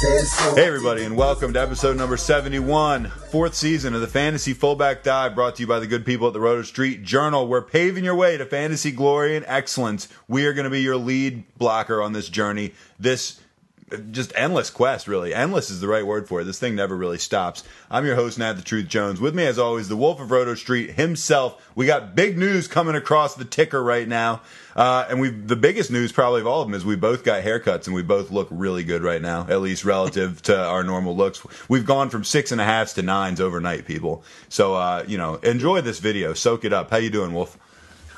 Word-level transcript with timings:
Hey, 0.00 0.64
everybody, 0.64 1.02
and 1.02 1.16
welcome 1.16 1.52
to 1.52 1.60
episode 1.60 1.96
number 1.96 2.16
71, 2.16 3.08
fourth 3.08 3.56
season 3.56 3.96
of 3.96 4.00
the 4.00 4.06
Fantasy 4.06 4.52
Fullback 4.52 5.02
Dive, 5.02 5.34
brought 5.34 5.56
to 5.56 5.62
you 5.62 5.66
by 5.66 5.80
the 5.80 5.88
good 5.88 6.06
people 6.06 6.28
at 6.28 6.34
the 6.34 6.40
Roto 6.40 6.62
Street 6.62 7.02
Journal. 7.02 7.48
We're 7.48 7.62
paving 7.62 8.04
your 8.04 8.14
way 8.14 8.36
to 8.36 8.46
fantasy 8.46 8.92
glory 8.92 9.34
and 9.34 9.44
excellence. 9.48 10.06
We 10.28 10.46
are 10.46 10.52
going 10.52 10.66
to 10.66 10.70
be 10.70 10.82
your 10.82 10.96
lead 10.96 11.42
blocker 11.58 12.00
on 12.00 12.12
this 12.12 12.28
journey. 12.28 12.74
This 13.00 13.40
just 14.10 14.32
endless 14.36 14.70
quest, 14.70 15.08
really. 15.08 15.34
Endless 15.34 15.70
is 15.70 15.80
the 15.80 15.88
right 15.88 16.06
word 16.06 16.28
for 16.28 16.40
it. 16.40 16.44
This 16.44 16.58
thing 16.58 16.76
never 16.76 16.96
really 16.96 17.18
stops. 17.18 17.64
I'm 17.90 18.06
your 18.06 18.14
host, 18.14 18.38
Nat 18.38 18.52
the 18.52 18.62
Truth 18.62 18.86
Jones. 18.88 19.20
With 19.20 19.34
me, 19.34 19.46
as 19.46 19.58
always, 19.58 19.88
the 19.88 19.96
Wolf 19.96 20.20
of 20.20 20.30
Roto 20.30 20.54
Street 20.54 20.92
himself. 20.92 21.70
We 21.74 21.86
got 21.86 22.14
big 22.14 22.38
news 22.38 22.68
coming 22.68 22.94
across 22.94 23.34
the 23.34 23.44
ticker 23.44 23.82
right 23.82 24.06
now. 24.06 24.42
Uh, 24.78 25.04
and 25.10 25.20
we 25.20 25.28
the 25.28 25.56
biggest 25.56 25.90
news 25.90 26.12
probably 26.12 26.40
of 26.40 26.46
all 26.46 26.62
of 26.62 26.68
them 26.68 26.74
is 26.74 26.84
we 26.84 26.94
both 26.94 27.24
got 27.24 27.42
haircuts 27.42 27.86
and 27.86 27.96
we 27.96 28.02
both 28.02 28.30
look 28.30 28.46
really 28.48 28.84
good 28.84 29.02
right 29.02 29.20
now, 29.20 29.44
at 29.48 29.60
least 29.60 29.84
relative 29.84 30.40
to 30.40 30.56
our 30.56 30.84
normal 30.84 31.16
looks. 31.16 31.44
We've 31.68 31.84
gone 31.84 32.10
from 32.10 32.22
six 32.22 32.52
and 32.52 32.60
a 32.60 32.64
halfs 32.64 32.92
to 32.92 33.02
nines 33.02 33.40
overnight, 33.40 33.86
people. 33.86 34.22
So, 34.48 34.76
uh, 34.76 35.04
you 35.08 35.18
know, 35.18 35.34
enjoy 35.36 35.80
this 35.80 35.98
video. 35.98 36.32
Soak 36.32 36.64
it 36.64 36.72
up. 36.72 36.90
How 36.90 36.98
you 36.98 37.10
doing, 37.10 37.34
Wolf? 37.34 37.58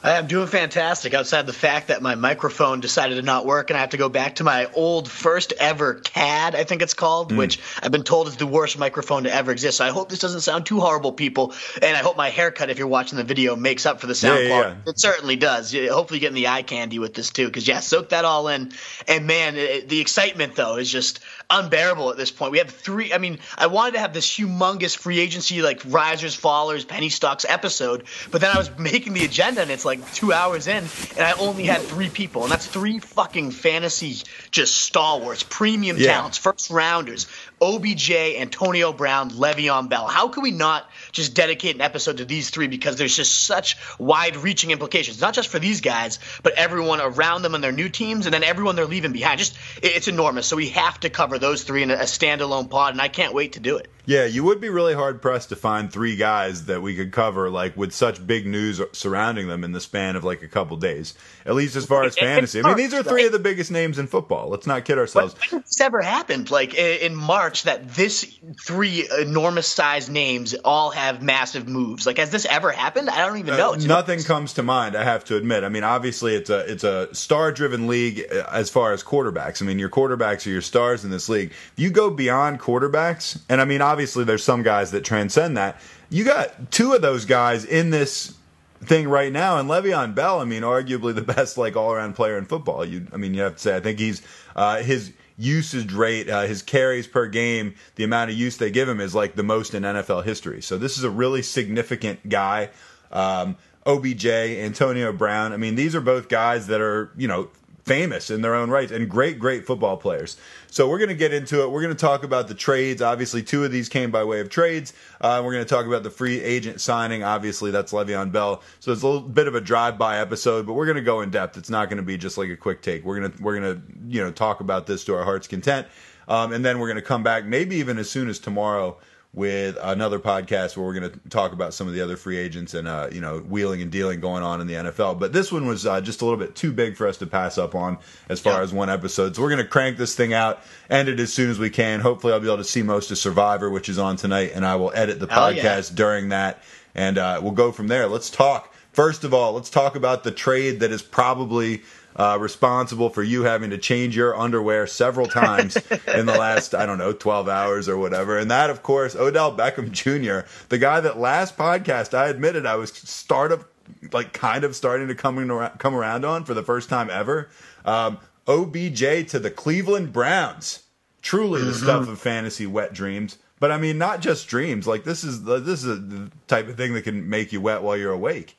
I 0.03 0.13
am 0.13 0.27
doing 0.27 0.47
fantastic 0.47 1.13
outside 1.13 1.47
the 1.47 1.53
fact 1.53 1.89
that 1.89 2.01
my 2.01 2.15
microphone 2.15 2.81
decided 2.81 3.17
to 3.17 3.23
not 3.23 3.45
work 3.45 3.69
and 3.69 3.77
I 3.77 3.81
have 3.81 3.91
to 3.91 3.99
go 3.99 4.09
back 4.09 4.37
to 4.37 4.45
my 4.45 4.67
old 4.73 5.11
first 5.11 5.53
ever 5.59 5.95
CAD, 5.95 6.55
I 6.55 6.65
think 6.65 6.81
it's 6.81 6.95
called, 6.95 7.33
mm. 7.33 7.37
which 7.37 7.61
I've 7.83 7.93
been 7.93 8.03
told 8.03 8.29
is 8.29 8.37
the 8.37 8.47
worst 8.47 8.79
microphone 8.79 9.25
to 9.25 9.35
ever 9.35 9.53
exist. 9.53 9.77
So 9.77 9.85
I 9.85 9.91
hope 9.91 10.09
this 10.09 10.19
doesn't 10.19 10.41
sound 10.41 10.65
too 10.65 10.81
horrible, 10.81 11.13
people. 11.13 11.53
And 11.83 11.95
I 11.97 12.01
hope 12.01 12.17
my 12.17 12.31
haircut, 12.31 12.71
if 12.71 12.79
you're 12.79 12.87
watching 12.87 13.19
the 13.19 13.25
video, 13.25 13.57
makes 13.57 13.85
up 13.85 14.01
for 14.01 14.07
the 14.07 14.15
sound 14.15 14.45
yeah, 14.45 14.49
quality. 14.49 14.81
Yeah. 14.87 14.91
It 14.91 15.01
certainly 15.01 15.37
does. 15.37 15.75
Hopefully, 15.75 16.19
you're 16.19 16.31
getting 16.31 16.43
the 16.43 16.49
eye 16.49 16.63
candy 16.63 16.99
with 16.99 17.13
this 17.13 17.31
too, 17.31 17.47
because 17.47 17.69
yeah, 17.69 17.81
soak 17.81 18.09
that 18.11 18.25
all 18.25 18.49
in. 18.49 18.73
And 19.07 19.27
man, 19.27 19.57
it, 19.57 19.89
the 19.91 20.01
excitement 20.01 20.55
though 20.55 20.77
is 20.77 20.91
just 20.91 21.21
unbearable 21.51 22.11
at 22.11 22.17
this 22.17 22.31
point. 22.31 22.53
We 22.53 22.59
have 22.59 22.71
three. 22.71 23.13
I 23.13 23.19
mean, 23.19 23.39
I 23.59 23.67
wanted 23.67 23.95
to 23.95 24.01
have 24.01 24.15
this 24.15 24.27
humongous 24.27 24.97
free 24.97 25.21
agency, 25.21 25.61
like 25.61 25.83
risers, 25.87 26.35
fallers, 26.41 26.89
penny 26.89 27.11
stocks 27.11 27.45
episode, 27.47 28.05
but 28.31 28.41
then 28.41 28.51
I 28.55 28.57
was 28.57 28.71
making 28.79 29.13
the 29.13 29.25
agenda, 29.27 29.61
and 29.61 29.71
it's 29.71 29.85
like 29.85 29.90
two 30.15 30.33
hours 30.33 30.67
in, 30.67 30.85
and 31.17 31.21
I 31.21 31.33
only 31.33 31.65
had 31.65 31.81
three 31.83 32.09
people, 32.09 32.43
and 32.45 32.53
that's 32.53 32.67
three 32.67 32.99
fucking 32.99 33.51
fantasy 33.51 34.17
just 34.51 34.77
stalwarts, 34.77 35.43
premium 35.43 35.97
Yeah. 35.99 36.15
talents, 36.15 36.39
first 36.39 36.71
rounders. 36.71 37.27
OBJ, 37.63 38.11
Antonio 38.39 38.91
Brown, 38.93 39.31
Le'Veon 39.33 39.89
Bell. 39.91 40.07
How 40.07 40.29
can 40.29 40.43
we 40.43 40.51
not 40.51 40.89
just 41.13 41.35
dedicate 41.35 41.75
an 41.75 41.83
episode 41.83 42.17
to 42.17 42.25
these 42.25 42.49
three 42.49 42.69
because 42.69 42.97
there's 42.97 43.15
just 43.15 43.45
such 43.45 43.77
wide-reaching 43.99 44.71
implications, 44.71 45.21
not 45.21 45.35
just 45.35 45.49
for 45.49 45.59
these 45.59 45.81
guys, 45.83 46.19
but 46.43 46.55
everyone 46.55 47.01
around 47.03 47.43
them 47.43 47.55
and 47.55 47.63
their 47.63 47.73
new 47.73 47.89
teams, 47.91 48.25
and 48.27 48.33
then 48.33 48.43
everyone 48.43 48.77
they're 48.77 48.87
leaving 48.87 49.13
behind. 49.13 49.39
Just 49.39 49.57
it's 49.83 50.09
enormous. 50.09 50.47
So 50.47 50.57
we 50.57 50.71
have 50.71 50.99
to 51.01 51.11
cover 51.11 51.39
those 51.39 51.63
three 51.63 51.83
in 51.83 51.91
a, 51.91 51.95
a 51.95 52.05
standalone 52.05 52.71
pod, 52.71 52.93
and 52.93 53.01
I 53.01 53.09
can't 53.09 53.35
wait 53.35 53.53
to 53.53 53.61
do 53.61 53.77
it. 53.77 53.89
Yeah, 54.07 54.25
you 54.25 54.43
would 54.45 54.61
be 54.61 54.71
really 54.71 54.95
hard 54.95 55.21
pressed 55.23 55.51
to 55.51 55.57
find 55.57 55.93
three 55.93 56.17
guys 56.17 56.65
that 56.65 56.81
we 56.83 56.97
could 56.97 57.13
cover 57.13 57.49
like 57.51 57.77
with 57.77 57.93
such 57.93 58.27
big 58.27 58.47
news 58.47 58.81
surrounding 58.93 59.47
them 59.47 59.63
in 59.63 59.73
the 59.73 59.80
span 59.81 60.17
of 60.17 60.25
like 60.25 60.43
a 60.43 60.49
couple 60.49 60.77
days. 60.77 61.15
At 61.45 61.55
least 61.55 61.77
as 61.77 61.87
far 61.87 62.05
as 62.05 62.17
fantasy. 62.17 62.63
I 62.63 62.69
mean, 62.69 62.77
these 62.77 62.95
are 62.95 63.03
three 63.03 63.27
of 63.27 63.33
the 63.33 63.39
biggest 63.39 63.71
names 63.71 63.99
in 63.99 64.07
football. 64.07 64.49
Let's 64.49 64.67
not 64.67 64.85
kid 64.85 64.99
ourselves. 64.99 65.35
when 65.35 65.61
has 65.61 65.69
this 65.69 65.81
ever 65.81 66.01
happened? 66.01 66.51
Like 66.51 66.75
in 66.75 67.15
March, 67.15 67.65
that 67.65 67.89
this 67.95 68.39
three 68.65 69.09
enormous 69.21 69.67
sized 69.67 70.11
names 70.11 70.55
all 70.55 70.91
have 70.91 71.23
massive 71.23 71.69
moves. 71.69 72.07
Like 72.07 72.19
has 72.19 72.31
this 72.31 72.47
ever 72.47 72.71
happened? 72.71 73.11
I 73.11 73.27
don't 73.27 73.39
even 73.39 73.57
know. 73.57 73.73
Uh, 73.73 73.77
nothing 73.77 74.23
comes 74.23 74.55
to 74.55 74.63
mind. 74.63 74.97
I 74.97 75.05
have 75.05 75.25
to 75.27 75.37
admit. 75.37 75.65
I 75.65 75.69
mean, 75.69 75.85
obviously, 75.85 76.35
it's 76.35 76.51
a 76.51 76.71
it's 76.71 76.85
a 76.85 77.15
star 77.15 77.53
driven 77.53 77.87
league 77.87 78.25
uh, 78.31 78.45
as 78.51 78.71
far 78.71 78.93
as 78.93 79.03
quarterbacks. 79.03 79.63
I 79.63 79.65
mean, 79.65 79.79
your 79.79 79.89
quarterbacks 79.89 80.47
are 80.47 80.51
your 80.51 80.61
stars 80.61 81.05
in 81.05 81.11
this 81.11 81.29
league. 81.29 81.51
If 81.51 81.73
you 81.77 81.91
go 81.91 82.11
beyond 82.11 82.61
quarterbacks, 82.61 83.41
and 83.49 83.61
I 83.61 83.65
mean, 83.65 83.81
obviously, 83.81 84.25
there's 84.25 84.45
some 84.45 84.63
guys 84.63 84.91
that 84.93 85.05
transcend 85.05 85.57
that. 85.57 85.81
You 86.13 86.25
got 86.25 86.73
two 86.73 86.93
of 86.93 87.03
those 87.03 87.25
guys 87.25 87.65
in 87.65 87.91
this 87.91 88.35
thing 88.83 89.09
right 89.09 89.33
now, 89.33 89.59
and 89.59 89.69
Le'Veon 89.69 90.15
Bell. 90.15 90.41
I 90.41 90.45
mean, 90.45 90.63
arguably 90.63 91.15
the 91.15 91.23
best 91.35 91.59
like 91.59 91.77
all 91.77 91.93
around 91.93 92.15
player 92.15 92.39
in 92.39 92.45
football. 92.45 92.85
You, 92.85 93.07
I 93.13 93.17
mean, 93.17 93.35
you 93.35 93.43
have 93.43 93.57
to 93.57 93.61
say. 93.61 93.77
I 93.77 93.81
think 93.81 93.99
he's 93.99 94.23
uh, 94.57 94.83
his 94.83 95.13
usage 95.41 95.93
rate, 95.93 96.29
uh, 96.29 96.43
his 96.43 96.63
carries 96.63 97.07
per 97.07 97.27
game, 97.27 97.75
the 97.97 98.05
amount 98.05 98.31
of 98.31 98.37
use 98.37 98.59
they 98.59 98.71
give 98.71 98.89
him 98.89 99.01
is 99.01 99.15
like 99.15 99.35
the 99.35 99.43
most 99.43 99.75
in 99.75 99.83
NFL 99.83 100.25
history. 100.25 100.61
So 100.61 100.77
this 100.77 100.99
is 100.99 101.05
a 101.05 101.11
really 101.11 101.43
significant 101.43 102.29
guy. 102.29 102.71
Um, 103.11 103.57
OBJ, 103.87 104.27
Antonio 104.27 105.13
Brown. 105.13 105.53
I 105.53 105.57
mean, 105.57 105.75
these 105.75 105.95
are 105.95 106.03
both 106.03 106.29
guys 106.29 106.67
that 106.67 106.83
are, 106.83 107.11
you 107.17 107.27
know, 107.27 107.49
famous 107.85 108.31
in 108.31 108.43
their 108.43 108.55
own 108.55 108.71
rights 108.71 108.93
and 108.93 109.09
great, 109.09 109.39
great 109.39 109.67
football 109.67 109.97
players. 109.97 110.37
So 110.71 110.89
we're 110.89 110.99
going 110.99 111.09
to 111.09 111.15
get 111.15 111.33
into 111.33 111.63
it. 111.63 111.71
We're 111.71 111.83
going 111.83 111.95
to 111.95 112.01
talk 112.01 112.23
about 112.23 112.49
the 112.49 112.55
trades. 112.55 113.03
Obviously, 113.03 113.43
two 113.43 113.65
of 113.65 113.73
these 113.73 113.89
came 113.89 114.11
by 114.11 114.25
way 114.25 114.41
of 114.41 114.49
trades. 114.49 114.93
Uh, 115.21 115.43
we're 115.45 115.53
going 115.53 115.65
to 115.65 115.69
talk 115.69 115.87
about 115.87 116.03
the 116.03 116.11
free 116.11 116.41
agent 116.41 116.81
signing. 116.81 117.23
Obviously, 117.23 117.71
that's 117.71 117.93
Le'Veon 117.93 118.33
Bell. 118.33 118.63
So 118.79 118.93
it's 118.93 119.03
a 119.03 119.07
little 119.07 119.29
bit 119.29 119.49
of 119.49 119.55
a 119.55 119.61
drive-by 119.61 120.19
episode, 120.19 120.67
but 120.67 120.75
we're 120.75 120.87
going 120.87 120.97
to 120.97 121.03
go 121.03 121.21
in 121.21 121.31
depth. 121.31 121.57
It's 121.57 121.71
not 121.71 121.89
going 121.89 121.97
to 121.99 122.03
be 122.03 122.17
just 122.17 122.39
like 122.39 122.51
a 122.51 122.57
quick 122.57 122.83
take. 122.83 123.05
We're 123.05 123.19
going 123.19 123.33
to 123.33 123.43
we're 123.43 123.61
going 123.61 123.75
to 123.75 123.83
you 124.09 124.23
know 124.23 124.31
talk 124.31 124.61
about 124.61 124.87
this 124.87 125.05
to 125.05 125.15
our 125.15 125.25
heart's 125.25 125.49
content, 125.49 125.87
um, 126.29 126.53
and 126.53 126.65
then 126.65 126.79
we're 126.79 126.89
going 126.89 126.97
to 126.97 127.03
come 127.03 127.23
back 127.23 127.45
maybe 127.45 127.77
even 127.77 127.99
as 127.99 128.09
soon 128.11 128.29
as 128.29 128.39
tomorrow 128.39 128.99
with 129.33 129.79
another 129.81 130.19
podcast 130.19 130.77
where 130.77 130.85
we're 130.85 130.99
going 130.99 131.11
to 131.11 131.29
talk 131.29 131.53
about 131.53 131.73
some 131.73 131.87
of 131.87 131.95
the 131.95 132.01
other 132.01 132.17
free 132.17 132.37
agents 132.37 132.75
and 132.75 132.89
uh, 132.89 133.09
you 133.13 133.21
know 133.21 133.39
wheeling 133.39 133.81
and 133.81 133.93
dealing 133.93 134.19
going 134.19 134.43
on 134.43 134.61
in 134.61 134.67
the 134.67 134.75
NFL. 134.75 135.21
But 135.21 135.33
this 135.33 135.53
one 135.53 135.67
was 135.67 135.87
uh, 135.87 136.01
just 136.01 136.21
a 136.21 136.25
little 136.25 136.39
bit 136.39 136.57
too 136.57 136.73
big 136.73 136.97
for 136.97 137.07
us 137.07 137.17
to 137.19 137.27
pass 137.27 137.57
up 137.57 137.75
on 137.75 137.99
as 138.29 138.41
far 138.41 138.63
as 138.63 138.73
one 138.73 138.91
episode. 138.91 139.37
So 139.37 139.43
we're 139.43 139.51
going 139.51 139.63
to 139.63 139.69
crank 139.69 139.99
this 139.99 140.17
thing 140.17 140.33
out, 140.33 140.61
end 140.89 141.09
it 141.09 141.21
as 141.21 141.33
soon 141.33 141.49
as 141.51 141.59
we 141.59 141.71
can. 141.71 142.01
Hopefully, 142.01 142.33
I'll 142.33 142.41
be 142.41 142.49
able 142.49 142.57
to 142.59 142.65
see 142.65 142.83
most 142.83 143.11
of 143.11 143.19
Survivor, 143.19 143.71
which 143.71 143.89
is 143.89 143.99
on 143.99 144.17
tonight, 144.17 144.53
and 144.55 144.67
I 144.67 144.77
will 144.77 144.93
edit 144.95 145.21
the 145.21 145.29
Hell 145.29 145.53
yeah. 145.53 145.63
podcast 145.63 145.95
during 145.95 146.31
that, 146.31 146.63
and 146.95 147.17
uh, 147.17 147.39
we'll 147.41 147.53
go 147.53 147.71
from 147.71 147.87
there. 147.87 148.09
Let's 148.09 148.31
talk. 148.31 148.75
First 148.93 149.23
of 149.23 149.33
all, 149.33 149.53
let's 149.53 149.71
talk 149.71 149.95
about 149.95 150.25
the 150.25 150.33
trade 150.33 150.81
that 150.81 150.91
is 150.91 151.03
probably 151.03 151.83
uh, 152.17 152.39
responsible 152.41 153.11
for 153.11 153.23
you 153.23 153.43
having 153.43 153.71
to 153.71 153.79
change 153.79 154.17
your 154.17 154.37
underwear 154.37 154.87
several 154.87 155.27
times 155.27 155.77
in 156.15 156.27
the 156.27 156.37
last, 156.37 156.75
I 156.75 156.87
don't 156.87 156.99
know, 156.99 157.13
12 157.13 157.49
hours 157.49 157.89
or 157.89 157.97
whatever. 157.97 158.39
And 158.39 158.51
that, 158.51 158.71
of 158.71 158.83
course, 158.83 159.15
Odell 159.15 159.57
Beckham 159.57 159.91
Jr., 159.91 160.47
the 160.69 160.79
guy 160.79 161.01
that 161.01 161.19
last 161.19 161.57
podcast 161.57 162.15
I 162.15 162.29
admitted 162.29 162.67
I 162.67 162.77
was 162.77 162.93
start 162.93 163.53
of 163.53 163.65
like 164.13 164.33
kind 164.33 164.65
of 164.65 164.77
starting 164.77 165.09
to 165.09 165.15
come 165.15 165.39
around, 165.39 165.79
come 165.79 165.95
around 165.95 166.25
on 166.25 166.45
for 166.45 166.55
the 166.55 166.63
first 166.63 166.89
time 166.89 167.11
ever. 167.11 167.49
Um, 167.85 168.19
OBJ 168.47 169.29
to 169.29 169.39
the 169.39 169.51
Cleveland 169.51 170.13
Browns. 170.13 170.85
Truly 171.23 171.63
the 171.63 171.75
stuff 171.75 172.09
of 172.09 172.19
fantasy 172.19 172.67
wet 172.67 172.95
dreams. 172.95 173.37
But 173.59 173.71
I 173.71 173.77
mean, 173.77 173.99
not 173.99 174.23
just 174.23 174.49
dreams. 174.49 174.87
Like 174.87 175.05
this 175.05 175.23
is 175.23 175.45
this 175.45 175.85
is 175.85 176.09
the 176.09 176.31
type 176.49 176.67
of 176.69 176.77
thing 176.77 176.95
that 176.95 177.03
can 177.03 177.29
make 177.29 177.53
you 177.53 177.61
wet 177.61 177.83
while 177.83 177.97
you're 177.97 178.13
awake. 178.13 178.59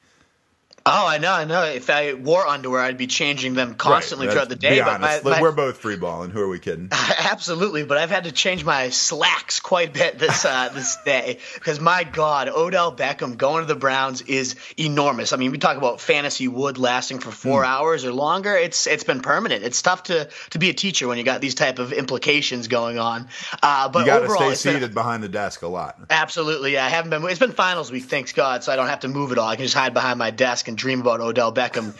Oh, 0.83 1.07
I 1.07 1.19
know, 1.19 1.31
I 1.31 1.45
know. 1.45 1.63
If 1.63 1.89
I 1.91 2.13
wore 2.15 2.45
underwear, 2.47 2.81
I'd 2.81 2.97
be 2.97 3.05
changing 3.05 3.53
them 3.53 3.75
constantly 3.75 4.25
Right, 4.25 4.33
throughout 4.33 4.49
the 4.49 4.55
day. 4.55 4.75
Be 4.75 4.79
but 4.79 4.99
my, 4.99 5.07
honest, 5.09 5.25
my- 5.25 5.41
we're 5.41 5.51
both 5.51 5.77
free 5.77 5.95
balling. 5.95 6.31
Who 6.31 6.41
are 6.41 6.47
we 6.47 6.57
kidding? 6.57 6.89
Absolutely, 6.91 7.83
but 7.83 7.97
I've 7.99 8.09
had 8.09 8.23
to 8.23 8.31
change 8.31 8.65
my 8.65 8.89
slacks 8.89 9.59
quite 9.59 9.89
a 9.89 9.91
bit 9.91 10.17
this 10.17 10.43
uh, 10.43 10.69
this 10.73 10.97
day 11.05 11.37
because 11.53 11.79
my 11.79 12.03
God, 12.03 12.49
Odell 12.49 12.95
Beckham 12.95 13.37
going 13.37 13.61
to 13.63 13.67
the 13.71 13.79
Browns 13.79 14.21
is 14.23 14.55
enormous. 14.77 15.33
I 15.33 15.37
mean, 15.37 15.51
we 15.51 15.59
talk 15.59 15.77
about 15.77 16.01
fantasy 16.01 16.47
wood 16.47 16.79
lasting 16.79 17.19
for 17.19 17.29
four 17.31 17.63
hours 17.63 18.03
or 18.03 18.11
longer. 18.11 18.55
It's 18.55 18.87
it's 18.87 19.03
been 19.03 19.21
permanent. 19.21 19.63
It's 19.63 19.81
tough 19.83 20.03
to 20.03 20.29
to 20.51 20.57
be 20.59 20.69
a 20.69 20.73
teacher 20.73 21.07
when 21.07 21.19
you 21.19 21.23
got 21.23 21.41
these 21.41 21.55
type 21.55 21.77
of 21.77 21.93
implications 21.93 22.67
going 22.67 22.97
on. 22.97 23.27
Uh, 23.61 23.87
but 23.89 23.99
You 23.99 24.05
got 24.07 24.19
to 24.19 24.25
overall, 24.25 24.39
stay 24.55 24.71
it's 24.73 24.79
been- 24.79 24.93
behind 24.93 25.21
the 25.21 25.29
desk 25.29 25.61
a 25.61 25.67
lot. 25.67 25.97
Absolutely, 26.09 26.73
yeah. 26.73 26.85
I 26.85 26.89
haven't 26.89 27.11
been. 27.11 27.23
It's 27.29 27.39
been 27.39 27.51
finals 27.51 27.91
week, 27.91 28.05
thanks 28.05 28.33
God, 28.33 28.63
so 28.63 28.71
I 28.71 28.75
don't 28.75 28.87
have 28.87 29.01
to 29.01 29.07
move 29.07 29.31
at 29.31 29.37
all. 29.37 29.47
I 29.47 29.55
can 29.57 29.65
just 29.65 29.75
hide 29.75 29.93
behind 29.93 30.17
my 30.17 30.31
desk 30.31 30.67
can 30.71 30.75
dream 30.75 31.01
about 31.01 31.19
Odell 31.19 31.53
Beckham 31.53 31.93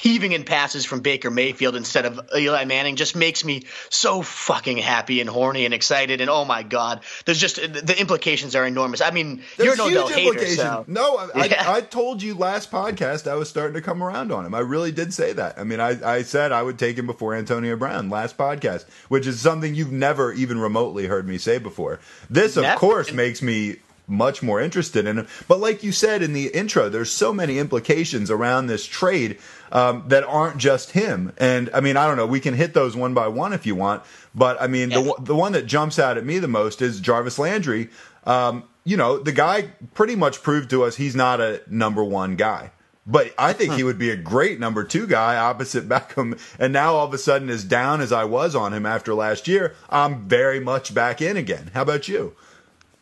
heaving 0.00 0.32
in 0.32 0.44
passes 0.44 0.84
from 0.84 1.00
Baker 1.00 1.30
Mayfield 1.30 1.76
instead 1.76 2.06
of 2.06 2.20
Eli 2.36 2.64
Manning 2.64 2.96
just 2.96 3.16
makes 3.16 3.44
me 3.44 3.64
so 3.90 4.22
fucking 4.22 4.78
happy 4.78 5.20
and 5.20 5.28
horny 5.28 5.64
and 5.64 5.74
excited. 5.74 6.20
And 6.20 6.30
oh 6.30 6.44
my 6.44 6.62
God, 6.62 7.00
there's 7.24 7.40
just 7.40 7.56
the 7.56 7.96
implications 7.98 8.54
are 8.54 8.66
enormous. 8.66 9.00
I 9.00 9.10
mean, 9.10 9.42
There's 9.56 9.78
you're 9.78 9.88
an 9.88 9.92
Odell 9.92 10.08
hater. 10.08 10.46
So. 10.46 10.84
No, 10.86 11.16
I, 11.16 11.46
Yeah. 11.46 11.70
I, 11.70 11.76
I 11.78 11.80
told 11.80 12.22
you 12.22 12.34
last 12.34 12.70
podcast 12.70 13.30
I 13.30 13.34
was 13.34 13.48
starting 13.48 13.74
to 13.74 13.82
come 13.82 14.02
around 14.02 14.32
on 14.32 14.44
him. 14.44 14.54
I 14.54 14.60
really 14.60 14.92
did 14.92 15.14
say 15.14 15.32
that. 15.32 15.58
I 15.58 15.64
mean, 15.64 15.80
I, 15.80 16.16
I 16.16 16.22
said 16.22 16.52
I 16.52 16.62
would 16.62 16.78
take 16.78 16.98
him 16.98 17.06
before 17.06 17.34
Antonio 17.34 17.76
Brown 17.76 18.10
last 18.10 18.36
podcast, 18.36 18.84
which 19.08 19.26
is 19.26 19.40
something 19.40 19.74
you've 19.74 19.92
never 19.92 20.32
even 20.32 20.58
remotely 20.58 21.06
heard 21.06 21.26
me 21.26 21.38
say 21.38 21.58
before. 21.58 22.00
This, 22.28 22.56
of 22.56 22.62
Never. 22.62 22.78
course, 22.78 23.12
makes 23.12 23.42
me 23.42 23.76
much 24.08 24.42
more 24.42 24.60
interested 24.60 25.06
in 25.06 25.18
him. 25.18 25.28
But 25.46 25.60
like 25.60 25.82
you 25.84 25.92
said 25.92 26.22
in 26.22 26.32
the 26.32 26.48
intro, 26.48 26.88
there's 26.88 27.10
so 27.12 27.32
many 27.32 27.58
implications 27.58 28.30
around 28.30 28.66
this 28.66 28.86
trade 28.86 29.38
um, 29.70 30.04
that 30.08 30.24
aren't 30.24 30.56
just 30.56 30.92
him. 30.92 31.32
And 31.36 31.70
I 31.74 31.80
mean, 31.80 31.96
I 31.96 32.06
don't 32.06 32.16
know. 32.16 32.26
We 32.26 32.40
can 32.40 32.54
hit 32.54 32.74
those 32.74 32.96
one 32.96 33.14
by 33.14 33.28
one 33.28 33.52
if 33.52 33.66
you 33.66 33.74
want. 33.74 34.02
But 34.34 34.60
I 34.60 34.66
mean, 34.66 34.88
the 34.88 35.00
Yeah. 35.00 35.08
one- 35.12 35.24
the 35.24 35.34
one 35.36 35.52
that 35.52 35.66
jumps 35.66 35.98
out 35.98 36.16
at 36.16 36.24
me 36.24 36.38
the 36.38 36.48
most 36.48 36.80
is 36.82 37.00
Jarvis 37.00 37.38
Landry. 37.38 37.90
Um, 38.24 38.64
you 38.84 38.96
know, 38.96 39.18
the 39.18 39.32
guy 39.32 39.72
pretty 39.94 40.16
much 40.16 40.42
proved 40.42 40.70
to 40.70 40.84
us 40.84 40.96
he's 40.96 41.14
not 41.14 41.40
a 41.40 41.60
number 41.68 42.02
one 42.02 42.36
guy. 42.36 42.70
But 43.06 43.32
I 43.38 43.54
think 43.54 43.72
he 43.72 43.84
would 43.84 43.98
be 43.98 44.10
a 44.10 44.16
great 44.16 44.60
number 44.60 44.84
two 44.84 45.06
guy 45.06 45.36
opposite 45.38 45.88
Beckham. 45.88 46.38
And 46.58 46.72
now 46.74 46.94
all 46.94 47.06
of 47.06 47.14
a 47.14 47.18
sudden, 47.18 47.48
as 47.48 47.64
down 47.64 48.00
as 48.02 48.12
I 48.12 48.24
was 48.24 48.54
on 48.54 48.74
him 48.74 48.84
after 48.84 49.14
last 49.14 49.48
year, 49.48 49.74
I'm 49.88 50.28
very 50.28 50.60
much 50.60 50.92
back 50.94 51.22
in 51.22 51.36
again. 51.38 51.70
How 51.72 51.82
about 51.82 52.06
you? 52.08 52.34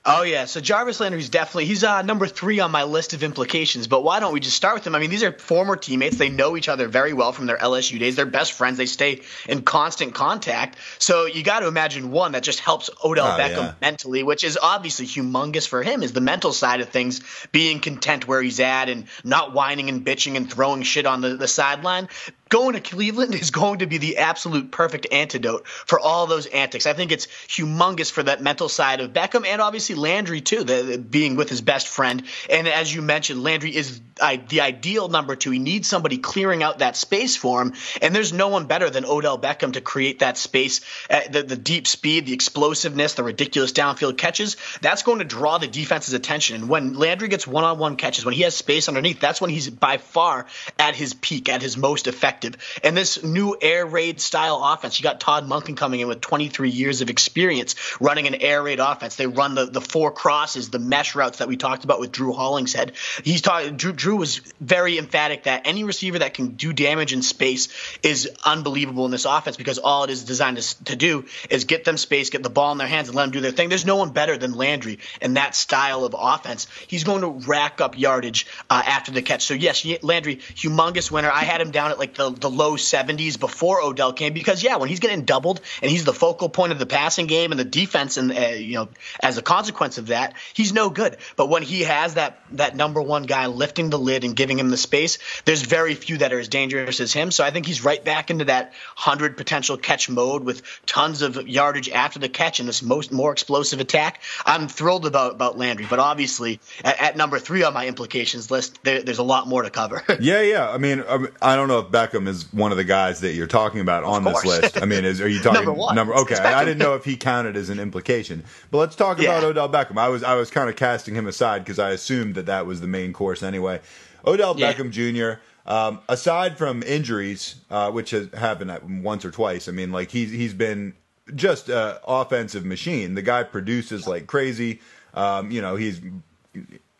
Oh 0.08 0.22
yeah, 0.22 0.44
so 0.44 0.60
Jarvis 0.60 1.00
Landry's 1.00 1.28
definitely 1.28 1.64
he's 1.64 1.82
uh, 1.82 2.02
number 2.02 2.28
three 2.28 2.60
on 2.60 2.70
my 2.70 2.84
list 2.84 3.12
of 3.12 3.24
implications. 3.24 3.88
But 3.88 4.04
why 4.04 4.20
don't 4.20 4.32
we 4.32 4.38
just 4.38 4.54
start 4.54 4.74
with 4.74 4.86
him? 4.86 4.94
I 4.94 5.00
mean, 5.00 5.10
these 5.10 5.24
are 5.24 5.32
former 5.32 5.74
teammates; 5.74 6.16
they 6.16 6.28
know 6.28 6.56
each 6.56 6.68
other 6.68 6.86
very 6.86 7.12
well 7.12 7.32
from 7.32 7.46
their 7.46 7.56
LSU 7.56 7.98
days. 7.98 8.14
They're 8.14 8.24
best 8.24 8.52
friends. 8.52 8.78
They 8.78 8.86
stay 8.86 9.22
in 9.48 9.62
constant 9.62 10.14
contact. 10.14 10.78
So 10.98 11.26
you 11.26 11.42
got 11.42 11.60
to 11.60 11.66
imagine 11.66 12.12
one 12.12 12.32
that 12.32 12.44
just 12.44 12.60
helps 12.60 12.88
Odell 13.04 13.26
Oh, 13.26 13.36
Beckham 13.36 13.56
yeah. 13.56 13.72
mentally, 13.80 14.22
which 14.22 14.44
is 14.44 14.56
obviously 14.62 15.06
humongous 15.06 15.66
for 15.66 15.82
him. 15.82 16.04
Is 16.04 16.12
the 16.12 16.20
mental 16.20 16.52
side 16.52 16.80
of 16.80 16.90
things, 16.90 17.20
being 17.50 17.80
content 17.80 18.28
where 18.28 18.40
he's 18.40 18.60
at 18.60 18.88
and 18.88 19.06
not 19.24 19.54
whining 19.54 19.88
and 19.88 20.06
bitching 20.06 20.36
and 20.36 20.48
throwing 20.48 20.82
shit 20.82 21.06
on 21.06 21.20
the, 21.20 21.36
the 21.36 21.48
sideline. 21.48 22.08
Going 22.48 22.74
to 22.74 22.80
Cleveland 22.80 23.34
is 23.34 23.50
going 23.50 23.80
to 23.80 23.88
be 23.88 23.98
the 23.98 24.18
absolute 24.18 24.70
perfect 24.70 25.08
antidote 25.10 25.66
for 25.66 25.98
all 25.98 26.28
those 26.28 26.46
antics. 26.46 26.86
I 26.86 26.92
think 26.92 27.10
it's 27.10 27.26
humongous 27.26 28.12
for 28.12 28.22
that 28.22 28.40
mental 28.40 28.68
side 28.68 29.00
of 29.00 29.12
Beckham 29.12 29.44
and 29.44 29.60
obviously 29.60 29.96
Landry 29.96 30.40
too, 30.40 30.62
the, 30.62 30.82
the- 30.82 30.98
being 30.98 31.34
with 31.34 31.48
his 31.48 31.60
best 31.60 31.88
friend. 31.88 32.22
And 32.48 32.68
as 32.68 32.94
you 32.94 33.02
mentioned, 33.02 33.42
Landry 33.42 33.74
is 33.74 34.00
I, 34.22 34.36
the 34.36 34.60
ideal 34.60 35.08
number 35.08 35.34
two. 35.34 35.50
He 35.50 35.58
needs 35.58 35.88
somebody 35.88 36.18
clearing 36.18 36.62
out 36.62 36.78
that 36.78 36.96
space 36.96 37.36
for 37.36 37.60
him, 37.60 37.74
and 38.00 38.14
there's 38.14 38.32
no 38.32 38.48
one 38.48 38.66
better 38.66 38.90
than 38.90 39.04
Odell 39.04 39.38
Beckham 39.38 39.72
to 39.72 39.80
create 39.80 40.20
that 40.20 40.38
space. 40.38 40.80
Uh, 41.10 41.20
the, 41.28 41.42
the 41.42 41.56
deep 41.56 41.86
speed, 41.86 42.26
the 42.26 42.32
explosiveness, 42.32 43.14
the 43.14 43.24
ridiculous 43.24 43.72
downfield 43.72 44.16
catches. 44.18 44.56
That's 44.80 45.02
going 45.02 45.18
to 45.18 45.24
draw 45.24 45.58
the 45.58 45.66
defense's 45.66 46.14
attention. 46.14 46.56
And 46.56 46.68
when 46.68 46.94
Landry 46.94 47.28
gets 47.28 47.46
one-on-one 47.46 47.96
catches, 47.96 48.24
when 48.24 48.34
he 48.34 48.42
has 48.42 48.54
space 48.54 48.88
underneath, 48.88 49.20
that's 49.20 49.40
when 49.40 49.50
he's 49.50 49.68
by 49.68 49.98
far 49.98 50.46
at 50.78 50.94
his 50.94 51.12
peak, 51.12 51.48
at 51.48 51.60
his 51.60 51.76
most 51.76 52.06
effective. 52.06 52.35
And 52.82 52.96
this 52.96 53.22
new 53.22 53.56
air 53.60 53.86
raid 53.86 54.20
style 54.20 54.62
offense, 54.62 54.98
you 54.98 55.02
got 55.02 55.20
Todd 55.20 55.48
Monken 55.48 55.76
coming 55.76 56.00
in 56.00 56.08
with 56.08 56.20
23 56.20 56.70
years 56.70 57.00
of 57.00 57.10
experience 57.10 57.74
running 58.00 58.26
an 58.26 58.34
air 58.34 58.62
raid 58.62 58.80
offense. 58.80 59.16
They 59.16 59.26
run 59.26 59.54
the, 59.54 59.66
the 59.66 59.80
four 59.80 60.10
crosses, 60.10 60.70
the 60.70 60.78
mesh 60.78 61.14
routes 61.14 61.38
that 61.38 61.48
we 61.48 61.56
talked 61.56 61.84
about 61.84 62.00
with 62.00 62.12
Drew 62.12 62.32
Hollingshead. 62.32 62.92
He's. 63.22 63.42
Drew, 63.76 63.92
Drew 63.92 64.16
was 64.16 64.40
very 64.60 64.98
emphatic 64.98 65.44
that 65.44 65.62
any 65.66 65.84
receiver 65.84 66.18
that 66.18 66.34
can 66.34 66.48
do 66.56 66.72
damage 66.72 67.12
in 67.12 67.22
space 67.22 67.68
is 68.02 68.30
unbelievable 68.44 69.04
in 69.04 69.10
this 69.10 69.24
offense 69.24 69.56
because 69.56 69.78
all 69.78 70.04
it 70.04 70.10
is 70.10 70.24
designed 70.24 70.58
to, 70.58 70.84
to 70.84 70.96
do 70.96 71.24
is 71.50 71.64
get 71.64 71.84
them 71.84 71.96
space, 71.96 72.30
get 72.30 72.42
the 72.42 72.50
ball 72.50 72.72
in 72.72 72.78
their 72.78 72.86
hands, 72.86 73.08
and 73.08 73.16
let 73.16 73.24
them 73.24 73.30
do 73.32 73.40
their 73.40 73.52
thing. 73.52 73.68
There's 73.68 73.86
no 73.86 73.96
one 73.96 74.10
better 74.10 74.36
than 74.36 74.54
Landry 74.54 74.98
in 75.20 75.34
that 75.34 75.54
style 75.54 76.04
of 76.04 76.14
offense. 76.18 76.66
He's 76.86 77.04
going 77.04 77.22
to 77.22 77.28
rack 77.48 77.80
up 77.80 77.98
yardage 77.98 78.46
uh, 78.68 78.82
after 78.84 79.12
the 79.12 79.22
catch. 79.22 79.44
So 79.44 79.54
yes, 79.54 79.86
Landry, 80.02 80.36
humongous 80.36 81.10
winner. 81.10 81.30
I 81.30 81.44
had 81.44 81.60
him 81.60 81.70
down 81.70 81.90
at 81.90 81.98
like 81.98 82.14
the, 82.14 82.25
the 82.30 82.50
low 82.50 82.76
70s 82.76 83.38
before 83.38 83.80
Odell 83.82 84.12
came 84.12 84.32
because 84.32 84.62
yeah, 84.62 84.76
when 84.76 84.88
he's 84.88 85.00
getting 85.00 85.24
doubled 85.24 85.60
and 85.82 85.90
he's 85.90 86.04
the 86.04 86.12
focal 86.12 86.48
point 86.48 86.72
of 86.72 86.78
the 86.78 86.86
passing 86.86 87.26
game 87.26 87.52
and 87.52 87.58
the 87.58 87.64
defense, 87.64 88.16
and 88.16 88.32
uh, 88.32 88.40
you 88.40 88.74
know 88.74 88.88
as 89.20 89.38
a 89.38 89.42
consequence 89.42 89.98
of 89.98 90.08
that, 90.08 90.34
he's 90.54 90.72
no 90.72 90.90
good. 90.90 91.16
But 91.36 91.48
when 91.48 91.62
he 91.62 91.82
has 91.82 92.14
that 92.14 92.40
that 92.52 92.76
number 92.76 93.02
one 93.02 93.24
guy 93.24 93.46
lifting 93.46 93.90
the 93.90 93.98
lid 93.98 94.24
and 94.24 94.36
giving 94.36 94.58
him 94.58 94.70
the 94.70 94.76
space, 94.76 95.18
there's 95.44 95.62
very 95.62 95.94
few 95.94 96.18
that 96.18 96.32
are 96.32 96.38
as 96.38 96.48
dangerous 96.48 97.00
as 97.00 97.12
him. 97.12 97.30
So 97.30 97.44
I 97.44 97.50
think 97.50 97.66
he's 97.66 97.84
right 97.84 98.04
back 98.04 98.30
into 98.30 98.46
that 98.46 98.72
hundred 98.94 99.36
potential 99.36 99.76
catch 99.76 100.08
mode 100.08 100.44
with 100.44 100.62
tons 100.86 101.22
of 101.22 101.48
yardage 101.48 101.88
after 101.88 102.18
the 102.18 102.28
catch 102.28 102.60
and 102.60 102.68
this 102.68 102.82
most 102.82 103.12
more 103.12 103.32
explosive 103.32 103.80
attack. 103.80 104.22
I'm 104.44 104.68
thrilled 104.68 105.06
about 105.06 105.32
about 105.32 105.58
Landry, 105.58 105.86
but 105.88 105.98
obviously 105.98 106.60
at, 106.84 107.00
at 107.00 107.16
number 107.16 107.38
three 107.38 107.62
on 107.62 107.74
my 107.74 107.86
implications 107.86 108.50
list, 108.50 108.78
there, 108.82 109.02
there's 109.02 109.18
a 109.18 109.24
lot 109.24 109.46
more 109.46 109.62
to 109.62 109.70
cover. 109.70 110.02
Yeah, 110.18 110.40
yeah. 110.40 110.68
I 110.68 110.78
mean, 110.78 111.04
um, 111.06 111.28
I 111.42 111.56
don't 111.56 111.68
know 111.68 111.80
if 111.80 111.90
Beckham 112.20 112.28
is 112.28 112.52
one 112.52 112.70
of 112.70 112.76
the 112.78 112.84
guys 112.84 113.20
that 113.20 113.32
you're 113.34 113.46
talking 113.46 113.80
about 113.80 114.04
on 114.04 114.24
this 114.24 114.44
list. 114.44 114.80
I 114.80 114.84
mean, 114.84 115.04
is 115.04 115.20
are 115.20 115.28
you 115.28 115.40
talking 115.42 115.64
Number 115.64 115.72
one. 115.72 115.98
Okay, 115.98 116.36
I 116.36 116.64
didn't 116.64 116.78
know 116.78 116.94
if 116.94 117.04
he 117.04 117.16
counted 117.16 117.56
as 117.56 117.68
an 117.70 117.78
implication. 117.78 118.44
But 118.70 118.78
let's 118.78 118.96
talk 118.96 119.18
Yeah. 119.20 119.38
about 119.38 119.44
Odell 119.44 119.68
Beckham. 119.68 119.98
I 119.98 120.08
was 120.08 120.22
I 120.22 120.34
was 120.34 120.50
kind 120.50 120.68
of 120.68 120.76
casting 120.76 121.14
him 121.14 121.26
aside 121.26 121.60
because 121.64 121.78
I 121.78 121.90
assumed 121.90 122.34
that 122.36 122.46
that 122.46 122.66
was 122.66 122.80
the 122.80 122.86
main 122.86 123.12
course 123.12 123.42
anyway. 123.42 123.80
Odell 124.26 124.58
Yeah. 124.58 124.72
Beckham 124.72 124.90
Jr. 124.90 125.40
Um, 125.68 126.00
aside 126.08 126.56
from 126.58 126.82
injuries, 126.84 127.56
uh, 127.70 127.90
which 127.90 128.10
has 128.10 128.28
happened 128.34 129.02
once 129.02 129.24
or 129.24 129.30
twice, 129.32 129.68
I 129.68 129.72
mean, 129.72 129.90
like 129.92 130.10
he's 130.10 130.30
he's 130.30 130.54
been 130.54 130.94
just 131.34 131.68
an 131.68 131.96
offensive 132.06 132.64
machine. 132.64 133.14
The 133.14 133.22
guy 133.22 133.42
produces 133.42 134.06
like 134.06 134.26
crazy. 134.28 134.80
Um, 135.14 135.50
you 135.50 135.60
know, 135.62 135.74
he's 135.76 136.00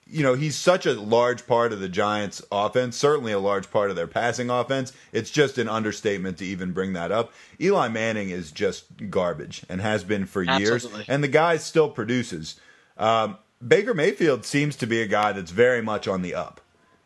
you 0.08 0.22
know, 0.22 0.34
he's 0.34 0.54
such 0.56 0.86
a 0.86 0.92
large 0.92 1.46
part 1.46 1.72
of 1.72 1.80
the 1.80 1.88
Giants' 1.88 2.40
offense, 2.52 2.96
certainly 2.96 3.32
a 3.32 3.40
large 3.40 3.70
part 3.70 3.90
of 3.90 3.96
their 3.96 4.06
passing 4.06 4.50
offense. 4.50 4.92
It's 5.12 5.30
just 5.30 5.58
an 5.58 5.68
understatement 5.68 6.38
to 6.38 6.44
even 6.44 6.72
bring 6.72 6.92
that 6.92 7.10
up. 7.10 7.32
Eli 7.60 7.88
Manning 7.88 8.30
is 8.30 8.52
just 8.52 9.10
garbage 9.10 9.64
and 9.68 9.80
has 9.80 10.04
been 10.04 10.26
for 10.26 10.42
years, 10.60 10.86
and 11.08 11.24
the 11.24 11.28
guy 11.28 11.56
still 11.56 11.88
produces. 11.88 12.60
Um, 12.96 13.38
Baker 13.66 13.94
Mayfield 13.94 14.44
seems 14.44 14.76
to 14.76 14.86
be 14.86 15.02
a 15.02 15.06
guy 15.06 15.32
that's 15.32 15.50
very 15.50 15.82
much 15.82 16.06
on 16.06 16.22
the 16.22 16.34
up. 16.34 16.60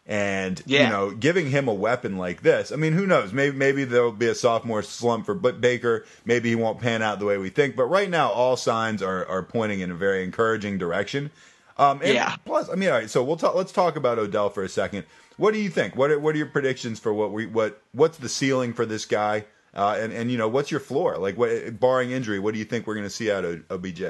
And 0.06 0.61
you 0.67 0.88
know, 0.91 1.12
giving 1.12 1.50
him 1.50 1.69
a 1.69 1.75
weapon 1.75 2.17
like 2.19 2.43
this, 2.43 2.73
I 2.73 2.76
mean, 2.76 2.94
who 2.94 3.06
knows? 3.06 3.32
Maybe 3.32 3.56
maybe 3.56 3.85
there'll 3.85 4.11
be 4.11 4.26
a 4.26 4.35
sophomore 4.35 4.82
slump 4.82 5.25
for 5.25 5.35
Baker. 5.35 6.05
Maybe 6.25 6.49
he 6.49 6.56
won't 6.56 6.81
pan 6.81 7.00
out 7.00 7.20
the 7.20 7.26
way 7.26 7.38
we 7.38 7.49
think. 7.49 7.76
But 7.76 7.85
right 7.85 8.11
now, 8.11 8.29
all 8.31 8.56
signs 8.56 9.05
are 9.05 9.25
are 9.26 9.44
pointing 9.44 9.81
in 9.81 9.93
a 9.93 9.94
very 9.94 10.25
encouraging 10.25 10.79
direction. 10.79 11.31
Um, 11.81 12.00
Yeah. 12.05 12.37
Plus, 12.44 12.69
I 12.69 12.75
mean, 12.75 12.91
all 12.91 12.97
right. 12.99 13.11
So 13.11 13.25
we'll 13.25 13.37
talk. 13.37 13.55
Let's 13.55 13.73
talk 13.73 13.97
about 13.97 14.19
Odell 14.19 14.50
for 14.50 14.62
a 14.62 14.69
second. 14.69 15.05
What 15.38 15.55
do 15.55 15.61
you 15.61 15.71
think? 15.71 15.97
What 15.97 16.11
are, 16.11 16.19
What 16.19 16.35
are 16.35 16.38
your 16.38 16.47
predictions 16.47 17.00
for 17.00 17.15
what 17.15 17.32
we 17.32 17.47
what 17.47 17.82
What's 17.93 18.19
the 18.19 18.29
ceiling 18.29 18.75
for 18.75 18.85
this 18.85 19.06
guy? 19.06 19.47
Uh, 19.75 19.97
and 19.99 20.12
and 20.12 20.31
you 20.31 20.37
know, 20.37 20.49
what's 20.49 20.71
your 20.71 20.81
floor? 20.81 21.17
Like, 21.17 21.38
what, 21.38 21.79
barring 21.81 22.11
injury, 22.11 22.38
what 22.38 22.53
do 22.53 22.59
you 22.59 22.65
think 22.65 22.87
we're 22.87 22.94
going 22.94 23.06
to 23.06 23.11
see 23.11 23.31
out 23.31 23.44
of 23.44 23.62
OBJ? 23.71 24.03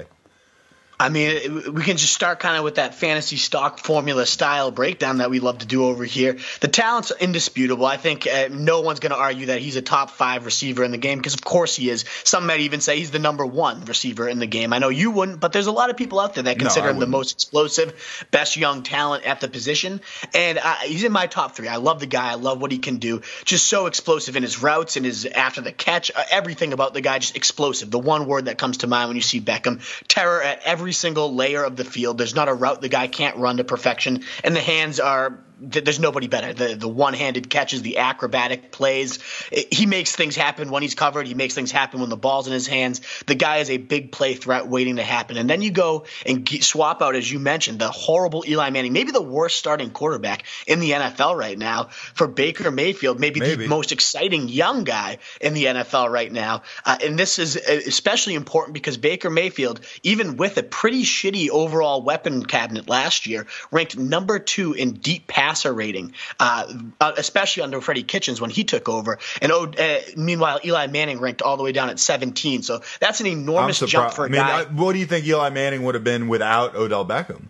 I 1.00 1.08
mean, 1.08 1.72
we 1.72 1.82
can 1.82 1.96
just 1.96 2.12
start 2.12 2.40
kind 2.40 2.58
of 2.58 2.62
with 2.62 2.74
that 2.74 2.94
fantasy 2.94 3.36
stock 3.36 3.78
formula 3.78 4.26
style 4.26 4.70
breakdown 4.70 5.16
that 5.16 5.30
we 5.30 5.40
love 5.40 5.58
to 5.60 5.66
do 5.66 5.86
over 5.86 6.04
here. 6.04 6.36
The 6.60 6.68
talent's 6.68 7.10
indisputable. 7.10 7.86
I 7.86 7.96
think 7.96 8.26
uh, 8.26 8.48
no 8.50 8.82
one's 8.82 9.00
going 9.00 9.12
to 9.12 9.18
argue 9.18 9.46
that 9.46 9.62
he's 9.62 9.76
a 9.76 9.82
top 9.82 10.10
five 10.10 10.44
receiver 10.44 10.84
in 10.84 10.90
the 10.90 10.98
game 10.98 11.16
because, 11.16 11.32
of 11.32 11.42
course, 11.42 11.74
he 11.74 11.88
is. 11.88 12.04
Some 12.24 12.46
might 12.46 12.60
even 12.60 12.82
say 12.82 12.98
he's 12.98 13.10
the 13.10 13.18
number 13.18 13.46
one 13.46 13.86
receiver 13.86 14.28
in 14.28 14.40
the 14.40 14.46
game. 14.46 14.74
I 14.74 14.78
know 14.78 14.90
you 14.90 15.10
wouldn't, 15.10 15.40
but 15.40 15.54
there's 15.54 15.68
a 15.68 15.72
lot 15.72 15.88
of 15.88 15.96
people 15.96 16.20
out 16.20 16.34
there 16.34 16.44
that 16.44 16.58
consider 16.58 16.88
I 16.88 16.90
him 16.90 16.96
the 16.96 17.06
wouldn't. 17.06 17.12
most 17.12 17.32
explosive, 17.32 18.26
best 18.30 18.58
young 18.58 18.82
talent 18.82 19.24
at 19.24 19.40
the 19.40 19.48
position. 19.48 20.02
And 20.34 20.58
uh, 20.58 20.74
he's 20.84 21.04
in 21.04 21.12
my 21.12 21.28
top 21.28 21.56
three. 21.56 21.68
I 21.68 21.76
love 21.76 22.00
the 22.00 22.06
guy. 22.06 22.30
I 22.30 22.34
love 22.34 22.60
what 22.60 22.72
he 22.72 22.78
can 22.78 22.98
do. 22.98 23.22
Just 23.46 23.66
so 23.68 23.86
explosive 23.86 24.36
in 24.36 24.42
his 24.42 24.62
routes 24.62 24.98
and 24.98 25.06
his 25.06 25.24
after 25.24 25.62
the 25.62 25.72
catch. 25.72 26.10
Uh, 26.14 26.22
everything 26.30 26.74
about 26.74 26.92
the 26.92 27.00
guy 27.00 27.18
just 27.20 27.36
explosive. 27.36 27.90
The 27.90 27.98
one 27.98 28.26
word 28.26 28.44
that 28.44 28.58
comes 28.58 28.78
to 28.78 28.86
mind 28.86 29.08
when 29.08 29.16
you 29.16 29.22
see 29.22 29.40
Beckham: 29.40 29.80
terror 30.06 30.42
at 30.42 30.60
every 30.66 30.89
single 30.92 31.34
layer 31.34 31.62
of 31.62 31.76
the 31.76 31.84
field. 31.84 32.18
There's 32.18 32.34
not 32.34 32.48
a 32.48 32.54
route 32.54 32.80
the 32.80 32.88
guy 32.88 33.06
can't 33.06 33.36
run 33.36 33.58
to 33.58 33.64
perfection, 33.64 34.24
and 34.44 34.54
the 34.54 34.60
hands 34.60 35.00
are. 35.00 35.38
Th- 35.70 35.84
There's 35.84 36.00
nobody 36.00 36.26
better. 36.28 36.52
The 36.52 36.74
the 36.74 36.88
one-handed 36.88 37.50
catches, 37.50 37.82
the 37.82 37.98
acrobatic 37.98 38.70
plays. 38.70 39.18
It- 39.50 39.72
he 39.72 39.86
makes 39.86 40.14
things 40.14 40.36
happen 40.36 40.70
when 40.70 40.82
he's 40.82 40.94
covered. 40.94 41.26
He 41.26 41.34
makes 41.34 41.54
things 41.54 41.70
happen 41.70 42.00
when 42.00 42.10
the 42.10 42.16
ball's 42.16 42.46
in 42.46 42.52
his 42.52 42.66
hands. 42.66 43.00
The 43.26 43.34
guy 43.34 43.58
is 43.58 43.70
a 43.70 43.76
big 43.76 44.12
play 44.12 44.34
threat 44.34 44.66
waiting 44.68 44.96
to 44.96 45.02
happen. 45.02 45.36
And 45.36 45.48
then 45.48 45.62
you 45.62 45.70
go 45.70 46.04
and 46.26 46.48
swap 46.62 47.02
out, 47.02 47.14
as 47.16 47.30
you 47.30 47.38
mentioned, 47.38 47.78
the 47.78 47.90
horrible 47.90 48.44
Eli 48.46 48.70
Manning, 48.70 48.92
maybe 48.92 49.12
the 49.12 49.22
worst 49.22 49.56
starting 49.56 49.90
quarterback 49.90 50.44
in 50.66 50.80
the 50.80 50.92
NFL 50.92 51.36
right 51.36 51.58
now 51.58 51.84
for 52.14 52.26
Baker 52.26 52.70
Mayfield, 52.70 53.18
maybe, 53.20 53.40
Maybe. 53.40 53.64
the 53.64 53.68
most 53.68 53.92
exciting 53.92 54.48
young 54.48 54.84
guy 54.84 55.18
in 55.40 55.54
the 55.54 55.64
NFL 55.66 56.10
right 56.10 56.30
now. 56.30 56.62
Uh, 56.84 56.96
and 57.04 57.18
this 57.18 57.38
is 57.38 57.56
uh, 57.56 57.80
especially 57.86 58.34
important 58.34 58.74
because 58.74 58.96
Baker 58.96 59.30
Mayfield, 59.30 59.80
even 60.02 60.36
with 60.36 60.56
a 60.58 60.62
pretty 60.62 61.02
shitty 61.04 61.48
overall 61.50 62.02
weapon 62.02 62.44
cabinet 62.44 62.88
last 62.88 63.26
year, 63.26 63.46
ranked 63.70 63.96
number 63.98 64.38
two 64.38 64.72
in 64.74 64.92
deep 64.92 65.26
pass 65.26 65.49
rating, 65.72 66.14
uh, 66.38 66.72
uh 67.00 67.12
especially 67.16 67.62
under 67.62 67.80
Freddie 67.80 68.02
Kitchens 68.02 68.40
when 68.40 68.50
he 68.50 68.64
took 68.64 68.88
over. 68.88 69.18
And 69.40 69.52
oh, 69.52 69.66
uh, 69.66 70.00
meanwhile, 70.16 70.60
Eli 70.64 70.86
Manning 70.86 71.20
ranked 71.20 71.42
all 71.42 71.56
the 71.56 71.62
way 71.62 71.72
down 71.72 71.90
at 71.90 71.98
17. 71.98 72.62
So 72.62 72.80
that's 73.00 73.20
an 73.20 73.26
enormous 73.26 73.80
jump 73.80 74.14
for 74.14 74.24
a 74.24 74.28
I 74.28 74.30
mean, 74.30 74.40
guy. 74.40 74.64
what 74.64 74.92
do 74.92 74.98
you 74.98 75.06
think 75.06 75.26
Eli 75.26 75.50
Manning 75.50 75.84
would 75.84 75.94
have 75.94 76.04
been 76.04 76.28
without 76.28 76.74
Odell 76.74 77.06
Beckham? 77.06 77.48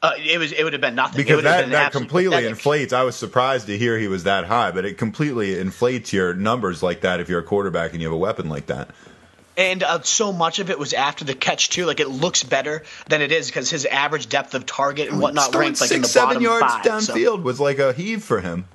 Uh, 0.00 0.12
it 0.16 0.38
was 0.38 0.52
it 0.52 0.62
would 0.62 0.72
have 0.72 0.82
been 0.82 0.94
nothing 0.94 1.16
because 1.16 1.42
that, 1.42 1.70
that 1.70 1.90
completely 1.90 2.30
pathetic. 2.30 2.50
inflates. 2.50 2.92
I 2.92 3.02
was 3.02 3.16
surprised 3.16 3.66
to 3.66 3.76
hear 3.76 3.98
he 3.98 4.06
was 4.06 4.24
that 4.24 4.44
high, 4.44 4.70
but 4.70 4.84
it 4.84 4.96
completely 4.96 5.58
inflates 5.58 6.12
your 6.12 6.34
numbers 6.34 6.84
like 6.84 7.00
that 7.00 7.18
if 7.18 7.28
you're 7.28 7.40
a 7.40 7.44
quarterback 7.44 7.92
and 7.92 8.00
you 8.00 8.06
have 8.06 8.14
a 8.14 8.18
weapon 8.18 8.48
like 8.48 8.66
that. 8.66 8.90
And 9.58 9.82
uh, 9.82 10.02
so 10.02 10.32
much 10.32 10.60
of 10.60 10.70
it 10.70 10.78
was 10.78 10.92
after 10.92 11.24
the 11.24 11.34
catch 11.34 11.68
too. 11.68 11.84
Like 11.84 11.98
it 11.98 12.08
looks 12.08 12.44
better 12.44 12.84
than 13.08 13.20
it 13.20 13.32
is 13.32 13.48
because 13.48 13.68
his 13.68 13.84
average 13.84 14.28
depth 14.28 14.54
of 14.54 14.64
target 14.64 15.10
and 15.10 15.20
whatnot 15.20 15.52
ranked 15.52 15.80
like 15.80 15.88
six, 15.88 15.96
in 15.96 16.02
the 16.02 16.08
seven 16.08 16.28
bottom 16.28 16.42
yards 16.44 16.74
five, 16.74 16.84
downfield 16.84 17.24
so. 17.24 17.36
was 17.36 17.58
like 17.58 17.80
a 17.80 17.92
heave 17.92 18.22
for 18.22 18.40
him. 18.40 18.66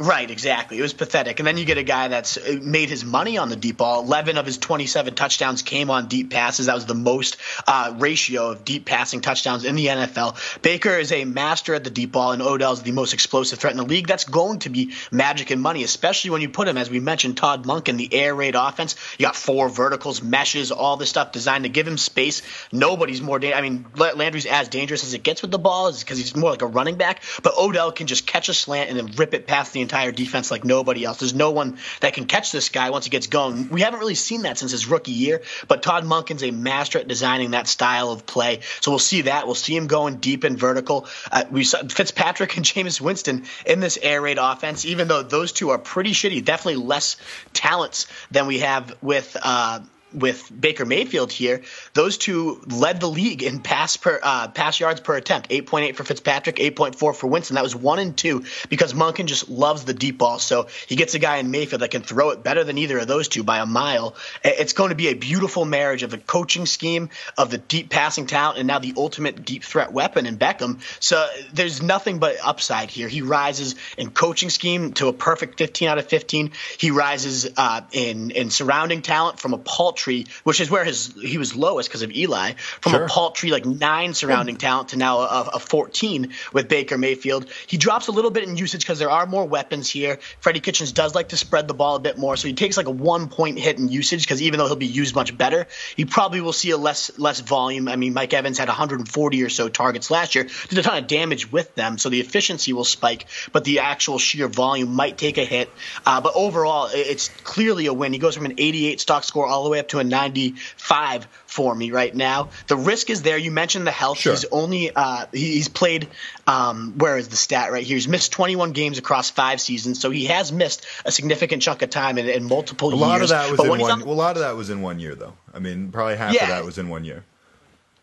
Right, 0.00 0.30
exactly. 0.30 0.78
It 0.78 0.82
was 0.82 0.92
pathetic. 0.92 1.40
And 1.40 1.46
then 1.46 1.58
you 1.58 1.64
get 1.64 1.76
a 1.76 1.82
guy 1.82 2.06
that's 2.06 2.36
uh, 2.36 2.60
made 2.62 2.88
his 2.88 3.04
money 3.04 3.36
on 3.36 3.48
the 3.48 3.56
deep 3.56 3.78
ball. 3.78 4.04
11 4.04 4.38
of 4.38 4.46
his 4.46 4.56
27 4.56 5.16
touchdowns 5.16 5.62
came 5.62 5.90
on 5.90 6.06
deep 6.06 6.30
passes. 6.30 6.66
That 6.66 6.76
was 6.76 6.86
the 6.86 6.94
most 6.94 7.36
uh, 7.66 7.96
ratio 7.98 8.52
of 8.52 8.64
deep 8.64 8.84
passing 8.84 9.22
touchdowns 9.22 9.64
in 9.64 9.74
the 9.74 9.86
NFL. 9.86 10.62
Baker 10.62 10.96
is 10.96 11.10
a 11.10 11.24
master 11.24 11.74
at 11.74 11.82
the 11.82 11.90
deep 11.90 12.12
ball, 12.12 12.30
and 12.30 12.40
Odell 12.42 12.74
is 12.74 12.82
the 12.82 12.92
most 12.92 13.12
explosive 13.12 13.58
threat 13.58 13.72
in 13.72 13.76
the 13.76 13.84
league. 13.84 14.06
That's 14.06 14.22
going 14.22 14.60
to 14.60 14.70
be 14.70 14.92
magic 15.10 15.50
and 15.50 15.60
money, 15.60 15.82
especially 15.82 16.30
when 16.30 16.42
you 16.42 16.48
put 16.48 16.68
him, 16.68 16.76
as 16.76 16.88
we 16.88 17.00
mentioned, 17.00 17.36
Todd 17.36 17.64
Monken 17.64 17.96
the 17.96 18.14
air 18.14 18.36
raid 18.36 18.54
offense. 18.54 18.94
You 19.18 19.24
got 19.24 19.34
four 19.34 19.68
verticals, 19.68 20.22
meshes, 20.22 20.70
all 20.70 20.96
this 20.96 21.10
stuff 21.10 21.32
designed 21.32 21.64
to 21.64 21.70
give 21.70 21.88
him 21.88 21.98
space. 21.98 22.42
Nobody's 22.70 23.20
more 23.20 23.40
dangerous. 23.40 23.58
I 23.58 23.62
mean, 23.62 23.84
Landry's 23.96 24.46
as 24.46 24.68
dangerous 24.68 25.02
as 25.02 25.14
it 25.14 25.24
gets 25.24 25.42
with 25.42 25.50
the 25.50 25.58
ball 25.58 25.90
because 25.92 26.18
he's 26.18 26.36
more 26.36 26.50
like 26.50 26.62
a 26.62 26.66
running 26.66 26.96
back, 26.96 27.24
but 27.42 27.54
Odell 27.58 27.90
can 27.90 28.06
just 28.06 28.28
catch 28.28 28.48
a 28.48 28.54
slant 28.54 28.90
and 28.90 28.98
then 28.98 29.16
rip 29.16 29.34
it 29.34 29.48
past 29.48 29.72
the 29.72 29.87
entire 29.88 30.12
defense 30.12 30.50
like 30.50 30.64
nobody 30.64 31.04
else. 31.04 31.18
There's 31.18 31.34
no 31.34 31.50
one 31.50 31.78
that 32.00 32.12
can 32.12 32.26
catch 32.26 32.52
this 32.52 32.68
guy 32.68 32.90
once 32.90 33.06
he 33.06 33.10
gets 33.10 33.26
going. 33.26 33.70
We 33.70 33.80
haven't 33.80 34.00
really 34.00 34.14
seen 34.14 34.42
that 34.42 34.58
since 34.58 34.72
his 34.72 34.86
rookie 34.86 35.12
year, 35.12 35.40
but 35.66 35.82
Todd 35.82 36.04
Monken's 36.04 36.42
a 36.42 36.50
master 36.50 36.98
at 36.98 37.08
designing 37.08 37.52
that 37.52 37.66
style 37.66 38.10
of 38.10 38.26
play. 38.26 38.60
So 38.80 38.90
we'll 38.90 38.98
see 38.98 39.22
that. 39.22 39.46
We'll 39.46 39.54
see 39.54 39.74
him 39.74 39.86
going 39.86 40.16
deep 40.16 40.44
and 40.44 40.58
vertical. 40.58 41.06
Uh, 41.32 41.44
we 41.50 41.64
saw 41.64 41.78
Fitzpatrick 41.82 42.56
and 42.58 42.66
Jameis 42.66 43.00
Winston 43.00 43.44
in 43.64 43.80
this 43.80 43.98
air 44.00 44.20
raid 44.20 44.38
offense, 44.38 44.84
even 44.84 45.08
though 45.08 45.22
those 45.22 45.52
two 45.52 45.70
are 45.70 45.78
pretty 45.78 46.10
shitty, 46.10 46.44
definitely 46.44 46.84
less 46.84 47.16
talents 47.54 48.06
than 48.30 48.46
we 48.46 48.58
have 48.58 48.94
with. 49.02 49.36
Uh, 49.42 49.80
with 50.12 50.50
Baker 50.58 50.84
Mayfield 50.84 51.30
here, 51.30 51.62
those 51.94 52.18
two 52.18 52.60
led 52.66 53.00
the 53.00 53.08
league 53.08 53.42
in 53.42 53.60
pass 53.60 53.96
per 53.96 54.18
uh, 54.22 54.48
pass 54.48 54.80
yards 54.80 55.00
per 55.00 55.16
attempt. 55.16 55.50
8.8 55.50 55.94
for 55.96 56.04
Fitzpatrick, 56.04 56.56
8.4 56.56 57.14
for 57.14 57.26
Winston. 57.26 57.54
That 57.54 57.62
was 57.62 57.76
one 57.76 57.98
and 57.98 58.16
two 58.16 58.44
because 58.68 58.94
Monken 58.94 59.26
just 59.26 59.48
loves 59.48 59.84
the 59.84 59.94
deep 59.94 60.18
ball. 60.18 60.38
So 60.38 60.68
he 60.86 60.96
gets 60.96 61.14
a 61.14 61.18
guy 61.18 61.36
in 61.36 61.50
Mayfield 61.50 61.82
that 61.82 61.90
can 61.90 62.02
throw 62.02 62.30
it 62.30 62.42
better 62.42 62.64
than 62.64 62.78
either 62.78 62.98
of 62.98 63.06
those 63.06 63.28
two 63.28 63.42
by 63.42 63.58
a 63.58 63.66
mile. 63.66 64.14
It's 64.42 64.72
going 64.72 64.90
to 64.90 64.96
be 64.96 65.08
a 65.08 65.14
beautiful 65.14 65.64
marriage 65.64 66.02
of 66.02 66.10
the 66.10 66.18
coaching 66.18 66.66
scheme, 66.66 67.10
of 67.36 67.50
the 67.50 67.58
deep 67.58 67.90
passing 67.90 68.26
talent, 68.26 68.58
and 68.58 68.66
now 68.66 68.78
the 68.78 68.94
ultimate 68.96 69.44
deep 69.44 69.64
threat 69.64 69.92
weapon 69.92 70.26
in 70.26 70.38
Beckham. 70.38 70.80
So 71.00 71.26
there's 71.52 71.82
nothing 71.82 72.18
but 72.18 72.36
upside 72.42 72.90
here. 72.90 73.08
He 73.08 73.22
rises 73.22 73.74
in 73.96 74.10
coaching 74.10 74.50
scheme 74.50 74.92
to 74.94 75.08
a 75.08 75.12
perfect 75.12 75.58
15 75.58 75.88
out 75.88 75.98
of 75.98 76.06
15. 76.06 76.52
He 76.78 76.90
rises 76.90 77.48
uh, 77.56 77.82
in 77.92 78.30
in 78.30 78.50
surrounding 78.50 79.02
talent 79.02 79.38
from 79.38 79.54
a 79.54 79.58
paltry 79.58 79.97
paltry, 79.98 80.26
which 80.44 80.60
is 80.60 80.70
where 80.70 80.84
his 80.84 81.12
he 81.20 81.38
was 81.38 81.56
lowest 81.56 81.88
because 81.88 82.02
of 82.02 82.12
Eli, 82.12 82.52
from 82.80 82.92
sure. 82.92 83.04
a 83.04 83.08
paltry 83.08 83.50
like 83.50 83.66
nine 83.66 84.14
surrounding 84.14 84.56
talent 84.56 84.90
to 84.90 84.96
now 84.96 85.18
a, 85.18 85.50
a, 85.54 85.58
14 85.58 86.32
with 86.52 86.68
Baker 86.68 86.96
Mayfield. 86.96 87.46
He 87.66 87.76
drops 87.76 88.08
a 88.08 88.12
little 88.12 88.30
bit 88.30 88.44
in 88.44 88.56
usage 88.56 88.82
because 88.82 88.98
there 88.98 89.10
are 89.10 89.26
more 89.26 89.44
weapons 89.44 89.90
here. 89.90 90.18
Freddie 90.40 90.60
Kitchens 90.60 90.92
does 90.92 91.14
like 91.14 91.30
to 91.30 91.36
spread 91.36 91.68
the 91.68 91.74
ball 91.74 91.96
a 91.96 92.00
bit 92.00 92.16
more, 92.16 92.36
so 92.36 92.48
he 92.48 92.54
takes 92.54 92.76
like 92.76 92.86
a 92.86 92.92
one 92.92 93.28
point 93.28 93.58
hit 93.58 93.78
in 93.78 93.88
usage 93.88 94.22
because 94.22 94.40
even 94.40 94.58
though 94.58 94.66
he'll 94.66 94.76
be 94.76 94.86
used 94.86 95.14
much 95.14 95.36
better, 95.36 95.66
he 95.96 96.04
probably 96.04 96.40
will 96.40 96.52
see 96.52 96.70
a 96.70 96.76
less 96.76 97.18
less 97.18 97.40
volume. 97.40 97.88
I 97.88 97.96
mean, 97.96 98.14
Mike 98.14 98.32
Evans 98.32 98.58
had 98.58 98.68
140 98.68 99.42
or 99.42 99.48
so 99.48 99.68
targets 99.68 100.10
last 100.10 100.34
year, 100.34 100.48
did 100.68 100.78
a 100.78 100.82
ton 100.82 100.98
of 100.98 101.06
damage 101.06 101.50
with 101.50 101.74
them, 101.74 101.98
so 101.98 102.08
the 102.08 102.20
efficiency 102.20 102.72
will 102.72 102.84
spike, 102.84 103.26
but 103.52 103.64
the 103.64 103.80
actual 103.80 104.18
sheer 104.18 104.48
volume 104.48 104.94
might 104.94 105.18
take 105.18 105.38
a 105.38 105.44
hit. 105.44 105.70
Uh, 106.06 106.20
but 106.20 106.32
overall, 106.34 106.88
it's 106.92 107.28
clearly 107.42 107.86
a 107.86 107.92
win. 107.92 108.12
He 108.12 108.18
goes 108.18 108.36
from 108.36 108.46
an 108.46 108.54
88 108.58 109.00
stock 109.00 109.24
score 109.24 109.46
all 109.46 109.64
the 109.64 109.70
way 109.70 109.78
up 109.78 109.87
to 109.90 109.98
a 109.98 110.04
95 110.04 111.28
for 111.46 111.74
me 111.74 111.90
right 111.90 112.14
now. 112.14 112.50
The 112.66 112.76
risk 112.76 113.10
is 113.10 113.22
there. 113.22 113.38
You 113.38 113.50
mentioned 113.50 113.86
the 113.86 113.92
health. 113.92 114.18
Sure. 114.18 114.32
He's 114.32 114.44
only 114.46 114.90
uh, 114.94 115.26
he's 115.32 115.68
played. 115.68 116.08
Um, 116.46 116.94
where 116.96 117.18
is 117.18 117.28
the 117.28 117.36
stat 117.36 117.72
right 117.72 117.84
here? 117.84 117.96
He's 117.96 118.08
missed 118.08 118.32
21 118.32 118.72
games 118.72 118.98
across 118.98 119.30
five 119.30 119.60
seasons, 119.60 120.00
so 120.00 120.10
he 120.10 120.26
has 120.26 120.50
missed 120.52 120.86
a 121.04 121.12
significant 121.12 121.62
chunk 121.62 121.82
of 121.82 121.90
time 121.90 122.18
in, 122.18 122.28
in 122.28 122.44
multiple 122.44 122.90
years. 122.90 123.00
A 123.00 123.04
lot 123.04 123.22
of 123.22 123.28
that 123.28 123.50
was 123.50 123.58
but 123.58 123.64
in 123.64 123.80
one. 123.80 123.90
On, 123.90 124.00
well, 124.00 124.14
a 124.14 124.16
lot 124.16 124.36
of 124.36 124.42
that 124.42 124.56
was 124.56 124.70
in 124.70 124.80
one 124.80 124.98
year, 124.98 125.14
though. 125.14 125.34
I 125.52 125.58
mean, 125.58 125.90
probably 125.92 126.16
half 126.16 126.34
yeah, 126.34 126.44
of 126.44 126.48
that 126.48 126.64
was 126.64 126.78
in 126.78 126.88
one 126.88 127.04
year. 127.04 127.24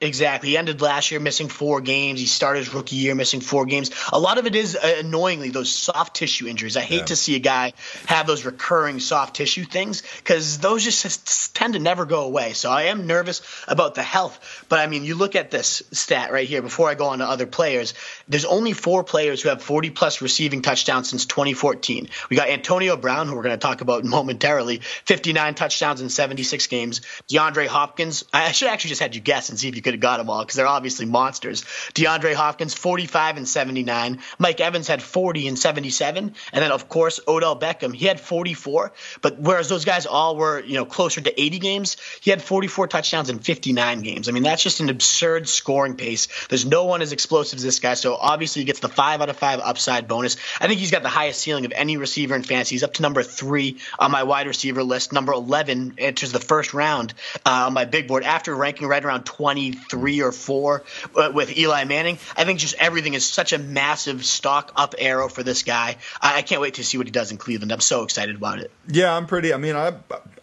Exactly. 0.02 0.50
He 0.50 0.58
ended 0.58 0.82
last 0.82 1.10
year 1.10 1.22
missing 1.22 1.48
four 1.48 1.80
games. 1.80 2.20
He 2.20 2.26
started 2.26 2.60
his 2.60 2.74
rookie 2.74 2.98
year 2.98 3.16
missing 3.16 3.40
four 3.40 3.66
games. 3.66 3.92
A 4.12 4.20
lot 4.20 4.38
of 4.38 4.46
it 4.46 4.54
is 4.54 4.76
uh, 4.76 4.96
annoyingly 5.00 5.52
those 5.52 5.72
soft 5.72 6.18
tissue 6.18 6.48
injuries. 6.48 6.76
I 6.76 6.82
hate 6.82 7.00
yeah. 7.00 7.06
to 7.06 7.16
see 7.16 7.36
a 7.36 7.40
guy 7.40 7.72
have 8.08 8.28
those 8.28 8.44
recurring 8.44 9.00
soft 9.00 9.38
tissue 9.38 9.64
things 9.64 10.04
because 10.18 10.58
those 10.58 10.84
just 10.84 11.56
tend 11.56 11.76
to 11.76 11.80
never 11.80 12.06
go 12.06 12.26
away. 12.26 12.52
So 12.52 12.70
I 12.70 12.84
am 12.84 13.08
nervous 13.08 13.42
about 13.70 13.96
the 13.96 14.04
health. 14.04 14.66
But 14.68 14.80
I 14.80 14.88
mean, 14.88 15.06
you 15.06 15.16
look 15.16 15.38
at 15.38 15.50
this 15.50 15.82
stat 15.94 16.34
right 16.34 16.48
here 16.48 16.62
before 16.62 16.90
I 16.90 16.96
go 16.96 17.06
on 17.06 17.20
to 17.20 17.26
other 17.26 17.46
players. 17.46 17.94
There's 18.28 18.46
only 18.46 18.74
four 18.74 19.06
players 19.06 19.42
who 19.42 19.50
have 19.50 19.62
40 19.62 19.92
plus 19.92 20.22
receiving 20.22 20.62
touchdowns 20.62 21.10
since 21.10 21.26
2014. 21.26 22.10
We 22.30 22.36
got 22.36 22.50
Antonio 22.50 22.98
Brown, 22.98 23.30
who 23.30 23.36
we're 23.36 23.44
going 23.44 23.58
to 23.58 23.66
talk 23.66 23.80
about 23.80 24.04
momentarily, 24.16 24.80
59 24.80 25.56
touchdowns 25.56 26.02
in 26.02 26.10
76 26.10 26.68
games. 26.68 27.00
DeAndre 27.30 27.68
Hopkins. 27.68 28.26
I 28.34 28.52
should 28.52 28.68
actually 28.68 28.90
just 28.90 29.02
had 29.02 29.16
you 29.16 29.22
guess 29.22 29.48
and 29.48 29.58
see 29.58 29.70
if 29.70 29.76
you 29.78 29.85
could 29.86 29.94
have 29.94 30.02
got 30.02 30.18
them 30.18 30.30
all 30.32 30.44
because 30.44 30.56
they're 30.56 30.68
obviously 30.68 31.06
monsters. 31.06 31.64
DeAndre 31.94 32.34
Hopkins, 32.34 32.74
45 32.74 33.38
and 33.38 33.48
79. 33.48 34.20
Mike 34.40 34.60
Evans 34.60 34.88
had 34.88 35.02
40 35.02 35.48
and 35.48 35.60
77. 35.60 36.34
And 36.52 36.64
then, 36.64 36.72
of 36.72 36.90
course, 36.90 37.20
Odell 37.28 37.58
Beckham, 37.58 37.94
he 37.94 38.08
had 38.08 38.20
44. 38.20 38.92
But 39.22 39.40
whereas 39.40 39.70
those 39.70 39.86
guys 39.86 40.08
all 40.08 40.36
were, 40.38 40.60
you 40.60 40.74
know, 40.74 40.86
closer 40.86 41.22
to 41.22 41.42
80 41.42 41.60
games, 41.60 41.98
he 42.20 42.32
had 42.32 42.42
44 42.42 42.88
touchdowns 42.88 43.30
in 43.30 43.38
59 43.38 44.02
games. 44.02 44.28
I 44.28 44.32
mean, 44.32 44.42
that's 44.42 44.64
just 44.64 44.80
an 44.80 44.90
absurd 44.90 45.48
scoring 45.48 45.96
pace. 45.96 46.48
There's 46.50 46.66
no 46.66 46.86
one 46.86 47.04
as 47.04 47.12
explosive 47.12 47.58
as 47.58 47.64
this 47.64 47.80
guy. 47.80 47.94
So 47.94 48.16
obviously, 48.16 48.64
he 48.64 48.66
gets 48.66 48.80
the 48.80 48.90
five 48.90 49.22
out 49.22 49.30
of 49.30 49.38
five 49.38 49.60
upside 49.60 50.08
bonus. 50.08 50.38
I 50.60 50.68
think 50.68 50.80
he's 50.80 50.92
got 50.92 51.04
the 51.04 51.10
highest 51.10 51.42
ceiling 51.42 51.66
of 51.66 51.74
any 51.76 51.98
receiver 51.98 52.36
in 52.36 52.42
fantasy. 52.42 52.74
He's 52.74 52.84
up 52.84 52.94
to 52.96 53.04
number 53.04 53.22
three 53.22 53.78
on 54.00 54.10
my 54.10 54.24
wide 54.24 54.48
receiver 54.48 54.84
list. 54.84 55.14
Number 55.14 55.34
11 55.34 55.94
enters 56.00 56.32
the 56.32 56.40
first 56.40 56.74
round 56.74 57.14
uh, 57.46 57.68
on 57.68 57.74
my 57.74 57.86
big 57.86 58.08
board 58.08 58.24
after 58.24 58.56
ranking 58.56 58.88
right 58.88 59.06
around 59.06 59.26
20 59.26 59.75
three 59.76 60.22
or 60.22 60.32
four 60.32 60.84
uh, 61.16 61.32
with 61.34 61.56
Eli 61.58 61.84
Manning. 61.86 62.18
I 62.36 62.46
think 62.46 62.60
just 62.60 62.76
everything 62.80 63.14
is 63.14 63.26
such 63.26 63.54
a 63.54 63.58
massive 63.58 64.26
stock 64.26 64.72
up 64.76 64.96
arrow 64.98 65.30
for 65.30 65.44
this 65.44 65.64
guy. 65.64 65.98
I, 66.22 66.38
I 66.38 66.42
can't 66.42 66.62
wait 66.62 66.76
to 66.76 66.84
see 66.84 66.98
what 66.98 67.08
he 67.08 67.12
does 67.12 67.32
in 67.32 67.38
Cleveland. 67.38 67.72
I'm 67.72 67.82
so 67.82 68.04
excited 68.04 68.36
about 68.36 68.60
it. 68.60 68.72
Yeah, 68.88 69.16
I'm 69.16 69.28
pretty. 69.28 69.54
I 69.54 69.58
mean, 69.58 69.76
I 69.76 69.94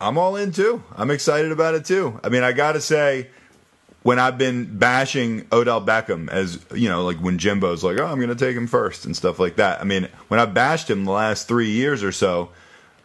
I'm 0.01 0.19
all 0.19 0.37
in 0.37 0.53
too. 0.53 0.83
I'm 0.97 1.11
excited 1.11 1.53
about 1.53 1.75
it 1.75 1.85
too. 1.85 2.21
I 2.23 2.29
mean, 2.29 2.43
I 2.43 2.53
got 2.53 2.73
to 2.73 2.81
say 2.81 3.29
when 4.03 4.19
I've 4.19 4.39
been 4.39 4.79
bashing 4.79 5.47
Odell 5.53 5.81
Beckham 5.81 6.29
as 6.29 6.65
you 6.75 6.89
know, 6.89 7.05
like 7.05 7.19
when 7.19 7.39
Jimbo's 7.39 7.85
like, 7.85 7.99
"Oh, 7.99 8.07
I'm 8.07 8.19
going 8.19 8.29
to 8.29 8.35
take 8.35 8.57
him 8.57 8.67
first 8.67 9.05
and 9.05 9.17
stuff 9.17 9.39
like 9.39 9.57
that." 9.57 9.81
I 9.81 9.85
mean, 9.85 10.09
when 10.29 10.41
I 10.41 10.47
bashed 10.47 10.91
him 10.91 11.05
the 11.05 11.13
last 11.13 11.49
three 11.49 11.71
years 11.71 12.03
or 12.03 12.13
so, 12.13 12.51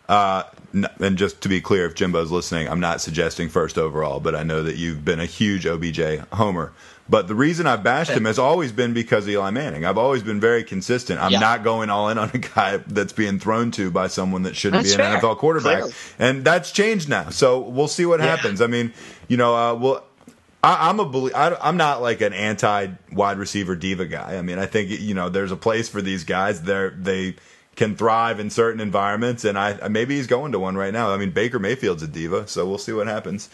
uh, 0.07 0.43
and 0.73 1.17
just 1.17 1.41
to 1.41 1.49
be 1.49 1.61
clear, 1.61 1.85
if 1.85 1.95
Jimbo's 1.95 2.31
listening, 2.31 2.67
I'm 2.67 2.79
not 2.79 3.01
suggesting 3.01 3.49
first 3.49 3.77
overall, 3.77 4.19
but 4.19 4.35
I 4.35 4.43
know 4.43 4.63
that 4.63 4.75
you've 4.75 5.03
been 5.03 5.19
a 5.19 5.25
huge 5.25 5.65
OBJ 5.65 6.19
homer. 6.33 6.73
But 7.09 7.27
the 7.27 7.35
reason 7.35 7.67
I've 7.67 7.83
bashed 7.83 8.11
him 8.11 8.25
has 8.25 8.37
always 8.37 8.73
been 8.73 8.93
because 8.93 9.23
of 9.23 9.29
Eli 9.29 9.49
Manning. 9.51 9.85
I've 9.85 9.97
always 9.97 10.23
been 10.23 10.41
very 10.41 10.63
consistent. 10.63 11.21
I'm 11.21 11.31
yeah. 11.31 11.39
not 11.39 11.63
going 11.63 11.89
all 11.89 12.09
in 12.09 12.17
on 12.17 12.31
a 12.33 12.37
guy 12.37 12.77
that's 12.77 13.13
being 13.13 13.39
thrown 13.39 13.71
to 13.71 13.89
by 13.89 14.07
someone 14.07 14.43
that 14.43 14.57
shouldn't 14.57 14.83
that's 14.83 14.95
be 14.95 15.01
an 15.01 15.19
fair. 15.19 15.21
NFL 15.21 15.37
quarterback. 15.37 15.79
Clearly. 15.79 15.93
And 16.19 16.43
that's 16.43 16.71
changed 16.71 17.07
now. 17.07 17.29
So 17.29 17.59
we'll 17.59 17.87
see 17.87 18.05
what 18.05 18.19
yeah. 18.19 18.25
happens. 18.25 18.61
I 18.61 18.67
mean, 18.67 18.93
you 19.29 19.37
know, 19.37 19.55
uh, 19.55 19.75
well, 19.75 20.03
I, 20.63 20.89
am 20.89 20.99
a 20.99 21.31
I, 21.33 21.69
am 21.69 21.77
not 21.77 22.01
like 22.01 22.19
an 22.19 22.33
anti 22.33 22.87
wide 23.13 23.37
receiver 23.37 23.75
diva 23.75 24.05
guy. 24.05 24.37
I 24.37 24.41
mean, 24.41 24.59
I 24.59 24.65
think 24.65 24.89
you 24.89 25.13
know 25.13 25.29
there's 25.29 25.51
a 25.51 25.57
place 25.57 25.87
for 25.87 26.01
these 26.01 26.25
guys. 26.25 26.63
They're 26.63 26.89
they 26.89 27.35
can 27.77 27.96
thrive 27.96 28.39
in 28.39 28.50
certain 28.50 28.81
environments, 28.81 29.46
and 29.46 29.57
I 29.57 29.88
maybe 29.88 30.17
he's 30.17 30.27
going 30.27 30.51
to 30.51 30.60
one 30.60 30.75
right 30.75 30.91
now. 30.91 31.13
I 31.13 31.17
mean, 31.17 31.31
Baker 31.31 31.60
Mayfield's 31.60 32.03
a 32.03 32.07
diva, 32.07 32.48
so 32.48 32.67
we'll 32.67 32.79
see 32.79 32.91
what 32.91 33.07
happens. 33.07 33.50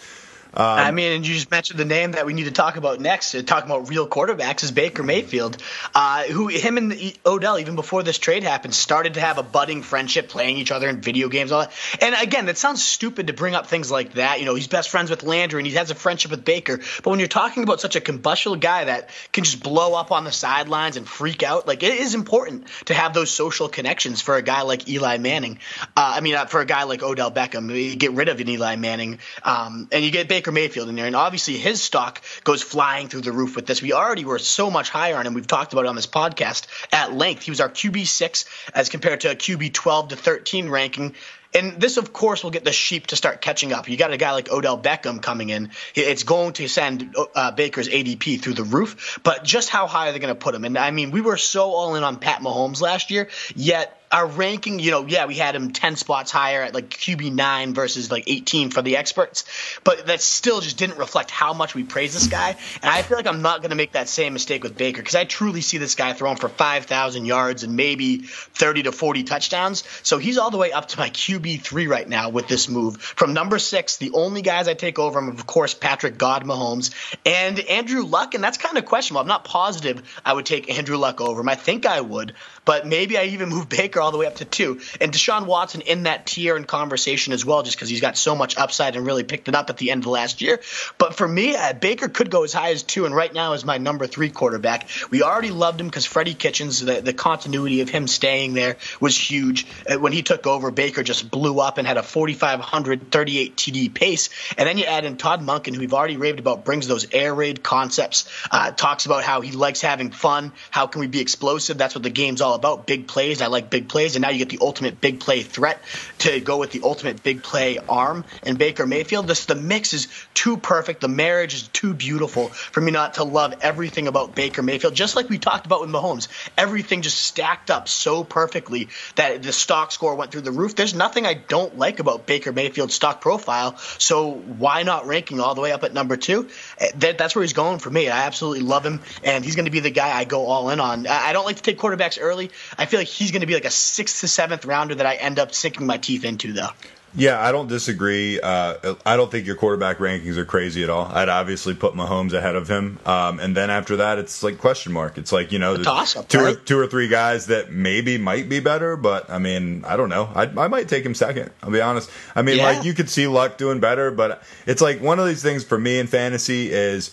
Um, 0.56 0.66
I 0.66 0.92
mean, 0.92 1.14
and 1.14 1.28
you 1.28 1.34
just 1.34 1.50
mentioned 1.50 1.80
the 1.80 1.86
name 1.86 2.12
that 2.12 2.26
we 2.26 2.34
need 2.34 2.44
to 2.44 2.52
talk 2.52 2.76
about 2.76 3.00
next. 3.00 3.34
Uh, 3.34 3.42
talking 3.42 3.70
about 3.70 3.90
real 3.90 4.08
quarterbacks 4.08 4.64
is 4.64 4.72
Baker 4.72 5.02
Mayfield, 5.02 5.58
uh, 5.96 6.24
who 6.24 6.48
him 6.48 6.78
and 6.78 6.94
Odell 7.26 7.58
even 7.58 7.76
before 7.76 8.04
this 8.04 8.20
trade 8.20 8.44
happened 8.44 8.76
started 8.76 9.16
to 9.16 9.20
have 9.20 9.40
a 9.40 9.44
budding 9.44 9.82
friendship, 9.82 10.30
playing 10.30 10.58
each 10.58 10.72
other 10.72 10.88
in 10.88 11.02
video 11.02 11.28
games, 11.28 11.52
all 11.52 11.62
that. 11.62 11.72
And 12.02 12.16
again, 12.22 12.46
that 12.46 12.58
sounds 12.58 12.84
stupid 12.84 13.28
to 13.28 13.34
bring 13.34 13.56
up 13.56 13.68
things 13.68 13.90
like 13.90 14.14
that. 14.14 14.40
You 14.40 14.46
know, 14.46 14.54
he's 14.54 14.68
best 14.68 14.90
friends 14.90 15.10
with 15.10 15.24
Landry 15.24 15.60
and 15.60 15.68
he 15.68 15.74
has 15.74 15.90
a 15.90 15.96
friendship 15.96 16.30
with 16.30 16.46
Baker. 16.46 16.78
But 16.78 17.10
when 17.10 17.20
you're 17.20 17.28
talking 17.28 17.64
about 17.64 17.82
such 17.82 17.96
a 17.96 18.02
combustible 18.02 18.58
guy 18.58 18.86
that 18.86 19.10
can 19.32 19.44
just 19.44 19.64
blow 19.64 19.96
up 19.96 20.12
on 20.12 20.24
the 20.24 20.32
sidelines 20.32 20.98
and 20.98 21.08
freak 21.08 21.42
out, 21.42 21.68
like 21.68 21.82
it 21.82 21.94
is 21.94 22.14
important 22.14 22.68
to 22.86 22.94
have 22.94 23.14
those 23.14 23.32
social 23.32 23.70
connections 23.70 24.22
for 24.22 24.36
a 24.36 24.44
guy 24.44 24.62
like 24.62 24.88
Eli 24.88 25.18
Manning. 25.18 25.58
Uh, 25.82 26.14
I 26.18 26.22
mean, 26.22 26.36
uh, 26.36 26.46
for 26.46 26.62
a 26.62 26.66
guy 26.66 26.84
like 26.84 27.02
Odell 27.02 27.32
Beckham, 27.32 27.74
you 27.74 27.96
get 27.96 28.12
rid 28.12 28.30
of 28.30 28.40
an 28.40 28.50
Eli 28.50 28.76
Manning, 28.76 29.20
um, 29.44 29.88
and 29.92 30.04
you 30.04 30.12
get 30.12 30.28
Baker 30.28 30.43
Mayfield 30.52 30.90
in 30.90 30.96
there, 30.96 31.06
and 31.06 31.16
obviously 31.16 31.58
his 31.58 31.82
stock 31.82 32.22
goes 32.44 32.62
flying 32.62 33.08
through 33.08 33.22
the 33.22 33.32
roof 33.32 33.56
with 33.56 33.66
this. 33.66 33.82
We 33.82 33.94
already 33.94 34.26
were 34.26 34.40
so 34.40 34.70
much 34.70 34.90
higher 34.90 35.16
on 35.18 35.26
him. 35.26 35.34
We've 35.34 35.48
talked 35.48 35.74
about 35.74 35.86
it 35.86 35.88
on 35.88 35.96
this 35.96 36.08
podcast 36.08 36.68
at 36.92 37.14
length. 37.14 37.44
He 37.44 37.52
was 37.52 37.62
our 37.62 37.70
QB 37.70 38.06
six 38.08 38.46
as 38.74 38.90
compared 38.90 39.22
to 39.22 39.32
a 39.32 39.36
QB 39.36 39.74
twelve 39.74 40.10
to 40.10 40.16
thirteen 40.16 40.70
ranking. 40.70 41.16
And 41.56 41.80
this, 41.80 41.98
of 41.98 42.14
course, 42.14 42.44
will 42.44 42.52
get 42.52 42.64
the 42.64 42.72
sheep 42.72 43.08
to 43.08 43.16
start 43.16 43.42
catching 43.42 43.74
up. 43.74 43.88
You 43.88 43.96
got 43.96 44.12
a 44.12 44.18
guy 44.18 44.32
like 44.32 44.52
Odell 44.52 44.78
Beckham 44.78 45.22
coming 45.22 45.50
in. 45.50 45.70
It's 45.94 46.24
going 46.24 46.54
to 46.54 46.68
send 46.68 47.16
uh, 47.36 47.52
Baker's 47.52 47.88
ADP 47.88 48.42
through 48.42 48.54
the 48.54 48.64
roof. 48.64 49.20
But 49.24 49.44
just 49.44 49.70
how 49.70 49.86
high 49.86 50.10
are 50.10 50.12
they 50.14 50.20
going 50.20 50.34
to 50.34 50.40
put 50.40 50.56
him? 50.56 50.66
And 50.66 50.78
I 50.78 50.90
mean, 50.92 51.12
we 51.12 51.22
were 51.22 51.38
so 51.38 51.70
all 51.72 51.96
in 51.96 52.04
on 52.04 52.18
Pat 52.18 52.42
Mahomes 52.42 52.82
last 52.82 53.12
year, 53.12 53.30
yet 53.56 54.03
our 54.14 54.28
ranking, 54.28 54.78
you 54.78 54.92
know, 54.92 55.08
yeah, 55.08 55.26
we 55.26 55.34
had 55.34 55.56
him 55.56 55.72
10 55.72 55.96
spots 55.96 56.30
higher 56.30 56.62
at 56.62 56.76
like 56.76 56.90
QB 56.92 57.34
9 57.34 57.74
versus 57.74 58.12
like 58.12 58.26
18 58.28 58.70
for 58.70 58.84
the 58.84 58.96
experts, 58.98 59.44
but 59.84 60.06
that 60.06 60.22
still 60.22 60.62
just 60.62 60.78
didn't 60.78 61.00
reflect 61.00 61.32
how 61.32 61.54
much 61.54 61.74
we 61.74 61.84
praise 61.84 62.14
this 62.14 62.28
guy. 62.28 62.50
And 62.50 62.92
I 62.92 63.02
feel 63.02 63.18
like 63.18 63.26
I'm 63.26 63.42
not 63.42 63.62
going 63.62 63.72
to 63.72 63.76
make 63.76 63.94
that 63.94 64.08
same 64.08 64.34
mistake 64.34 64.62
with 64.62 64.78
Baker 64.78 65.02
because 65.02 65.16
I 65.16 65.26
truly 65.26 65.62
see 65.62 65.80
this 65.80 65.96
guy 65.96 66.14
throwing 66.14 66.38
for 66.38 66.48
5,000 66.48 67.26
yards 67.26 67.64
and 67.64 67.76
maybe 67.76 68.20
30 68.20 68.84
to 68.84 68.92
40 68.92 69.24
touchdowns. 69.24 69.84
So 70.04 70.20
he's 70.20 70.38
all 70.38 70.52
the 70.52 70.60
way 70.60 70.72
up 70.72 70.90
to 70.90 71.00
my 71.00 71.10
QB3 71.10 71.90
right 71.90 72.08
now 72.08 72.30
with 72.30 72.48
this 72.48 72.70
move. 72.70 73.02
From 73.02 73.34
number 73.34 73.58
six, 73.58 73.98
the 73.98 74.12
only 74.12 74.44
guys 74.44 74.68
I 74.68 74.76
take 74.76 75.00
over 75.00 75.18
him, 75.18 75.30
of 75.30 75.48
course, 75.48 75.74
Patrick 75.74 76.20
God 76.20 76.44
Mahomes 76.44 76.94
and 77.26 77.60
Andrew 77.60 78.04
Luck. 78.04 78.36
And 78.36 78.44
that's 78.44 78.60
kind 78.60 78.78
of 78.78 78.86
questionable. 78.86 79.22
I'm 79.22 79.28
not 79.28 79.44
positive 79.44 80.04
I 80.24 80.34
would 80.34 80.46
take 80.46 80.70
Andrew 80.70 80.98
Luck 80.98 81.20
over 81.20 81.42
him. 81.42 81.50
I 81.50 81.56
think 81.56 81.88
I 81.88 82.00
would, 82.00 82.36
but 82.66 82.88
maybe 82.88 83.18
I 83.18 83.26
even 83.26 83.50
move 83.50 83.70
Baker 83.70 84.00
all 84.00 84.12
the 84.12 84.18
way 84.18 84.26
up 84.26 84.36
to 84.36 84.46
two. 84.46 84.80
And 85.02 85.12
Deshaun 85.12 85.46
Watson 85.46 85.82
in 85.82 86.04
that 86.04 86.26
tier 86.26 86.56
and 86.56 86.68
conversation 86.68 87.34
as 87.34 87.46
well, 87.46 87.64
just 87.64 87.76
because 87.76 87.90
he's 87.90 88.02
got 88.02 88.18
so 88.18 88.36
much 88.36 88.58
upside 88.58 88.96
and 88.96 89.06
really 89.06 89.24
picked 89.24 89.48
it 89.48 89.56
up 89.56 89.70
at 89.70 89.78
the 89.78 89.92
end 89.92 90.04
of 90.04 90.08
last 90.08 90.42
year. 90.42 90.60
But 90.98 91.16
for 91.16 91.28
me, 91.28 91.56
uh, 91.56 91.74
Baker 91.74 92.08
could 92.08 92.30
go 92.30 92.44
as 92.44 92.54
high 92.54 92.72
as 92.72 92.84
two, 92.84 93.06
and 93.06 93.16
right 93.16 93.34
now 93.34 93.54
is 93.54 93.66
my 93.66 93.78
number 93.78 94.08
three 94.08 94.30
quarterback. 94.30 94.88
We 95.10 95.24
already 95.24 95.52
loved 95.52 95.82
him 95.82 95.88
because 95.88 96.06
Freddie 96.06 96.34
Kitchens, 96.34 96.80
the, 96.80 97.02
the 97.02 97.14
continuity 97.14 97.82
of 97.82 97.90
him 97.90 98.08
staying 98.08 98.54
there 98.54 98.78
was 99.00 99.18
huge. 99.18 99.66
Uh, 99.90 100.00
when 100.00 100.14
he 100.14 100.24
took 100.24 100.48
over, 100.48 100.72
Baker 100.72 101.04
just 101.04 101.30
blew 101.30 101.60
up 101.60 101.78
and 101.78 101.88
had 101.88 101.98
a 101.98 102.04
4,500 102.04 103.12
38 103.12 103.56
TD 103.56 103.94
pace. 103.94 104.30
And 104.58 104.68
then 104.68 104.78
you 104.78 104.86
add 104.86 105.06
in 105.06 105.18
Todd 105.18 105.42
Monken, 105.42 105.74
who 105.74 105.80
we've 105.80 105.94
already 105.94 106.18
raved 106.18 106.40
about, 106.40 106.66
brings 106.66 106.88
those 106.88 107.08
air 107.12 107.34
raid 107.34 107.64
concepts, 107.64 108.30
uh, 108.52 108.72
talks 108.72 109.06
about 109.06 109.24
how 109.24 109.42
he 109.42 109.52
likes 109.52 109.82
having 109.82 110.12
fun. 110.12 110.52
How 110.72 110.88
can 110.88 111.02
we 111.02 111.08
be 111.08 111.20
explosive? 111.20 111.78
That's 111.78 111.96
what 111.96 112.04
the 112.04 112.10
game's 112.10 112.42
all 112.42 112.53
about. 112.54 112.86
Big 112.86 113.08
plays. 113.08 113.42
I 113.42 113.48
like 113.48 113.70
big 113.70 113.90
plays. 113.90 114.16
And 114.16 114.22
now 114.22 114.30
you 114.30 114.40
get 114.40 114.50
the 114.50 114.60
ultimate 114.62 115.00
big 115.02 115.20
play 115.20 115.42
threat 115.42 115.82
to 116.20 116.40
go 116.40 116.58
with 116.58 116.72
the 116.72 116.82
ultimate 116.84 117.24
big 117.24 117.44
play 117.44 117.78
arm 117.78 118.26
and 118.44 118.58
Baker 118.58 118.86
Mayfield. 118.86 119.28
This 119.28 119.46
the 119.46 119.56
mix 119.56 119.94
is 119.94 120.08
too 120.34 120.58
perfect. 120.58 121.02
The 121.02 121.08
marriage 121.08 121.54
is 121.54 121.68
too 121.70 121.94
beautiful 121.94 122.50
for 122.50 122.82
me 122.82 122.92
not 122.92 123.16
to 123.16 123.24
love 123.24 123.56
everything 123.62 124.08
about 124.08 124.36
Baker 124.36 124.62
Mayfield. 124.62 124.96
Just 124.96 125.16
like 125.16 125.30
we 125.30 125.38
talked 125.38 125.66
about 125.66 125.82
with 125.82 125.90
Mahomes, 125.90 126.28
everything 126.58 127.02
just 127.02 127.22
stacked 127.22 127.72
up 127.72 127.88
so 127.88 128.24
perfectly 128.24 128.90
that 129.16 129.44
the 129.44 129.52
stock 129.52 129.92
score 129.92 130.16
went 130.16 130.32
through 130.32 130.42
the 130.42 130.52
roof. 130.52 130.76
There's 130.76 130.94
nothing 130.94 131.26
I 131.26 131.34
don't 131.34 131.78
like 131.78 132.00
about 132.00 132.26
Baker 132.26 132.52
Mayfield's 132.52 132.94
stock 132.94 133.22
profile. 133.22 133.78
So 133.98 134.32
why 134.32 134.84
not 134.84 135.08
ranking 135.08 135.40
all 135.40 135.56
the 135.56 135.62
way 135.62 135.72
up 135.72 135.84
at 135.84 135.94
number 135.94 136.18
two? 136.18 136.50
That, 136.96 137.18
that's 137.18 137.36
where 137.36 137.44
he's 137.44 137.54
going 137.54 137.80
for 137.80 137.90
me. 137.90 138.10
I 138.10 138.26
absolutely 138.26 138.62
love 138.62 138.86
him, 138.86 139.02
and 139.24 139.44
he's 139.44 139.56
going 139.56 139.66
to 139.66 139.72
be 139.72 139.80
the 139.80 139.92
guy 139.92 140.18
I 140.18 140.24
go 140.24 140.46
all 140.46 140.70
in 140.70 140.80
on. 140.80 141.08
I 141.08 141.34
don't 141.34 141.46
like 141.46 141.58
to 141.58 141.64
take 141.64 141.78
quarterbacks 141.78 142.18
early. 142.20 142.52
I 142.78 142.86
feel 142.86 143.00
like 143.00 143.08
he's 143.08 143.32
going 143.32 143.42
to 143.42 143.48
be 143.48 143.54
like 143.54 143.66
a 143.66 143.72
sixth 143.72 144.22
to 144.22 144.28
seventh 144.28 144.66
rounder 144.66 144.96
that 144.96 145.06
I 145.06 145.16
end 145.16 145.40
up 145.40 145.54
sinking 145.54 145.86
my 145.86 145.98
teeth 145.98 146.26
into, 146.26 146.54
though. 146.54 146.70
Yeah, 147.16 147.40
I 147.40 147.52
don't 147.52 147.68
disagree. 147.68 148.40
Uh, 148.40 148.96
I 149.06 149.18
don't 149.18 149.30
think 149.30 149.46
your 149.46 149.56
quarterback 149.56 150.00
rankings 150.00 150.36
are 150.38 150.46
crazy 150.46 150.84
at 150.84 150.90
all. 150.90 151.06
I'd 151.06 151.30
obviously 151.30 151.76
put 151.76 151.94
Mahomes 151.94 152.34
ahead 152.34 152.56
of 152.56 152.68
him, 152.68 152.98
um, 153.06 153.40
and 153.40 153.56
then 153.56 153.70
after 153.70 153.98
that, 153.98 154.18
it's 154.18 154.42
like 154.42 154.58
question 154.58 154.94
mark. 154.94 155.20
It's 155.20 155.32
like 155.32 155.52
you 155.52 155.60
know, 155.60 155.78
two 155.78 155.84
right? 155.84 156.28
or 156.28 156.56
two 156.56 156.80
or 156.80 156.88
three 156.88 157.08
guys 157.08 157.48
that 157.48 157.72
maybe 157.72 158.18
might 158.18 158.50
be 158.50 158.60
better, 158.60 158.98
but 158.98 159.30
I 159.30 159.38
mean, 159.38 159.86
I 159.86 159.96
don't 159.96 160.10
know. 160.10 160.28
I, 160.34 160.44
I 160.44 160.68
might 160.68 160.90
take 160.90 161.06
him 161.06 161.14
second. 161.14 161.52
I'll 161.62 161.70
be 161.70 161.82
honest. 161.82 162.10
I 162.36 162.42
mean, 162.42 162.58
yeah. 162.58 162.72
like 162.72 162.84
you 162.84 162.96
could 162.96 163.10
see 163.10 163.28
Luck 163.28 163.58
doing 163.60 163.80
better, 163.80 164.10
but 164.10 164.42
it's 164.66 164.82
like 164.82 165.00
one 165.00 165.20
of 165.20 165.28
these 165.28 165.44
things 165.44 165.64
for 165.64 165.78
me 165.78 166.00
in 166.00 166.08
fantasy 166.08 166.72
is. 166.72 167.12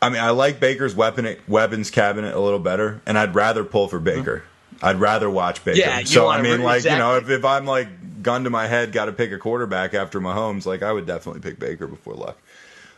I 0.00 0.10
mean, 0.10 0.20
I 0.20 0.30
like 0.30 0.60
Baker's 0.60 0.94
weapon 0.94 1.36
weapons 1.48 1.90
cabinet 1.90 2.34
a 2.34 2.38
little 2.38 2.60
better, 2.60 3.00
and 3.04 3.18
I'd 3.18 3.34
rather 3.34 3.64
pull 3.64 3.88
for 3.88 3.98
Baker. 3.98 4.38
Mm-hmm. 4.38 4.54
I'd 4.80 5.00
rather 5.00 5.28
watch 5.28 5.64
Baker. 5.64 5.78
Yeah, 5.78 6.04
so 6.04 6.28
I 6.28 6.40
mean, 6.40 6.62
like 6.62 6.78
exactly. 6.78 6.92
you 6.92 6.98
know, 6.98 7.16
if, 7.16 7.28
if 7.30 7.44
I'm 7.44 7.66
like 7.66 7.88
gun 8.28 8.44
to 8.44 8.50
my 8.50 8.66
head, 8.66 8.92
got 8.92 9.06
to 9.06 9.12
pick 9.12 9.32
a 9.32 9.38
quarterback 9.38 9.94
after 9.94 10.20
Mahomes, 10.20 10.66
like 10.66 10.82
I 10.82 10.92
would 10.92 11.06
definitely 11.06 11.40
pick 11.40 11.58
Baker 11.58 11.86
before 11.86 12.12
Luck. 12.12 12.36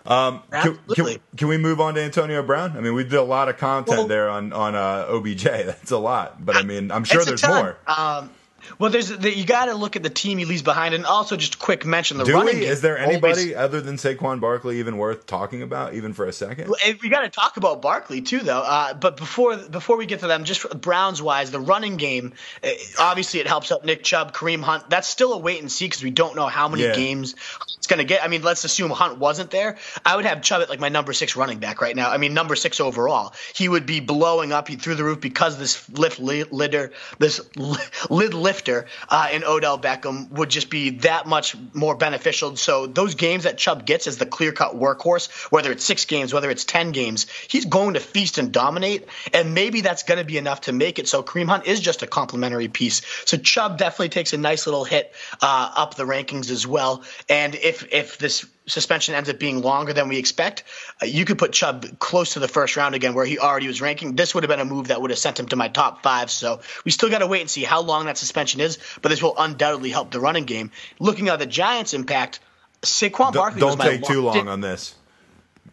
Um, 0.05 0.43
can, 0.51 0.77
can, 0.93 1.19
can, 1.37 1.47
we 1.47 1.57
move 1.57 1.81
on 1.81 1.95
to 1.95 2.03
Antonio 2.03 2.43
Brown? 2.43 2.77
I 2.77 2.81
mean, 2.81 2.95
we 2.95 3.05
did 3.05 3.15
a 3.15 3.23
lot 3.23 3.49
of 3.49 3.57
content 3.57 3.97
well, 3.97 4.07
there 4.09 4.29
on 4.29 4.53
on 4.53 4.75
uh, 4.75 5.07
OBJ. 5.09 5.45
That's 5.45 5.93
a 5.93 5.99
lot, 5.99 6.45
but 6.45 6.57
I 6.57 6.63
mean, 6.63 6.91
I'm 6.91 7.05
sure 7.05 7.25
there's 7.25 7.47
more. 7.47 7.79
Um, 7.87 8.31
well, 8.79 8.91
there's 8.91 9.09
the, 9.09 9.35
you 9.35 9.45
got 9.45 9.67
to 9.67 9.75
look 9.75 9.97
at 9.97 10.03
the 10.03 10.11
team 10.11 10.39
he 10.39 10.45
leaves 10.45 10.63
behind, 10.63 10.95
and 10.95 11.07
also 11.07 11.37
just 11.37 11.59
quick 11.59 11.85
mention 11.85 12.19
the 12.19 12.25
Do 12.25 12.35
running. 12.35 12.57
We? 12.57 12.61
Game. 12.63 12.71
Is 12.71 12.81
there 12.81 12.99
anybody 12.99 13.55
always, 13.55 13.57
other 13.57 13.81
than 13.81 13.97
Saquon 13.97 14.41
Barkley 14.41 14.79
even 14.79 14.97
worth 14.97 15.27
talking 15.27 15.63
about, 15.63 15.95
even 15.95 16.13
for 16.13 16.27
a 16.27 16.33
second? 16.33 16.73
We 17.03 17.09
got 17.09 17.23
to 17.23 17.29
talk 17.29 17.57
about 17.57 17.83
Barkley 17.83 18.23
too, 18.23 18.41
though. 18.41 18.61
Uh, 18.61 18.95
but 18.95 19.17
before 19.17 19.57
before 19.57 19.97
we 19.97 20.07
get 20.07 20.21
to 20.21 20.27
them, 20.27 20.45
just 20.45 20.69
Browns 20.81 21.23
wise, 21.23 21.51
the 21.51 21.61
running 21.61 21.97
game 21.97 22.35
eh, 22.63 22.75
obviously 22.99 23.41
it 23.41 23.47
helps 23.47 23.73
out 23.73 23.85
Nick 23.85 24.03
Chubb, 24.03 24.33
Kareem 24.33 24.63
Hunt. 24.63 24.89
That's 24.91 25.09
still 25.09 25.33
a 25.33 25.39
wait 25.39 25.61
and 25.61 25.71
see 25.71 25.87
because 25.87 26.03
we 26.03 26.11
don't 26.11 26.37
know 26.37 26.47
how 26.47 26.69
many 26.69 26.85
yeah. 26.85 26.95
games 26.95 27.35
it's 27.77 27.87
going 27.87 27.99
to 27.99 28.05
get. 28.05 28.23
I 28.23 28.29
mean, 28.29 28.43
let's 28.43 28.65
assume 28.65 28.91
Hunt 28.91 29.19
wasn't 29.19 29.51
there. 29.51 29.79
I 30.05 30.17
would 30.17 30.25
have 30.25 30.43
Chubb 30.43 30.63
at 30.63 30.69
like 30.69 30.81
my 30.81 30.91
number 30.91 31.13
six 31.13 31.37
running 31.37 31.59
back 31.59 31.81
right 31.81 31.97
now. 31.97 32.11
I 32.11 32.19
mean, 32.19 32.35
number 32.35 32.57
six 32.57 32.81
overall. 32.81 33.33
He 33.55 33.69
would 33.69 33.87
be 33.87 34.01
blowing 34.01 34.53
up 34.53 34.69
He 34.69 34.77
through 34.77 34.97
the 34.97 35.05
roof 35.05 35.21
because 35.21 35.59
this 35.59 35.89
lift 35.89 36.19
litter, 36.21 36.93
this 37.19 37.41
lid 37.57 38.35
lifter. 38.51 38.87
Uh, 39.09 39.39
Odell 39.47 39.79
Beckham 39.79 40.29
would 40.31 40.51
just 40.51 40.71
be 40.71 40.91
that 41.07 41.27
much 41.27 41.57
more 41.73 41.95
beneficial. 41.95 42.57
So 42.57 42.89
those 42.89 43.15
games 43.15 43.45
that 43.45 43.59
Chubb 43.59 43.87
gets 43.87 44.09
as 44.09 44.17
the 44.19 44.27
clear 44.27 44.53
cut 44.53 44.75
workhorse, 44.75 45.31
whether 45.53 45.71
it's 45.71 45.85
six 45.85 46.05
games, 46.05 46.35
whether 46.35 46.51
it's 46.51 46.65
ten 46.65 46.91
games, 46.91 47.29
he's 47.49 47.65
going 47.65 47.95
to 47.95 48.01
feast 48.01 48.39
and 48.39 48.51
dominate. 48.53 49.07
And 49.33 49.55
maybe 49.55 49.83
that's 49.83 50.03
going 50.03 50.19
to 50.19 50.25
be 50.25 50.37
enough 50.37 50.63
to 50.63 50.73
make 50.73 50.99
it. 50.99 51.07
So 51.07 51.23
Kareem 51.23 51.49
Hunt 51.49 51.67
is 51.67 51.79
just 51.79 52.03
a 52.03 52.09
complementary 52.09 52.69
piece. 52.69 53.03
So 53.25 53.37
Chubb 53.37 53.79
definitely 53.79 54.09
takes 54.09 54.33
a 54.33 54.39
nice 54.39 54.67
little 54.67 54.85
hit 54.85 55.15
uh, 55.41 55.73
up 55.77 55.95
the 55.95 56.05
rankings 56.05 56.51
as 56.51 56.67
well. 56.67 57.05
And 57.29 57.55
if 57.55 57.87
if 57.93 58.19
this 58.19 58.47
suspension 58.71 59.15
ends 59.15 59.29
up 59.29 59.39
being 59.39 59.63
longer 59.63 59.93
than 59.93 60.09
we 60.09 60.19
expect, 60.19 60.65
uh, 61.03 61.07
you 61.07 61.25
could 61.25 61.39
put 61.39 61.53
Chubb 61.53 61.99
close 61.99 62.35
to 62.35 62.41
the 62.41 62.49
first 62.49 62.77
round 62.77 62.95
again, 62.95 63.15
where 63.15 63.25
he 63.25 63.39
already 63.39 63.67
was 63.67 63.81
ranking. 63.81 64.17
This 64.17 64.35
would 64.35 64.45
have 64.45 64.49
been 64.49 64.61
a 64.61 64.65
move 64.65 64.89
that 64.89 65.01
would 65.01 65.11
have 65.11 65.19
sent 65.19 65.39
him 65.39 65.47
to 65.49 65.57
my 65.57 65.69
top 65.69 66.03
five. 66.03 66.31
So 66.31 66.61
we 66.85 66.91
still 66.91 67.11
got 67.11 67.19
to 67.19 67.27
wait 67.27 67.41
and 67.41 67.51
see 67.51 67.65
how 67.65 67.83
long 67.83 68.07
that 68.07 68.17
suspension 68.19 68.61
is, 68.61 68.79
but 69.03 69.09
this 69.09 69.23
will 69.23 69.35
undoubtedly 69.37 69.91
help 69.91 70.11
the 70.11 70.21
running 70.21 70.45
game. 70.45 70.71
Looking 70.99 71.29
at 71.29 71.39
the 71.39 71.47
Giants' 71.47 71.95
impact, 71.95 72.41
Saquon 72.83 73.33
Barkley. 73.33 73.61
Don't, 73.61 73.79
don't 73.79 73.87
take 73.87 74.05
too 74.05 74.23
long 74.23 74.49
on 74.49 74.61
this. 74.61 74.95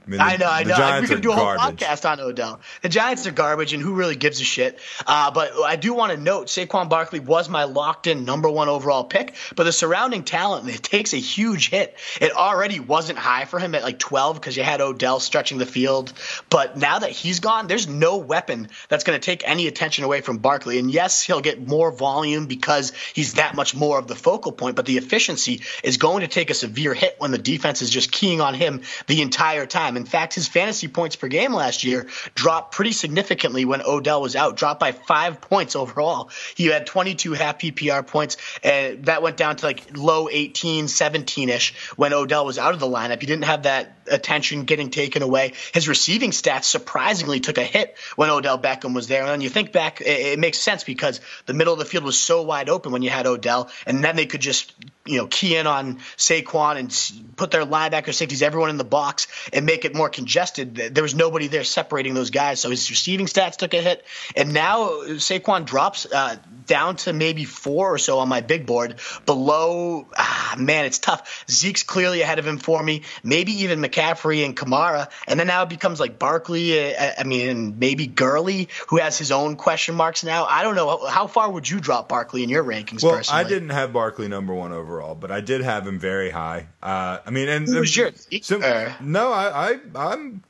I, 0.08 0.10
mean, 0.10 0.20
the, 0.20 0.24
I 0.24 0.38
know, 0.38 0.50
I 0.50 0.64
know. 0.64 0.76
Giants 0.76 1.10
we 1.10 1.16
could 1.16 1.24
do 1.24 1.32
a 1.32 1.36
whole 1.36 1.56
garbage. 1.56 1.80
podcast 1.80 2.10
on 2.10 2.20
Odell. 2.22 2.62
The 2.82 2.90
Giants 2.90 3.28
are 3.28 3.32
garbage, 3.32 3.74
and 3.74 3.84
who 3.84 3.94
really 3.94 4.16
gives 4.16 4.40
a 4.40 4.44
shit? 4.46 4.80
Uh, 5.06 5.32
but 5.32 5.52
I 5.54 5.76
do 5.76 5.94
want 5.94 6.14
to 6.14 6.18
note 6.18 6.48
Saquon 6.48 6.88
Barkley 6.88 7.20
was 7.20 7.50
my 7.50 7.66
locked-in 7.66 8.24
number 8.24 8.50
one 8.50 8.70
overall 8.70 9.04
pick, 9.04 9.36
but 9.56 9.64
the 9.64 9.74
surrounding 9.74 10.24
talent 10.24 10.70
it 10.70 10.82
takes 10.82 11.14
a 11.14 11.18
huge 11.18 11.70
hit. 11.70 11.98
It 12.22 12.32
already 12.32 12.80
wasn't 12.80 13.20
high 13.20 13.46
for 13.46 13.60
him 13.60 13.76
at 13.76 13.84
like 13.84 14.00
12 14.00 14.36
because 14.36 14.56
you 14.56 14.64
had 14.64 14.80
Odell 14.80 15.20
stretching 15.20 15.58
the 15.58 15.66
field, 15.66 16.14
but 16.50 16.78
now 16.78 17.00
that 17.00 17.12
he's 17.12 17.42
gone, 17.42 17.68
there's 17.68 17.88
no 17.88 18.18
weapon 18.18 18.70
that's 18.88 19.04
going 19.04 19.20
to 19.20 19.26
take 19.26 19.48
any 19.48 19.68
attention 19.68 20.06
away 20.06 20.22
from 20.22 20.38
Barkley. 20.38 20.80
And 20.80 20.90
yes, 20.90 21.22
he'll 21.22 21.42
get 21.42 21.68
more 21.68 21.92
volume 21.92 22.46
because 22.48 22.94
he's 23.14 23.34
that 23.34 23.56
much 23.56 23.76
more 23.76 24.00
of 24.00 24.08
the 24.08 24.16
focal 24.16 24.54
point, 24.54 24.78
but 24.78 24.86
the 24.86 24.98
efficiency 24.98 25.62
is 25.84 25.98
going 25.98 26.22
to 26.22 26.28
take 26.28 26.50
a 26.50 26.54
severe 26.54 26.94
hit 26.94 27.16
when 27.18 27.32
the 27.32 27.38
defense 27.38 27.82
is 27.82 27.90
just 27.90 28.12
keying 28.12 28.40
on 28.40 28.54
him 28.54 28.84
the 29.08 29.22
entire 29.22 29.66
time 29.66 29.77
time. 29.78 29.96
In 29.96 30.06
fact, 30.06 30.34
his 30.34 30.48
fantasy 30.48 30.88
points 30.88 31.16
per 31.16 31.28
game 31.28 31.54
last 31.54 31.84
year 31.84 32.08
dropped 32.34 32.74
pretty 32.74 32.92
significantly 32.92 33.64
when 33.64 33.82
Odell 33.82 34.22
was 34.22 34.36
out, 34.36 34.58
dropped 34.58 34.80
by 34.80 34.92
five 34.92 35.40
points 35.40 35.76
overall. 35.76 36.32
He 36.56 36.66
had 36.66 36.88
22 36.88 37.34
half 37.34 37.60
PPR 37.60 38.06
points, 38.06 38.38
and 38.64 39.06
that 39.06 39.22
went 39.22 39.38
down 39.38 39.56
to 39.58 39.66
like 39.66 39.96
low 39.96 40.30
18, 40.30 40.88
17 40.88 41.50
ish 41.50 41.76
when 41.96 42.14
Odell 42.14 42.46
was 42.46 42.58
out 42.58 42.74
of 42.74 42.80
the 42.80 42.88
lineup. 42.88 43.22
He 43.22 43.28
didn't 43.28 43.46
have 43.46 43.64
that 43.64 43.98
attention 44.10 44.64
getting 44.64 44.90
taken 44.90 45.22
away. 45.22 45.54
His 45.74 45.88
receiving 45.88 46.32
stats 46.32 46.64
surprisingly 46.64 47.40
took 47.40 47.58
a 47.58 47.64
hit 47.64 47.98
when 48.16 48.30
Odell 48.30 48.58
Beckham 48.58 48.96
was 48.96 49.08
there. 49.08 49.22
And 49.22 49.30
then 49.30 49.42
you 49.42 49.50
think 49.50 49.72
back, 49.72 50.02
it, 50.02 50.08
it 50.08 50.40
makes 50.40 50.58
sense 50.58 50.84
because 50.84 51.22
the 51.46 51.54
middle 51.54 51.74
of 51.74 51.80
the 51.80 51.86
field 51.86 52.04
was 52.04 52.18
so 52.18 52.42
wide 52.42 52.70
open 52.70 52.92
when 52.92 53.04
you 53.04 53.10
had 53.10 53.28
Odell, 53.28 53.70
and 53.86 54.04
then 54.04 54.16
they 54.16 54.26
could 54.26 54.42
just 54.42 54.74
you 55.06 55.18
know 55.18 55.28
key 55.28 55.56
in 55.56 55.68
on 55.68 55.98
Saquon 56.18 56.78
and 56.78 57.36
put 57.36 57.52
their 57.52 57.64
linebacker 57.64 58.14
safeties, 58.14 58.42
everyone 58.42 58.70
in 58.70 58.78
the 58.78 58.84
box, 58.84 59.28
and 59.54 59.67
make 59.68 59.84
it 59.84 59.94
more 59.94 60.10
congested. 60.10 60.76
There 60.76 61.04
was 61.04 61.14
nobody 61.14 61.48
there 61.48 61.66
separating 61.66 62.14
those 62.14 62.32
guys, 62.32 62.62
so 62.62 62.70
his 62.70 62.90
receiving 62.90 63.28
stats 63.28 63.58
took 63.58 63.74
a 63.74 63.82
hit. 63.82 64.06
And 64.36 64.54
now 64.54 64.88
Saquon 65.20 65.66
drops 65.66 66.06
uh, 66.06 66.38
down 66.66 66.96
to 66.98 67.14
maybe 67.14 67.44
four 67.44 67.94
or 67.94 67.98
so 67.98 68.20
on 68.20 68.30
my 68.30 68.42
big 68.42 68.66
board, 68.66 68.96
below. 69.26 70.08
Ah, 70.18 70.56
man, 70.58 70.86
it's 70.86 71.00
tough. 71.00 71.46
Zeke's 71.52 71.84
clearly 71.84 72.22
ahead 72.22 72.40
of 72.40 72.48
him 72.48 72.58
for 72.58 72.82
me. 72.82 73.04
Maybe 73.24 73.64
even 73.64 73.82
McCaffrey 73.82 74.46
and 74.46 74.56
Kamara, 74.56 75.10
and 75.28 75.40
then 75.40 75.48
now 75.48 75.64
it 75.64 75.70
becomes 75.70 76.00
like 76.00 76.18
Barkley. 76.18 76.96
Uh, 76.96 77.12
I 77.20 77.24
mean, 77.26 77.78
maybe 77.78 78.08
Gurley, 78.08 78.70
who 78.88 78.98
has 78.98 79.18
his 79.18 79.32
own 79.32 79.58
question 79.58 79.96
marks 79.96 80.24
now. 80.24 80.46
I 80.46 80.64
don't 80.64 80.76
know. 80.76 81.06
How 81.08 81.28
far 81.28 81.52
would 81.52 81.70
you 81.70 81.82
drop 81.82 82.08
Barkley 82.08 82.44
in 82.44 82.50
your 82.50 82.64
rankings? 82.64 83.04
Well, 83.04 83.18
personally? 83.18 83.44
I 83.44 83.48
didn't 83.48 83.72
have 83.72 83.92
Barkley 83.92 84.30
number 84.30 84.54
one 84.54 84.72
overall, 84.72 85.14
but 85.14 85.30
I 85.30 85.42
did 85.42 85.62
have 85.62 85.86
him 85.86 86.00
very 86.00 86.30
high. 86.30 86.68
Uh, 86.82 87.20
I 87.26 87.32
mean, 87.32 87.50
and 87.50 87.68
Who 87.68 87.80
was 87.82 87.96
your 87.96 88.12
so, 88.42 88.60
no, 89.02 89.34
I, 89.34 89.57
I, 89.58 89.80
I'm. 89.96 90.44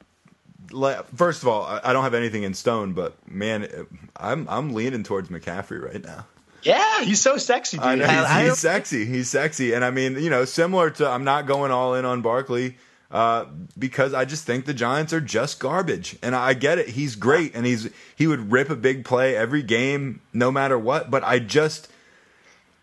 First 1.16 1.44
of 1.44 1.48
all, 1.48 1.64
I 1.64 1.94
don't 1.94 2.04
have 2.04 2.14
anything 2.14 2.44
in 2.44 2.54
stone, 2.54 2.92
but 2.92 3.16
man, 3.32 3.88
I'm 4.18 4.48
I'm 4.50 4.74
leaning 4.74 5.04
towards 5.04 5.30
McCaffrey 5.30 5.82
right 5.82 6.04
now. 6.04 6.26
Yeah, 6.64 7.04
he's 7.04 7.22
so 7.22 7.38
sexy, 7.38 7.78
dude. 7.78 7.86
I 7.86 7.96
know, 7.96 8.06
he's, 8.06 8.14
I, 8.14 8.44
he's 8.44 8.58
sexy. 8.60 9.06
He's 9.06 9.30
sexy, 9.30 9.74
and 9.74 9.86
I 9.86 9.92
mean, 9.92 10.16
you 10.22 10.30
know, 10.30 10.44
similar 10.44 10.90
to 10.92 11.08
I'm 11.08 11.24
not 11.24 11.46
going 11.46 11.72
all 11.72 11.96
in 11.96 12.04
on 12.04 12.22
Barkley 12.22 12.76
uh, 13.10 13.46
because 13.78 14.14
I 14.14 14.26
just 14.26 14.46
think 14.46 14.66
the 14.66 14.74
Giants 14.74 15.14
are 15.14 15.22
just 15.22 15.60
garbage, 15.60 16.18
and 16.22 16.36
I 16.36 16.54
get 16.54 16.78
it. 16.78 16.90
He's 16.90 17.16
great, 17.16 17.56
and 17.56 17.66
he's 17.66 17.90
he 18.16 18.28
would 18.28 18.52
rip 18.52 18.70
a 18.70 18.76
big 18.76 19.06
play 19.06 19.36
every 19.36 19.64
game, 19.64 20.20
no 20.34 20.52
matter 20.52 20.78
what. 20.78 21.10
But 21.10 21.24
I 21.24 21.40
just, 21.40 21.90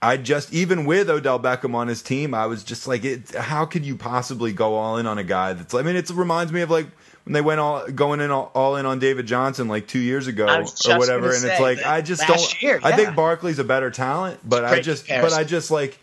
I 0.03 0.17
just 0.17 0.53
even 0.53 0.85
with 0.85 1.09
Odell 1.09 1.41
Beckham 1.41 1.75
on 1.75 1.89
his 1.89 2.03
team, 2.03 2.35
I 2.35 2.47
was 2.47 2.63
just 2.63 2.87
like, 2.87 3.05
it, 3.05 3.31
how 3.31 3.65
could 3.65 3.87
you 3.87 3.97
possibly 3.97 4.53
go 4.53 4.75
all 4.75 4.99
in 4.99 5.07
on 5.07 5.19
a 5.19 5.25
guy 5.25 5.55
that's? 5.55 5.73
I 5.75 5.83
mean, 5.83 5.97
it 5.97 6.11
reminds 6.11 6.53
me 6.53 6.61
of 6.61 6.71
like 6.71 6.89
when 7.25 7.33
they 7.33 7.41
went 7.41 7.61
all 7.61 7.87
going 7.89 8.21
in 8.21 8.31
all, 8.31 8.51
all, 8.55 8.77
in 8.77 8.85
on 8.85 8.99
David 8.99 9.27
Johnson 9.27 9.67
like 9.67 9.87
two 9.87 9.99
years 9.99 10.27
ago 10.27 10.45
or 10.45 10.99
whatever, 10.99 11.35
and 11.35 11.45
it's 11.45 11.61
like 11.61 11.83
I 11.85 12.03
just 12.03 12.27
don't. 12.27 12.63
Year, 12.63 12.81
yeah. 12.81 12.87
I 12.87 12.97
think 12.97 13.17
Barkley's 13.17 13.59
a 13.59 13.65
better 13.65 13.91
talent, 13.91 14.41
but 14.45 14.65
I 14.65 14.81
just 14.81 15.07
comparison. 15.07 15.31
but 15.31 15.41
I 15.41 15.45
just 15.45 15.71
like 15.71 15.99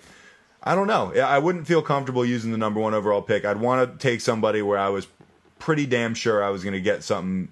I 0.63 0.75
don't 0.75 0.88
know. 0.88 1.13
I 1.13 1.39
wouldn't 1.39 1.67
feel 1.67 1.82
comfortable 1.82 2.25
using 2.25 2.51
the 2.51 2.58
number 2.58 2.80
one 2.80 2.93
overall 2.93 3.21
pick. 3.21 3.45
I'd 3.45 3.60
want 3.60 3.91
to 3.91 3.97
take 3.97 4.21
somebody 4.21 4.62
where 4.62 4.77
I 4.77 4.89
was 4.89 5.08
pretty 5.60 5.86
damn 5.86 6.13
sure 6.13 6.43
I 6.43 6.49
was 6.49 6.63
going 6.63 6.73
to 6.73 6.82
get 6.82 7.04
something 7.04 7.49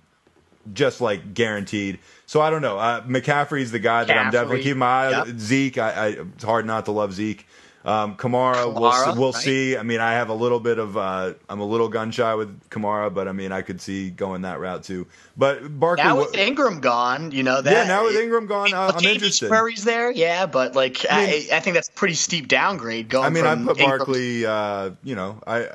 just 0.73 1.01
like 1.01 1.33
guaranteed. 1.33 1.99
So 2.25 2.41
I 2.41 2.49
don't 2.49 2.61
know. 2.61 2.77
Uh, 2.77 3.01
McCaffrey's 3.03 3.71
the 3.71 3.79
guy 3.79 4.03
that 4.03 4.17
I'm 4.17 4.31
definitely 4.31 4.63
keeping 4.63 4.79
my 4.79 4.87
eye. 4.87 5.25
Yep. 5.25 5.39
Zeke, 5.39 5.77
I, 5.77 5.89
I, 5.89 6.07
it's 6.07 6.43
hard 6.43 6.65
not 6.65 6.85
to 6.85 6.91
love 6.91 7.13
Zeke. 7.13 7.45
Um, 7.85 8.17
Kamara, 8.17 8.55
Kamara, 8.55 9.05
we'll, 9.07 9.15
we'll 9.15 9.31
right? 9.31 9.41
see. 9.41 9.77
I 9.77 9.83
mean, 9.83 10.01
I 10.01 10.13
have 10.13 10.27
a 10.27 10.33
little 10.33 10.59
bit 10.59 10.79
of, 10.79 10.97
uh, 10.97 11.33
I'm 11.47 11.61
a 11.61 11.65
little 11.65 11.87
gun 11.87 12.11
shy 12.11 12.35
with 12.35 12.69
Kamara, 12.69 13.13
but 13.13 13.29
I 13.29 13.31
mean, 13.31 13.53
I 13.53 13.61
could 13.61 13.79
see 13.79 14.09
going 14.09 14.41
that 14.41 14.59
route 14.59 14.83
too. 14.83 15.07
But 15.37 15.79
Barkley, 15.79 16.03
now 16.03 16.17
with 16.17 16.35
Ingram 16.35 16.81
gone, 16.81 17.31
you 17.31 17.43
know 17.43 17.61
that. 17.61 17.71
Yeah, 17.71 17.85
now 17.85 18.03
with 18.03 18.17
Ingram 18.17 18.47
gone, 18.47 18.73
uh, 18.73 18.91
I'm 18.93 19.05
interested. 19.05 19.49
Murray's 19.49 19.85
there, 19.85 20.11
yeah, 20.11 20.45
but 20.45 20.75
like, 20.75 21.05
I, 21.09 21.25
mean, 21.25 21.29
I, 21.51 21.57
I, 21.57 21.59
think 21.61 21.75
that's 21.75 21.87
a 21.87 21.93
pretty 21.93 22.15
steep 22.15 22.49
downgrade. 22.49 23.07
Going. 23.07 23.25
I 23.25 23.29
mean, 23.29 23.45
I 23.45 23.55
put 23.55 23.77
Barkley, 23.77 24.45
uh, 24.45 24.91
you 25.01 25.15
know, 25.15 25.41
I 25.47 25.69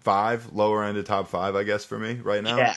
five 0.00 0.52
lower 0.52 0.84
end 0.84 0.98
of 0.98 1.04
top 1.04 1.28
five, 1.28 1.56
I 1.56 1.64
guess 1.64 1.84
for 1.84 1.98
me 1.98 2.14
right 2.14 2.44
now. 2.44 2.58
Yeah. 2.58 2.74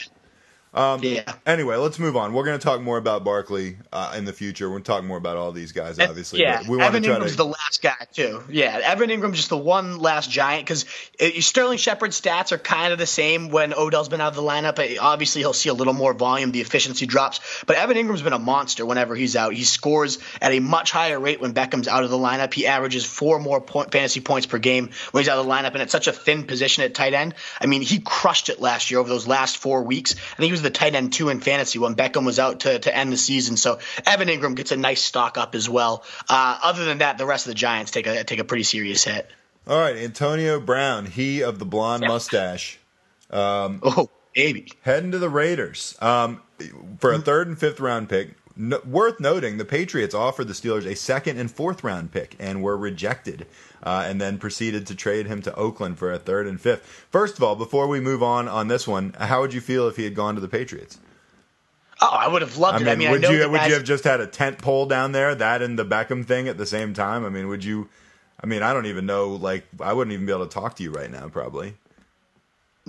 Um, 0.74 1.02
yeah. 1.04 1.34
Anyway, 1.46 1.76
let's 1.76 2.00
move 2.00 2.16
on. 2.16 2.32
We're 2.32 2.46
going 2.46 2.58
to 2.58 2.64
talk 2.64 2.82
more 2.82 2.98
about 2.98 3.26
Barkley 3.26 3.78
uh, 3.92 4.14
in 4.18 4.24
the 4.24 4.32
future. 4.32 4.70
We're 4.70 4.76
going 4.76 4.84
to 4.84 4.92
talk 4.92 5.04
more 5.04 5.18
about 5.18 5.36
all 5.36 5.52
these 5.52 5.74
guys, 5.74 6.00
obviously. 6.00 6.40
yeah, 6.40 6.64
we 6.68 6.82
Evan 6.82 7.04
Engram's 7.04 7.32
to... 7.32 7.38
the 7.38 7.46
last 7.46 7.82
guy 7.82 7.96
too. 8.14 8.42
Yeah, 8.50 8.80
Evan 8.82 9.10
Engram's 9.10 9.36
just 9.36 9.50
the 9.50 9.58
one 9.58 10.00
last 10.00 10.32
giant 10.32 10.66
because 10.66 10.86
uh, 11.20 11.42
Sterling 11.42 11.78
Shepard's 11.78 12.20
stats 12.20 12.54
are 12.54 12.58
kind 12.58 12.94
of 12.94 13.00
the 13.00 13.06
same 13.06 13.50
when 13.50 13.74
Odell's 13.74 14.08
been 14.08 14.22
out 14.22 14.30
of 14.30 14.36
the 14.36 14.42
lineup. 14.42 14.80
Uh, 14.80 15.02
obviously, 15.02 15.42
he'll 15.42 15.52
see 15.52 15.68
a 15.68 15.74
little 15.74 15.94
more 15.94 16.14
volume. 16.14 16.52
The 16.52 16.62
efficiency 16.62 17.06
drops, 17.06 17.64
but 17.68 17.76
Evan 17.76 17.98
Engram's 17.98 18.22
been 18.22 18.32
a 18.32 18.40
monster 18.40 18.86
whenever 18.86 19.14
he's 19.14 19.36
out. 19.36 19.54
He 19.54 19.66
scores 19.66 20.20
at 20.42 20.54
a 20.54 20.60
much 20.62 20.92
higher 20.92 21.20
rate 21.20 21.42
when 21.42 21.54
Beckham's 21.54 21.90
out 21.90 22.06
of 22.06 22.10
the 22.10 22.18
lineup. 22.18 22.54
He 22.54 22.66
averages 22.66 23.04
four 23.04 23.40
more 23.40 23.60
point, 23.60 23.92
fantasy 23.92 24.22
points 24.22 24.46
per 24.46 24.58
game 24.58 24.92
when 25.12 25.22
he's 25.22 25.30
out 25.30 25.38
of 25.38 25.46
the 25.46 25.52
lineup, 25.52 25.74
and 25.74 25.82
it's 25.82 25.92
such 25.92 26.08
a 26.08 26.14
thin 26.14 26.44
position 26.46 26.86
at 26.86 26.94
tight 26.94 27.14
end. 27.14 27.36
I 27.60 27.66
mean, 27.66 27.82
he 27.82 28.00
crushed 28.00 28.48
it 28.48 28.62
last 28.62 28.90
year 28.90 29.02
over 29.02 29.10
those 29.10 29.28
last 29.28 29.58
four 29.58 29.84
weeks. 29.84 30.16
I 30.16 30.36
think 30.38 30.46
he 30.46 30.52
was 30.52 30.61
the 30.64 30.70
tight 30.70 30.96
end 30.96 31.14
two 31.14 31.30
in 31.30 31.40
fantasy 31.40 31.80
when 31.80 31.96
Beckham 31.96 32.26
was 32.26 32.40
out 32.40 32.62
to, 32.62 32.80
to 32.80 32.96
end 32.96 33.12
the 33.12 33.18
season. 33.18 33.58
So 33.58 33.80
Evan 34.06 34.28
Engram 34.28 34.56
gets 34.56 34.72
a 34.72 34.78
nice 34.78 35.02
stock 35.02 35.38
up 35.38 35.56
as 35.56 35.70
well. 35.70 36.04
Uh, 36.30 36.60
other 36.64 36.86
than 36.86 37.00
that, 37.00 37.18
the 37.18 37.26
rest 37.26 37.46
of 37.46 37.52
the 37.52 37.56
Giants 37.56 37.92
take 37.92 38.08
a 38.08 38.24
take 38.24 38.40
a 38.40 38.44
pretty 38.44 38.64
serious 38.64 39.04
hit. 39.04 39.30
All 39.68 39.78
right, 39.78 39.96
Antonio 39.96 40.60
Brown, 40.60 41.06
he 41.06 41.44
of 41.44 41.60
the 41.60 41.66
blonde 41.66 42.04
mustache. 42.08 42.80
Um, 43.30 43.80
oh, 43.84 44.10
baby. 44.34 44.72
Heading 44.82 45.12
to 45.12 45.20
the 45.20 45.30
Raiders 45.30 45.96
um, 46.02 46.42
for 47.00 47.14
a 47.14 47.20
third 47.20 47.48
and 47.48 47.58
fifth 47.58 47.80
round 47.80 48.10
pick. 48.10 48.32
No, 48.56 48.82
worth 48.86 49.20
noting, 49.20 49.58
the 49.58 49.66
Patriots 49.66 50.14
offered 50.14 50.48
the 50.48 50.54
Steelers 50.54 50.86
a 50.86 50.96
second 50.96 51.40
and 51.40 51.50
fourth 51.50 51.84
round 51.84 52.12
pick 52.12 52.36
and 52.40 52.62
were 52.62 52.76
rejected, 52.76 53.48
uh, 53.84 54.04
and 54.06 54.20
then 54.20 54.38
proceeded 54.38 54.88
to 54.88 54.96
trade 54.96 55.28
him 55.28 55.42
to 55.42 55.56
Oakland 55.56 55.98
for 55.98 56.12
a 56.12 56.20
third 56.20 56.48
and 56.48 56.60
fifth. 56.60 56.86
First 57.10 57.38
of 57.38 57.44
all, 57.44 57.56
before 57.56 57.88
we 57.88 58.00
move 58.00 58.22
on 58.22 58.48
on 58.48 58.68
this 58.68 58.88
one, 58.88 59.14
how 59.18 59.42
would 59.42 59.54
you 59.54 59.62
feel 59.62 59.88
if 59.88 59.96
he 59.96 60.04
had 60.04 60.16
gone 60.16 60.36
to 60.36 60.42
the 60.42 60.48
Patriots? 60.48 60.98
Oh, 62.02 62.10
I 62.10 62.28
would 62.28 62.42
have 62.42 62.58
loved 62.58 62.78
I 62.78 62.80
mean, 62.80 62.88
it. 62.88 62.92
I 62.92 62.96
mean, 62.96 63.12
would 63.12 63.26
I 63.26 63.32
you 63.32 63.50
would 63.50 63.62
you 63.68 63.74
have 63.74 63.84
just 63.84 64.04
had 64.04 64.20
a 64.22 64.28
tent 64.28 64.58
pole 64.58 64.88
down 64.88 65.12
there, 65.12 65.36
that 65.36 65.62
and 65.62 65.78
the 65.78 65.86
Beckham 65.86 66.26
thing 66.26 66.48
at 66.48 66.58
the 66.58 66.66
same 66.66 66.94
time? 66.94 67.24
I 67.26 67.30
mean, 67.30 67.48
would 67.48 67.64
you? 67.64 67.90
I 68.44 68.48
mean, 68.48 68.64
I 68.64 68.74
don't 68.74 68.88
even 68.88 69.06
know. 69.06 69.30
Like, 69.30 69.66
I 69.80 69.94
wouldn't 69.94 70.14
even 70.14 70.26
be 70.26 70.32
able 70.32 70.48
to 70.48 70.52
talk 70.52 70.76
to 70.78 70.84
you 70.84 70.90
right 70.92 71.12
now, 71.12 71.30
probably. 71.30 71.76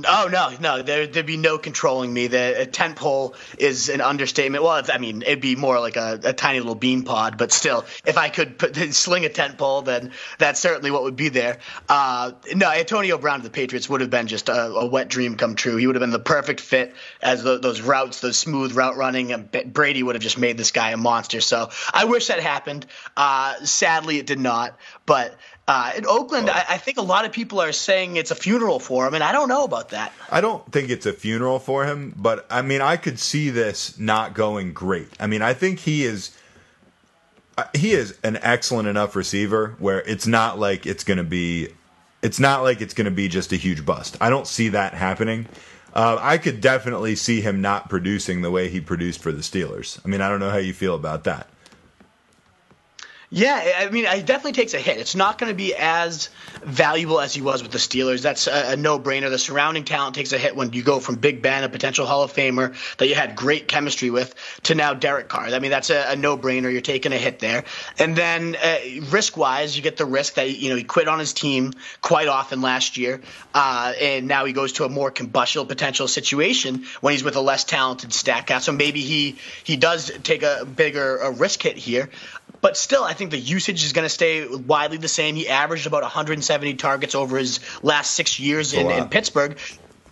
Oh 0.07 0.29
no, 0.31 0.51
no, 0.61 0.83
there, 0.83 1.01
would 1.01 1.27
be 1.27 1.37
no 1.37 1.59
controlling 1.59 2.13
me. 2.13 2.27
The 2.27 2.69
tent 2.71 2.97
pole 2.97 3.35
is 3.59 3.89
an 3.89 4.01
understatement. 4.01 4.65
Well, 4.65 4.83
I 4.93 4.99
mean, 4.99 5.23
it'd 5.23 5.41
be 5.41 5.57
more 5.57 5.79
like 5.81 5.97
a, 5.97 6.21
a, 6.23 6.33
tiny 6.33 6.59
little 6.59 6.75
bean 6.75 7.03
pod, 7.03 7.39
but 7.39 7.53
still, 7.53 7.85
if 8.05 8.17
I 8.17 8.29
could 8.29 8.59
put, 8.59 8.77
sling 8.95 9.25
a 9.25 9.29
tent 9.29 9.59
pole, 9.59 9.83
then 9.83 10.13
that's 10.39 10.61
certainly 10.61 10.91
what 10.91 11.03
would 11.03 11.17
be 11.17 11.29
there. 11.29 11.59
Uh, 11.89 12.33
no, 12.55 12.71
Antonio 12.71 13.19
Brown 13.19 13.39
to 13.39 13.45
the 13.45 13.51
Patriots 13.51 13.89
would 13.89 14.01
have 14.01 14.11
been 14.11 14.27
just 14.27 14.49
a, 14.49 14.67
a, 14.67 14.87
wet 14.87 15.09
dream 15.09 15.37
come 15.37 15.55
true. 15.55 15.77
He 15.77 15.87
would 15.87 15.97
have 15.97 16.01
been 16.01 16.11
the 16.11 16.19
perfect 16.19 16.61
fit 16.61 16.95
as 17.21 17.43
the, 17.43 17.59
those 17.59 17.81
routes, 17.81 18.21
those 18.21 18.37
smooth 18.37 18.73
route 18.73 18.97
running. 18.97 19.33
And 19.33 19.51
Brady 19.73 20.03
would 20.03 20.15
have 20.15 20.23
just 20.23 20.39
made 20.39 20.57
this 20.57 20.71
guy 20.71 20.91
a 20.91 20.97
monster. 20.97 21.41
So 21.41 21.71
I 21.93 22.05
wish 22.05 22.29
that 22.29 22.41
happened. 22.41 22.87
Uh, 23.17 23.65
sadly, 23.65 24.19
it 24.19 24.27
did 24.27 24.41
not. 24.41 24.79
But 25.07 25.37
uh, 25.69 25.93
in 25.97 26.07
Oakland, 26.07 26.51
I, 26.51 26.65
I, 26.71 26.79
think 26.79 26.99
a 26.99 27.03
lot 27.03 27.25
of 27.25 27.31
people 27.31 27.61
are 27.61 27.71
saying 27.71 28.17
it's 28.17 28.33
a 28.33 28.35
funeral 28.35 28.81
for 28.81 29.07
him, 29.07 29.15
and 29.15 29.23
I 29.23 29.31
don't 29.31 29.49
know 29.49 29.63
about 29.63 29.91
that. 29.91 30.13
I 30.31 30.41
don't 30.41 30.71
think 30.73 30.91
it's 30.91 31.07
a 31.07 31.13
funeral 31.13 31.61
for 31.61 31.87
him, 31.87 32.13
but 32.17 32.47
I 32.51 32.63
mean, 32.63 32.81
I 32.81 32.97
could 32.97 33.21
see 33.21 33.51
this 33.51 33.97
not 33.99 34.35
going 34.35 34.73
great. 34.73 35.09
I 35.21 35.29
mean, 35.29 35.41
I 35.41 35.55
think 35.55 35.81
he 35.81 36.05
is. 36.05 36.37
Uh, 37.57 37.65
he 37.75 37.93
is 37.93 38.19
an 38.25 38.39
excellent 38.41 38.89
enough 38.89 39.15
receiver 39.15 39.77
where 39.79 40.01
it's 40.01 40.27
not 40.27 40.59
like 40.59 40.87
it's 40.87 41.05
going 41.05 41.19
to 41.19 41.25
be, 41.25 41.69
it's 42.23 42.41
not 42.41 42.63
like 42.63 42.81
it's 42.81 42.95
going 42.95 43.05
to 43.05 43.11
be 43.11 43.29
just 43.29 43.53
a 43.53 43.57
huge 43.57 43.85
bust. 43.85 44.17
I 44.23 44.31
don't 44.31 44.47
see 44.47 44.71
that 44.71 44.95
happening. 44.95 45.47
Uh, 45.93 46.17
I 46.19 46.39
could 46.39 46.63
definitely 46.63 47.15
see 47.15 47.43
him 47.43 47.61
not 47.61 47.91
producing 47.91 48.41
the 48.41 48.51
way 48.51 48.71
he 48.71 48.81
produced 48.81 49.21
for 49.21 49.33
the 49.33 49.43
Steelers. 49.43 50.01
I 50.03 50.09
mean, 50.09 50.23
I 50.23 50.31
don't 50.31 50.41
know 50.41 50.49
how 50.49 50.57
you 50.57 50.73
feel 50.73 50.95
about 50.95 51.25
that. 51.25 51.47
Yeah, 53.35 53.79
I 53.79 53.89
mean, 53.89 54.05
it 54.05 54.27
definitely 54.27 54.53
takes 54.53 54.75
a 54.75 54.79
hit. 54.79 54.99
It's 54.99 55.15
not 55.15 55.39
going 55.39 55.49
to 55.49 55.57
be 55.57 55.75
as 55.75 56.29
valuable 56.63 57.19
as 57.19 57.33
he 57.33 57.41
was 57.41 57.63
with 57.63 57.73
the 57.73 57.79
Steelers. 57.79 58.21
That's 58.21 58.47
a, 58.47 58.73
a, 58.73 58.77
no-brainer. 58.77 59.31
The 59.31 59.39
surrounding 59.39 59.85
talent 59.85 60.15
takes 60.15 60.35
a 60.35 60.39
hit 60.39 60.55
when 60.55 60.75
you 60.75 60.83
go 60.83 61.01
from 61.01 61.15
Big 61.15 61.41
Ben, 61.41 61.65
a 61.65 61.71
potential 61.71 62.05
Hall 62.05 62.25
of 62.25 62.35
Famer 62.35 62.77
that 62.99 63.09
you 63.09 63.15
had 63.15 63.35
great 63.35 63.69
chemistry 63.69 64.11
with, 64.11 64.35
to 64.65 64.75
now 64.75 64.93
Derek 64.93 65.31
Carr. 65.31 65.47
I 65.47 65.61
mean, 65.61 65.71
that's 65.71 65.89
a, 65.89 66.13
a 66.13 66.17
no-brainer. 66.17 66.71
You're 66.71 66.83
taking 66.83 67.15
a 67.15 67.17
hit 67.17 67.39
there, 67.39 67.65
and 67.99 68.15
then 68.15 68.55
uh, 68.55 68.77
risk-wise, 69.09 69.79
you 69.79 69.83
get 69.83 69.97
the 69.97 70.05
risk 70.05 70.35
that 70.35 70.51
you 70.51 70.69
know 70.69 70.77
he 70.77 70.85
quit 70.85 71.09
on 71.09 71.19
his 71.19 71.33
team 71.33 71.73
quite 72.03 72.29
often 72.29 72.61
last 72.61 72.99
year, 72.99 73.23
uh, 73.55 73.95
and 73.99 74.29
now 74.29 74.45
he 74.45 74.53
goes 74.53 74.75
to 74.75 74.85
a 74.85 74.91
more 74.91 75.11
combustible 75.11 75.65
potential 75.65 76.07
situation 76.07 76.85
when 77.01 77.13
he's 77.13 77.25
with 77.25 77.37
a 77.37 77.41
less 77.41 77.65
talented 77.65 78.13
stack 78.13 78.49
guy. 78.49 78.59
So 78.59 78.73
maybe 78.73 79.01
he 79.01 79.39
he 79.65 79.79
does 79.79 80.13
take 80.23 80.43
a 80.43 80.67
bigger 80.67 81.17
a 81.17 81.31
risk 81.31 81.63
hit 81.63 81.79
here. 81.79 82.11
But 82.63 82.77
still, 82.77 83.03
I 83.03 83.13
think 83.13 83.33
the 83.33 83.39
usage 83.39 83.85
is 83.85 83.93
going 83.93 84.05
to 84.05 84.09
stay 84.09 84.47
widely 84.47 84.97
the 84.97 85.09
same. 85.09 85.35
He 85.35 85.49
averaged 85.49 85.87
about 85.87 86.03
170 86.03 86.75
targets 86.75 87.15
over 87.15 87.37
his 87.37 87.61
last 87.83 88.13
six 88.13 88.39
years 88.41 88.73
in, 88.73 88.91
in 88.91 89.09
Pittsburgh. 89.09 89.59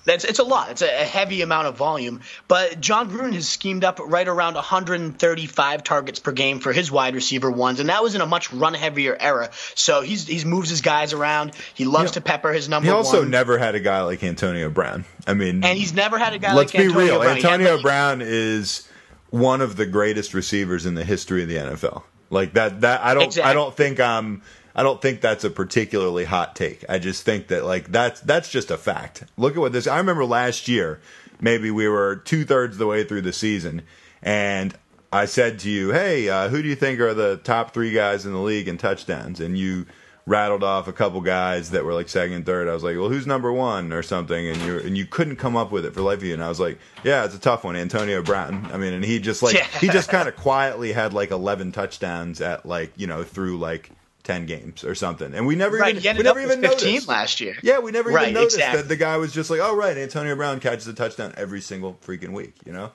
That's 0.04 0.24
it's 0.24 0.40
a 0.40 0.44
lot. 0.44 0.70
It's 0.70 0.82
a, 0.82 0.88
heavy 0.88 1.42
amount 1.42 1.68
of 1.68 1.76
volume. 1.76 2.22
But 2.48 2.80
Jon 2.80 3.10
Gruden 3.10 3.34
has 3.34 3.48
schemed 3.48 3.84
up 3.84 4.00
right 4.02 4.26
around 4.26 4.54
135 4.54 5.84
targets 5.84 6.18
per 6.18 6.32
game 6.32 6.58
for 6.58 6.72
his 6.72 6.90
wide 6.90 7.14
receiver 7.14 7.50
ones, 7.50 7.80
and 7.80 7.88
that 7.88 8.02
was 8.02 8.14
in 8.14 8.20
a 8.20 8.26
much 8.26 8.52
run 8.52 8.74
heavier 8.74 9.16
era. 9.20 9.50
So 9.74 10.00
he's 10.00 10.26
he's 10.26 10.44
moves 10.44 10.70
his 10.70 10.80
guys 10.80 11.12
around. 11.12 11.52
He 11.74 11.84
loves 11.84 12.12
to 12.12 12.20
pepper 12.20 12.52
his 12.52 12.68
number. 12.68 12.86
He 12.86 12.92
also 12.92 13.24
never 13.24 13.58
had 13.58 13.74
a 13.74 13.80
guy 13.80 14.02
like 14.02 14.24
Antonio 14.24 14.70
Brown. 14.70 15.04
I 15.26 15.34
mean, 15.34 15.62
and 15.62 15.78
he's 15.78 15.92
never 15.92 16.18
had 16.18 16.32
a 16.32 16.38
guy. 16.38 16.54
Let's 16.54 16.74
like 16.74 16.82
be 16.82 16.88
Antonio 16.88 17.12
real. 17.12 17.20
Brown. 17.20 17.36
Antonio 17.36 17.82
Brown 17.82 18.22
is 18.22 18.88
one 19.28 19.60
of 19.60 19.76
the 19.76 19.86
greatest 19.86 20.34
receivers 20.34 20.86
in 20.86 20.94
the 20.94 21.04
history 21.04 21.42
of 21.42 21.48
the 21.48 21.56
NFL. 21.56 22.02
Like 22.30 22.54
that. 22.54 22.80
That 22.80 23.02
I 23.04 23.14
don't. 23.14 23.24
Exactly. 23.24 23.50
I 23.50 23.54
don't 23.54 23.76
think 23.76 24.00
I'm. 24.00 24.42
I 24.74 24.82
don't 24.84 25.02
think 25.02 25.20
that's 25.20 25.44
a 25.44 25.50
particularly 25.50 26.24
hot 26.24 26.54
take. 26.54 26.84
I 26.88 26.98
just 26.98 27.24
think 27.24 27.48
that 27.48 27.64
like 27.64 27.90
that's 27.90 28.20
that's 28.20 28.48
just 28.48 28.70
a 28.70 28.78
fact. 28.78 29.24
Look 29.36 29.54
at 29.54 29.58
what 29.58 29.72
this. 29.72 29.86
I 29.86 29.98
remember 29.98 30.24
last 30.24 30.68
year, 30.68 31.00
maybe 31.40 31.70
we 31.70 31.88
were 31.88 32.16
two 32.16 32.44
thirds 32.44 32.78
the 32.78 32.86
way 32.86 33.04
through 33.04 33.22
the 33.22 33.32
season, 33.32 33.82
and 34.22 34.74
I 35.12 35.24
said 35.24 35.58
to 35.60 35.70
you, 35.70 35.90
"Hey, 35.90 36.28
uh, 36.28 36.48
who 36.48 36.62
do 36.62 36.68
you 36.68 36.76
think 36.76 37.00
are 37.00 37.14
the 37.14 37.38
top 37.38 37.74
three 37.74 37.92
guys 37.92 38.24
in 38.24 38.32
the 38.32 38.38
league 38.38 38.68
in 38.68 38.78
touchdowns?" 38.78 39.40
And 39.40 39.58
you 39.58 39.86
rattled 40.26 40.62
off 40.62 40.86
a 40.88 40.92
couple 40.92 41.20
guys 41.20 41.70
that 41.70 41.84
were 41.84 41.94
like 41.94 42.08
second 42.08 42.34
and 42.34 42.46
third. 42.46 42.68
I 42.68 42.74
was 42.74 42.82
like, 42.84 42.96
"Well, 42.96 43.08
who's 43.08 43.26
number 43.26 43.52
one?" 43.52 43.92
or 43.92 44.02
something, 44.02 44.46
and 44.48 44.60
you 44.62 44.78
and 44.78 44.96
you 44.96 45.06
couldn't 45.06 45.36
come 45.36 45.56
up 45.56 45.72
with 45.72 45.84
it 45.86 45.94
for 45.94 46.00
life 46.02 46.18
of 46.18 46.24
you. 46.24 46.34
And 46.34 46.42
I 46.44 46.48
was 46.48 46.60
like, 46.60 46.78
"Yeah, 47.04 47.24
it's 47.24 47.34
a 47.34 47.38
tough 47.40 47.64
one, 47.64 47.76
Antonio 47.76 48.22
Brown." 48.22 48.68
I 48.72 48.76
mean, 48.76 48.92
and 48.92 49.04
he 49.04 49.18
just 49.18 49.42
like 49.42 49.54
Yeah. 49.54 49.66
he 49.80 49.88
just 49.88 50.08
kind 50.10 50.28
of 50.28 50.36
quietly 50.36 50.92
had 50.92 51.12
like 51.12 51.30
eleven 51.30 51.72
touchdowns 51.72 52.40
at 52.40 52.64
like 52.66 52.92
you 52.96 53.06
know 53.06 53.24
through 53.24 53.58
like. 53.58 53.90
10 54.22 54.44
games 54.44 54.84
or 54.84 54.94
something 54.94 55.32
and 55.34 55.46
we 55.46 55.56
never 55.56 55.78
Right, 55.78 55.96
even 55.96 56.18
we 56.18 56.22
never 56.22 56.40
even 56.40 56.60
15 56.60 56.88
noticed 56.92 57.08
last 57.08 57.40
year. 57.40 57.56
yeah 57.62 57.78
we 57.78 57.90
never 57.90 58.10
Right, 58.10 58.24
even 58.28 58.34
noticed 58.34 58.56
exactly. 58.56 58.82
that 58.82 58.88
the 58.88 58.96
guy 58.96 59.16
was 59.16 59.32
just 59.32 59.48
like 59.48 59.60
oh 59.60 59.74
right 59.74 59.96
Antonio 59.96 60.36
Brown 60.36 60.60
catches 60.60 60.86
a 60.86 60.92
touchdown 60.92 61.32
every 61.38 61.62
single 61.62 61.94
freaking 62.06 62.28
week 62.32 62.52
you 62.66 62.70
know 62.72 62.92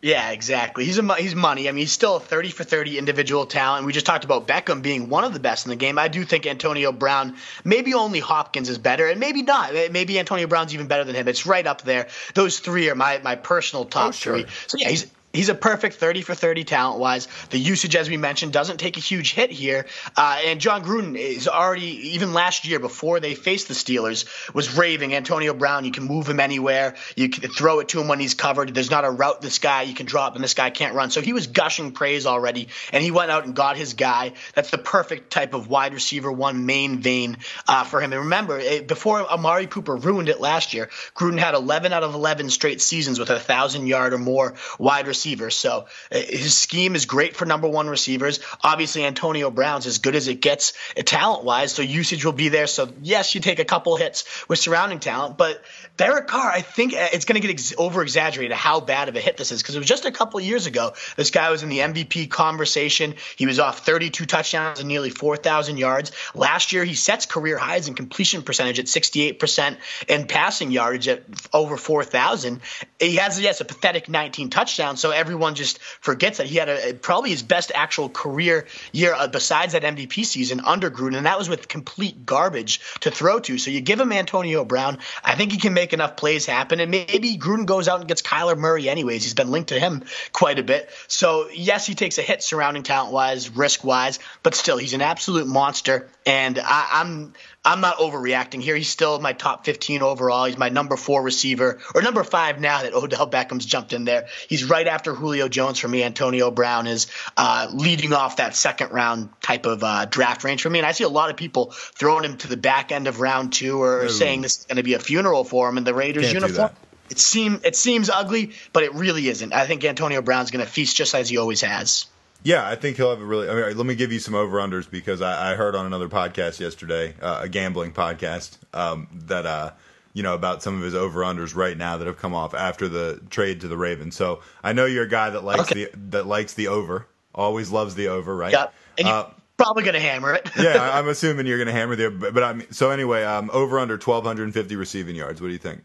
Yeah, 0.00 0.30
exactly. 0.30 0.84
He's 0.84 0.96
a 0.98 1.14
he's 1.16 1.34
money. 1.34 1.68
I 1.68 1.72
mean, 1.72 1.80
he's 1.80 1.90
still 1.92 2.16
a 2.16 2.20
30 2.20 2.50
for 2.50 2.62
30 2.62 2.98
individual 2.98 3.46
talent. 3.46 3.84
We 3.84 3.92
just 3.92 4.06
talked 4.06 4.24
about 4.24 4.46
Beckham 4.46 4.80
being 4.80 5.08
one 5.08 5.24
of 5.24 5.32
the 5.32 5.40
best 5.40 5.66
in 5.66 5.70
the 5.70 5.76
game. 5.76 5.98
I 5.98 6.06
do 6.06 6.24
think 6.24 6.46
Antonio 6.46 6.92
Brown, 6.92 7.36
maybe 7.64 7.94
only 7.94 8.20
Hopkins 8.20 8.68
is 8.68 8.78
better, 8.78 9.08
and 9.08 9.18
maybe 9.18 9.42
not. 9.42 9.74
Eh, 9.74 9.88
maybe 9.90 10.16
Antonio 10.18 10.46
Brown's 10.46 10.72
even 10.72 10.86
better 10.86 11.02
than 11.02 11.16
him. 11.16 11.26
It's 11.26 11.46
right 11.46 11.66
up 11.66 11.82
there. 11.82 12.06
Those 12.34 12.60
three 12.60 12.88
are 12.90 12.94
my 12.94 13.18
my 13.18 13.34
personal 13.34 13.86
top 13.86 14.08
Oh, 14.08 14.10
sure. 14.12 14.38
three. 14.40 14.46
So 14.68 14.78
yeah, 14.78 14.88
he's 14.90 15.06
He's 15.30 15.50
a 15.50 15.54
perfect 15.54 15.96
30 15.96 16.22
for 16.22 16.34
30 16.34 16.64
talent 16.64 16.98
wise. 16.98 17.28
The 17.50 17.58
usage, 17.58 17.94
as 17.94 18.08
we 18.08 18.16
mentioned, 18.16 18.50
doesn't 18.54 18.78
take 18.78 18.96
a 18.96 19.00
huge 19.00 19.34
hit 19.34 19.50
here. 19.50 19.84
Uh, 20.16 20.40
and 20.46 20.58
Jon 20.58 20.82
Gruden 20.82 21.18
is 21.18 21.46
already, 21.46 22.14
even 22.14 22.32
last 22.32 22.66
year 22.66 22.78
before 22.78 23.20
they 23.20 23.34
faced 23.34 23.68
the 23.68 23.74
Steelers, 23.74 24.24
was 24.54 24.74
raving 24.74 25.14
Antonio 25.14 25.52
Brown. 25.52 25.84
You 25.84 25.90
can 25.90 26.04
move 26.04 26.26
him 26.26 26.40
anywhere. 26.40 26.96
You 27.14 27.28
can 27.28 27.50
throw 27.50 27.80
it 27.80 27.88
to 27.88 28.00
him 28.00 28.08
when 28.08 28.20
he's 28.20 28.32
covered. 28.32 28.72
There's 28.72 28.90
not 28.90 29.04
a 29.04 29.10
route 29.10 29.42
this 29.42 29.58
guy 29.58 29.82
you 29.82 29.94
can 29.94 30.06
drop 30.06 30.34
and 30.34 30.42
this 30.42 30.54
guy 30.54 30.70
can't 30.70 30.94
run. 30.94 31.10
So 31.10 31.20
he 31.20 31.34
was 31.34 31.46
gushing 31.46 31.92
praise 31.92 32.24
already. 32.24 32.68
And 32.90 33.04
he 33.04 33.10
went 33.10 33.30
out 33.30 33.44
and 33.44 33.54
got 33.54 33.76
his 33.76 33.92
guy. 33.92 34.32
That's 34.54 34.70
the 34.70 34.78
perfect 34.78 35.30
type 35.30 35.52
of 35.52 35.68
wide 35.68 35.92
receiver 35.92 36.32
one 36.32 36.64
main 36.64 37.00
vein 37.00 37.36
uh, 37.66 37.84
for 37.84 38.00
him. 38.00 38.14
And 38.14 38.22
remember, 38.22 38.58
eh, 38.58 38.80
before 38.80 39.30
Amari 39.30 39.66
Cooper 39.66 39.94
ruined 39.94 40.30
it 40.30 40.40
last 40.40 40.72
year, 40.72 40.88
Gruden 41.14 41.38
had 41.38 41.54
11 41.54 41.92
out 41.92 42.02
of 42.02 42.14
11 42.14 42.48
straight 42.48 42.80
seasons 42.80 43.18
with 43.18 43.28
a 43.28 43.38
thousand 43.38 43.88
yard 43.88 44.14
or 44.14 44.18
more 44.18 44.54
wide 44.78 45.06
receiver. 45.06 45.17
So 45.26 45.86
uh, 46.12 46.18
his 46.18 46.56
scheme 46.56 46.94
is 46.94 47.06
great 47.06 47.36
for 47.36 47.44
number 47.44 47.68
one 47.68 47.88
receivers. 47.88 48.40
Obviously, 48.62 49.04
Antonio 49.04 49.50
Brown's 49.50 49.86
as 49.86 49.98
good 49.98 50.14
as 50.14 50.28
it 50.28 50.40
gets 50.40 50.72
talent 51.04 51.44
wise, 51.44 51.72
so 51.72 51.82
usage 51.82 52.24
will 52.24 52.32
be 52.32 52.48
there. 52.48 52.66
So 52.66 52.88
yes, 53.02 53.34
you 53.34 53.40
take 53.40 53.58
a 53.58 53.64
couple 53.64 53.96
hits 53.96 54.24
with 54.48 54.58
surrounding 54.58 55.00
talent, 55.00 55.36
but 55.36 55.62
Derek 55.98 56.28
Carr, 56.28 56.48
I 56.48 56.60
think 56.60 56.94
uh, 56.94 57.08
it's 57.12 57.24
going 57.24 57.40
to 57.40 57.46
get 57.46 57.50
ex- 57.50 57.74
over 57.76 58.02
exaggerated 58.02 58.56
how 58.56 58.80
bad 58.80 59.08
of 59.08 59.16
a 59.16 59.20
hit 59.20 59.36
this 59.36 59.50
is 59.50 59.60
because 59.60 59.74
it 59.74 59.78
was 59.78 59.88
just 59.88 60.04
a 60.04 60.12
couple 60.12 60.40
years 60.40 60.66
ago. 60.66 60.92
This 61.16 61.32
guy 61.32 61.50
was 61.50 61.64
in 61.64 61.68
the 61.68 61.80
MVP 61.80 62.30
conversation. 62.30 63.14
He 63.36 63.46
was 63.46 63.58
off 63.58 63.84
32 63.84 64.24
touchdowns 64.24 64.78
and 64.78 64.86
nearly 64.86 65.10
4,000 65.10 65.76
yards. 65.76 66.12
Last 66.36 66.72
year, 66.72 66.84
he 66.84 66.94
sets 66.94 67.26
career 67.26 67.58
highs 67.58 67.88
in 67.88 67.94
completion 67.94 68.42
percentage 68.42 68.78
at 68.78 68.86
68% 68.86 69.76
and 70.08 70.28
passing 70.28 70.70
yardage 70.70 71.08
at 71.08 71.24
over 71.52 71.76
4,000. 71.76 72.60
He 73.00 73.16
has, 73.16 73.40
yes, 73.40 73.60
a 73.60 73.64
pathetic 73.64 74.08
19 74.08 74.50
touchdowns. 74.50 75.00
So 75.00 75.07
everyone 75.10 75.54
just 75.54 75.78
forgets 75.80 76.38
that 76.38 76.46
he 76.46 76.56
had 76.56 76.68
a, 76.68 76.94
probably 76.94 77.30
his 77.30 77.42
best 77.42 77.72
actual 77.74 78.08
career 78.08 78.66
year 78.92 79.14
uh, 79.14 79.28
besides 79.28 79.72
that 79.72 79.82
MVP 79.82 80.24
season 80.24 80.60
under 80.60 80.90
Gruden, 80.90 81.16
and 81.16 81.26
that 81.26 81.38
was 81.38 81.48
with 81.48 81.68
complete 81.68 82.26
garbage 82.26 82.80
to 83.00 83.10
throw 83.10 83.38
to. 83.40 83.58
So 83.58 83.70
you 83.70 83.80
give 83.80 84.00
him 84.00 84.12
Antonio 84.12 84.64
Brown. 84.64 84.98
I 85.24 85.34
think 85.34 85.52
he 85.52 85.58
can 85.58 85.74
make 85.74 85.92
enough 85.92 86.16
plays 86.16 86.46
happen, 86.46 86.80
and 86.80 86.90
maybe 86.90 87.38
Gruden 87.38 87.66
goes 87.66 87.88
out 87.88 88.00
and 88.00 88.08
gets 88.08 88.22
Kyler 88.22 88.56
Murray 88.56 88.88
anyways. 88.88 89.22
He's 89.24 89.34
been 89.34 89.50
linked 89.50 89.70
to 89.70 89.80
him 89.80 90.04
quite 90.32 90.58
a 90.58 90.62
bit. 90.62 90.90
So 91.06 91.48
yes, 91.52 91.86
he 91.86 91.94
takes 91.94 92.18
a 92.18 92.22
hit 92.22 92.42
surrounding 92.42 92.82
talent 92.82 93.12
wise, 93.12 93.50
risk 93.50 93.84
wise, 93.84 94.18
but 94.42 94.54
still 94.54 94.78
he's 94.78 94.94
an 94.94 95.02
absolute 95.02 95.46
monster. 95.46 96.08
And 96.26 96.58
I, 96.58 96.88
I'm 96.92 97.32
I'm 97.64 97.80
not 97.80 97.98
overreacting 97.98 98.62
here. 98.62 98.76
He's 98.76 98.88
still 98.88 99.18
my 99.20 99.32
top 99.32 99.64
15 99.64 100.00
overall. 100.00 100.44
He's 100.44 100.56
my 100.56 100.68
number 100.68 100.96
four 100.96 101.22
receiver, 101.22 101.80
or 101.94 102.02
number 102.02 102.22
five 102.22 102.60
now 102.60 102.82
that 102.82 102.94
Odell 102.94 103.26
Beckham's 103.26 103.66
jumped 103.66 103.92
in 103.92 104.04
there. 104.04 104.28
He's 104.48 104.64
right 104.64 104.86
after 104.86 105.12
Julio 105.12 105.48
Jones 105.48 105.78
for 105.78 105.88
me. 105.88 106.02
Antonio 106.02 106.50
Brown 106.50 106.86
is 106.86 107.08
uh, 107.36 107.68
leading 107.72 108.12
off 108.12 108.36
that 108.36 108.54
second 108.54 108.92
round 108.92 109.30
type 109.42 109.66
of 109.66 109.82
uh, 109.82 110.06
draft 110.06 110.44
range 110.44 110.62
for 110.62 110.70
me. 110.70 110.78
And 110.78 110.86
I 110.86 110.92
see 110.92 111.04
a 111.04 111.08
lot 111.08 111.30
of 111.30 111.36
people 111.36 111.72
throwing 111.72 112.24
him 112.24 112.36
to 112.38 112.48
the 112.48 112.56
back 112.56 112.92
end 112.92 113.06
of 113.06 113.20
round 113.20 113.52
two 113.52 113.82
or 113.82 114.04
Ooh. 114.04 114.08
saying 114.08 114.42
this 114.42 114.60
is 114.60 114.64
going 114.64 114.76
to 114.76 114.82
be 114.82 114.94
a 114.94 115.00
funeral 115.00 115.44
for 115.44 115.68
him 115.68 115.78
in 115.78 115.84
the 115.84 115.94
Raiders 115.94 116.30
Can't 116.30 116.42
uniform. 116.42 116.70
It 117.10 117.18
seem 117.18 117.60
it 117.64 117.74
seems 117.74 118.10
ugly, 118.10 118.52
but 118.72 118.82
it 118.82 118.94
really 118.94 119.28
isn't. 119.28 119.52
I 119.52 119.66
think 119.66 119.84
Antonio 119.84 120.22
Brown's 120.22 120.50
going 120.50 120.64
to 120.64 120.70
feast 120.70 120.96
just 120.96 121.14
as 121.14 121.28
he 121.28 121.38
always 121.38 121.62
has. 121.62 122.06
Yeah, 122.44 122.66
I 122.66 122.76
think 122.76 122.96
he'll 122.96 123.10
have 123.10 123.20
a 123.20 123.24
really. 123.24 123.48
I 123.48 123.54
mean, 123.54 123.76
let 123.76 123.86
me 123.86 123.94
give 123.94 124.12
you 124.12 124.20
some 124.20 124.34
over 124.34 124.58
unders 124.58 124.88
because 124.90 125.20
I, 125.20 125.52
I 125.52 125.54
heard 125.56 125.74
on 125.74 125.86
another 125.86 126.08
podcast 126.08 126.60
yesterday, 126.60 127.14
uh, 127.20 127.40
a 127.42 127.48
gambling 127.48 127.92
podcast, 127.92 128.58
um, 128.72 129.08
that 129.26 129.44
uh, 129.44 129.72
you 130.14 130.22
know 130.22 130.34
about 130.34 130.62
some 130.62 130.76
of 130.76 130.82
his 130.82 130.94
over 130.94 131.20
unders 131.22 131.54
right 131.56 131.76
now 131.76 131.96
that 131.96 132.06
have 132.06 132.16
come 132.18 132.34
off 132.34 132.54
after 132.54 132.86
the 132.88 133.20
trade 133.30 133.60
to 133.62 133.68
the 133.68 133.76
Ravens. 133.76 134.14
So 134.14 134.40
I 134.62 134.72
know 134.72 134.84
you're 134.86 135.04
a 135.04 135.08
guy 135.08 135.30
that 135.30 135.42
likes 135.44 135.70
Okay. 135.72 135.84
the 135.86 135.90
that 136.10 136.26
likes 136.26 136.54
the 136.54 136.68
over, 136.68 137.06
always 137.34 137.70
loves 137.70 137.96
the 137.96 138.08
over, 138.08 138.34
right? 138.36 138.52
Yeah, 138.52 138.66
and 138.96 139.08
you're 139.08 139.16
Uh, 139.16 139.30
probably 139.56 139.82
going 139.82 139.94
to 139.94 140.00
hammer 140.00 140.32
it. 140.32 140.48
yeah, 140.56 140.90
I'm 140.96 141.08
assuming 141.08 141.46
you're 141.46 141.58
going 141.58 141.66
to 141.66 141.72
hammer 141.72 141.96
the. 141.96 142.10
But, 142.10 142.34
but 142.34 142.44
I'm 142.44 142.72
so 142.72 142.90
anyway. 142.90 143.24
Um, 143.24 143.50
over 143.52 143.80
under 143.80 143.94
1,250 143.94 144.76
receiving 144.76 145.16
yards. 145.16 145.40
What 145.40 145.48
do 145.48 145.52
you 145.52 145.58
think? 145.58 145.80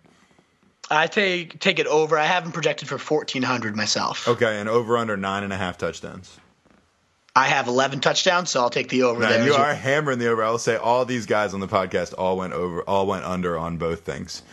I 0.92 1.08
take 1.08 1.60
take 1.60 1.80
it 1.80 1.88
over. 1.88 2.16
I 2.18 2.26
haven't 2.26 2.52
projected 2.52 2.88
for 2.90 3.00
1400 3.00 3.76
myself. 3.76 4.28
Okay, 4.28 4.60
and 4.60 4.70
over 4.70 4.98
under 4.98 5.18
nine 5.18 5.44
and 5.44 5.52
a 5.52 5.58
half 5.58 5.80
touchdowns. 5.80 6.38
I 7.36 7.48
have 7.48 7.68
11 7.68 8.00
touchdowns, 8.00 8.52
so 8.52 8.62
I'll 8.62 8.70
take 8.70 8.90
the 8.90 9.04
over 9.04 9.20
there. 9.22 9.44
you 9.44 9.52
well. 9.52 9.62
are 9.62 9.74
hammering 9.74 10.20
the 10.20 10.28
over. 10.28 10.44
I'll 10.44 10.60
say 10.60 10.76
all 10.76 11.04
these 11.04 11.26
guys 11.26 11.54
on 11.56 11.60
the 11.60 11.68
podcast 11.68 12.14
all 12.16 12.38
went 12.38 12.54
over, 12.54 12.84
all 12.84 13.08
went 13.08 13.26
under 13.26 13.58
on 13.58 13.78
both 13.78 14.02
things. 14.02 14.44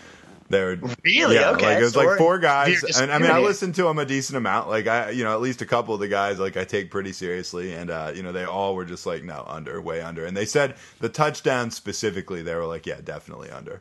They're 0.48 0.76
Really? 1.04 1.36
yeah, 1.36 1.50
Okay, 1.50 1.66
Like 1.66 1.78
it 1.78 1.82
was 1.82 1.92
so 1.92 2.04
like 2.04 2.18
four 2.18 2.38
guys, 2.38 2.82
and 2.98 3.12
I 3.12 3.18
mean, 3.18 3.30
I 3.30 3.38
listened 3.38 3.76
to 3.76 3.84
them 3.84 3.98
a 3.98 4.04
decent 4.04 4.36
amount. 4.36 4.68
Like 4.68 4.88
I, 4.88 5.10
you 5.10 5.22
know, 5.22 5.32
at 5.32 5.40
least 5.40 5.62
a 5.62 5.66
couple 5.66 5.94
of 5.94 6.00
the 6.00 6.08
guys, 6.08 6.40
like 6.40 6.56
I 6.56 6.64
take 6.64 6.90
pretty 6.90 7.12
seriously, 7.12 7.72
and 7.72 7.88
uh, 7.88 8.12
you 8.14 8.24
know, 8.24 8.32
they 8.32 8.44
all 8.44 8.74
were 8.74 8.84
just 8.84 9.06
like, 9.06 9.22
no, 9.22 9.44
under, 9.46 9.80
way 9.80 10.00
under. 10.00 10.26
And 10.26 10.36
they 10.36 10.46
said 10.46 10.74
the 10.98 11.08
touchdown 11.08 11.70
specifically, 11.70 12.42
they 12.42 12.54
were 12.56 12.66
like, 12.66 12.84
yeah, 12.84 13.00
definitely 13.00 13.50
under. 13.50 13.80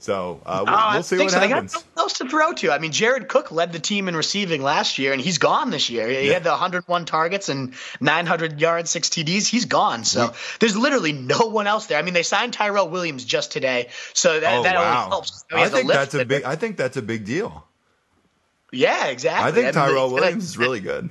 So 0.00 0.40
uh, 0.46 0.64
we'll, 0.66 0.74
I 0.74 0.94
we'll 0.94 1.02
see 1.02 1.18
what 1.18 1.30
so. 1.30 1.40
They 1.40 1.48
happens. 1.48 1.74
got 1.74 1.84
no 1.84 2.02
one 2.02 2.04
else 2.04 2.12
to 2.14 2.28
throw 2.28 2.52
to. 2.54 2.72
I 2.72 2.78
mean, 2.78 2.90
Jared 2.90 3.28
Cook 3.28 3.52
led 3.52 3.72
the 3.72 3.78
team 3.78 4.08
in 4.08 4.16
receiving 4.16 4.62
last 4.62 4.98
year, 4.98 5.12
and 5.12 5.20
he's 5.20 5.36
gone 5.36 5.68
this 5.70 5.90
year. 5.90 6.08
He 6.08 6.28
Yeah. 6.28 6.32
had 6.34 6.44
the 6.44 6.50
101 6.50 7.04
targets 7.04 7.50
and 7.50 7.74
900 8.00 8.58
yards, 8.60 8.90
six 8.90 9.10
TDs. 9.10 9.46
He's 9.46 9.66
gone. 9.66 10.04
So 10.04 10.32
there's 10.58 10.74
literally 10.76 11.12
no 11.12 11.38
one 11.48 11.66
else 11.66 11.86
there. 11.86 11.98
I 11.98 12.02
mean, 12.02 12.14
they 12.14 12.22
signed 12.22 12.54
Tyrell 12.54 12.88
Williams 12.88 13.24
just 13.26 13.52
today, 13.52 13.88
so 14.14 14.40
that, 14.40 14.54
Oh 14.58 14.62
that 14.62 14.74
only 14.76 14.86
wow! 14.88 15.08
helps. 15.10 15.44
He 15.50 15.56
I 15.56 15.68
think 15.68 15.88
that's 15.88 16.14
a 16.14 16.24
big. 16.24 16.44
I 16.44 16.56
think 16.56 16.78
that's 16.78 16.96
a 16.96 17.02
big 17.02 17.26
deal. 17.26 17.66
Yeah, 18.72 19.08
exactly. 19.08 19.48
I 19.48 19.52
think 19.52 19.74
Tyrell 19.74 19.86
he's 19.88 19.96
gonna- 20.12 20.12
Williams 20.14 20.44
is 20.44 20.56
really 20.56 20.80
good. 20.80 21.10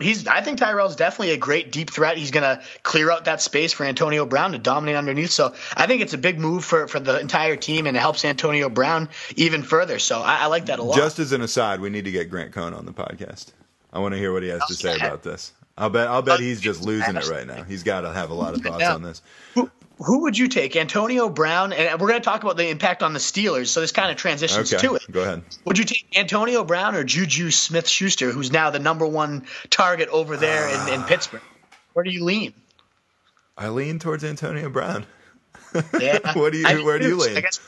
He's. 0.00 0.26
I 0.26 0.40
think 0.40 0.58
Tyrell's 0.58 0.96
definitely 0.96 1.32
a 1.32 1.36
great 1.36 1.72
deep 1.72 1.90
threat. 1.90 2.16
He's 2.16 2.30
going 2.30 2.42
to 2.42 2.62
clear 2.82 3.10
out 3.10 3.24
that 3.26 3.40
space 3.40 3.72
for 3.72 3.84
Antonio 3.84 4.26
Brown 4.26 4.52
to 4.52 4.58
dominate 4.58 4.96
underneath. 4.96 5.30
So 5.30 5.54
I 5.76 5.86
think 5.86 6.02
it's 6.02 6.14
a 6.14 6.18
big 6.18 6.38
move 6.38 6.64
for 6.64 6.86
for 6.88 7.00
the 7.00 7.18
entire 7.18 7.56
team, 7.56 7.86
and 7.86 7.96
it 7.96 8.00
helps 8.00 8.24
Antonio 8.24 8.68
Brown 8.68 9.08
even 9.36 9.62
further. 9.62 9.98
So 9.98 10.20
I, 10.20 10.42
I 10.42 10.46
like 10.46 10.66
that 10.66 10.78
a 10.78 10.82
lot. 10.82 10.96
Just 10.96 11.18
as 11.18 11.32
an 11.32 11.40
aside, 11.40 11.80
we 11.80 11.90
need 11.90 12.04
to 12.04 12.12
get 12.12 12.30
Grant 12.30 12.52
Cohn 12.52 12.74
on 12.74 12.86
the 12.86 12.92
podcast. 12.92 13.52
I 13.92 13.98
want 13.98 14.12
to 14.12 14.18
hear 14.18 14.32
what 14.32 14.42
he 14.42 14.50
has 14.50 14.60
to 14.60 14.72
oh, 14.72 14.74
say 14.74 14.96
about 14.96 15.22
this. 15.22 15.52
I'll 15.78 15.90
bet. 15.90 16.08
I'll 16.08 16.22
bet 16.22 16.36
uh, 16.36 16.42
he's 16.42 16.60
just 16.60 16.82
losing 16.82 17.16
it 17.16 17.28
right 17.28 17.46
now. 17.46 17.62
He's 17.64 17.82
got 17.82 18.02
to 18.02 18.12
have 18.12 18.30
a 18.30 18.34
lot 18.34 18.54
of 18.54 18.62
thoughts 18.62 18.84
on 18.84 19.02
this. 19.02 19.22
Who, 19.54 19.70
who 19.98 20.22
would 20.22 20.36
you 20.36 20.48
take, 20.48 20.76
Antonio 20.76 21.28
Brown? 21.28 21.72
And 21.72 22.00
we're 22.00 22.08
going 22.08 22.20
to 22.20 22.24
talk 22.24 22.42
about 22.42 22.56
the 22.56 22.68
impact 22.68 23.02
on 23.02 23.12
the 23.12 23.18
Steelers, 23.18 23.68
so 23.68 23.80
this 23.80 23.92
kind 23.92 24.10
of 24.10 24.16
transitions 24.16 24.72
Okay, 24.72 24.86
to 24.86 24.94
it. 24.94 25.02
go 25.10 25.22
ahead. 25.22 25.42
Would 25.64 25.78
you 25.78 25.84
take 25.84 26.06
Antonio 26.16 26.64
Brown 26.64 26.94
or 26.94 27.04
Juju 27.04 27.50
Smith 27.50 27.88
Schuster, 27.88 28.30
who's 28.30 28.50
now 28.50 28.70
the 28.70 28.78
number 28.78 29.06
one 29.06 29.46
target 29.70 30.08
over 30.08 30.36
there 30.36 30.68
in, 30.68 30.94
in 30.94 31.00
ah. 31.00 31.06
Pittsburgh? 31.06 31.42
Where 31.92 32.04
do 32.04 32.10
you 32.10 32.24
lean? 32.24 32.52
I 33.56 33.68
lean 33.68 33.98
towards 33.98 34.24
Antonio 34.24 34.68
Brown. 34.70 35.06
Yeah. 36.00 36.32
what 36.32 36.52
do 36.52 36.58
you? 36.58 36.66
I 36.66 36.82
where 36.82 36.98
do 36.98 37.06
you 37.08 37.20
I 37.22 37.26
lean? 37.26 37.40
guess 37.42 37.60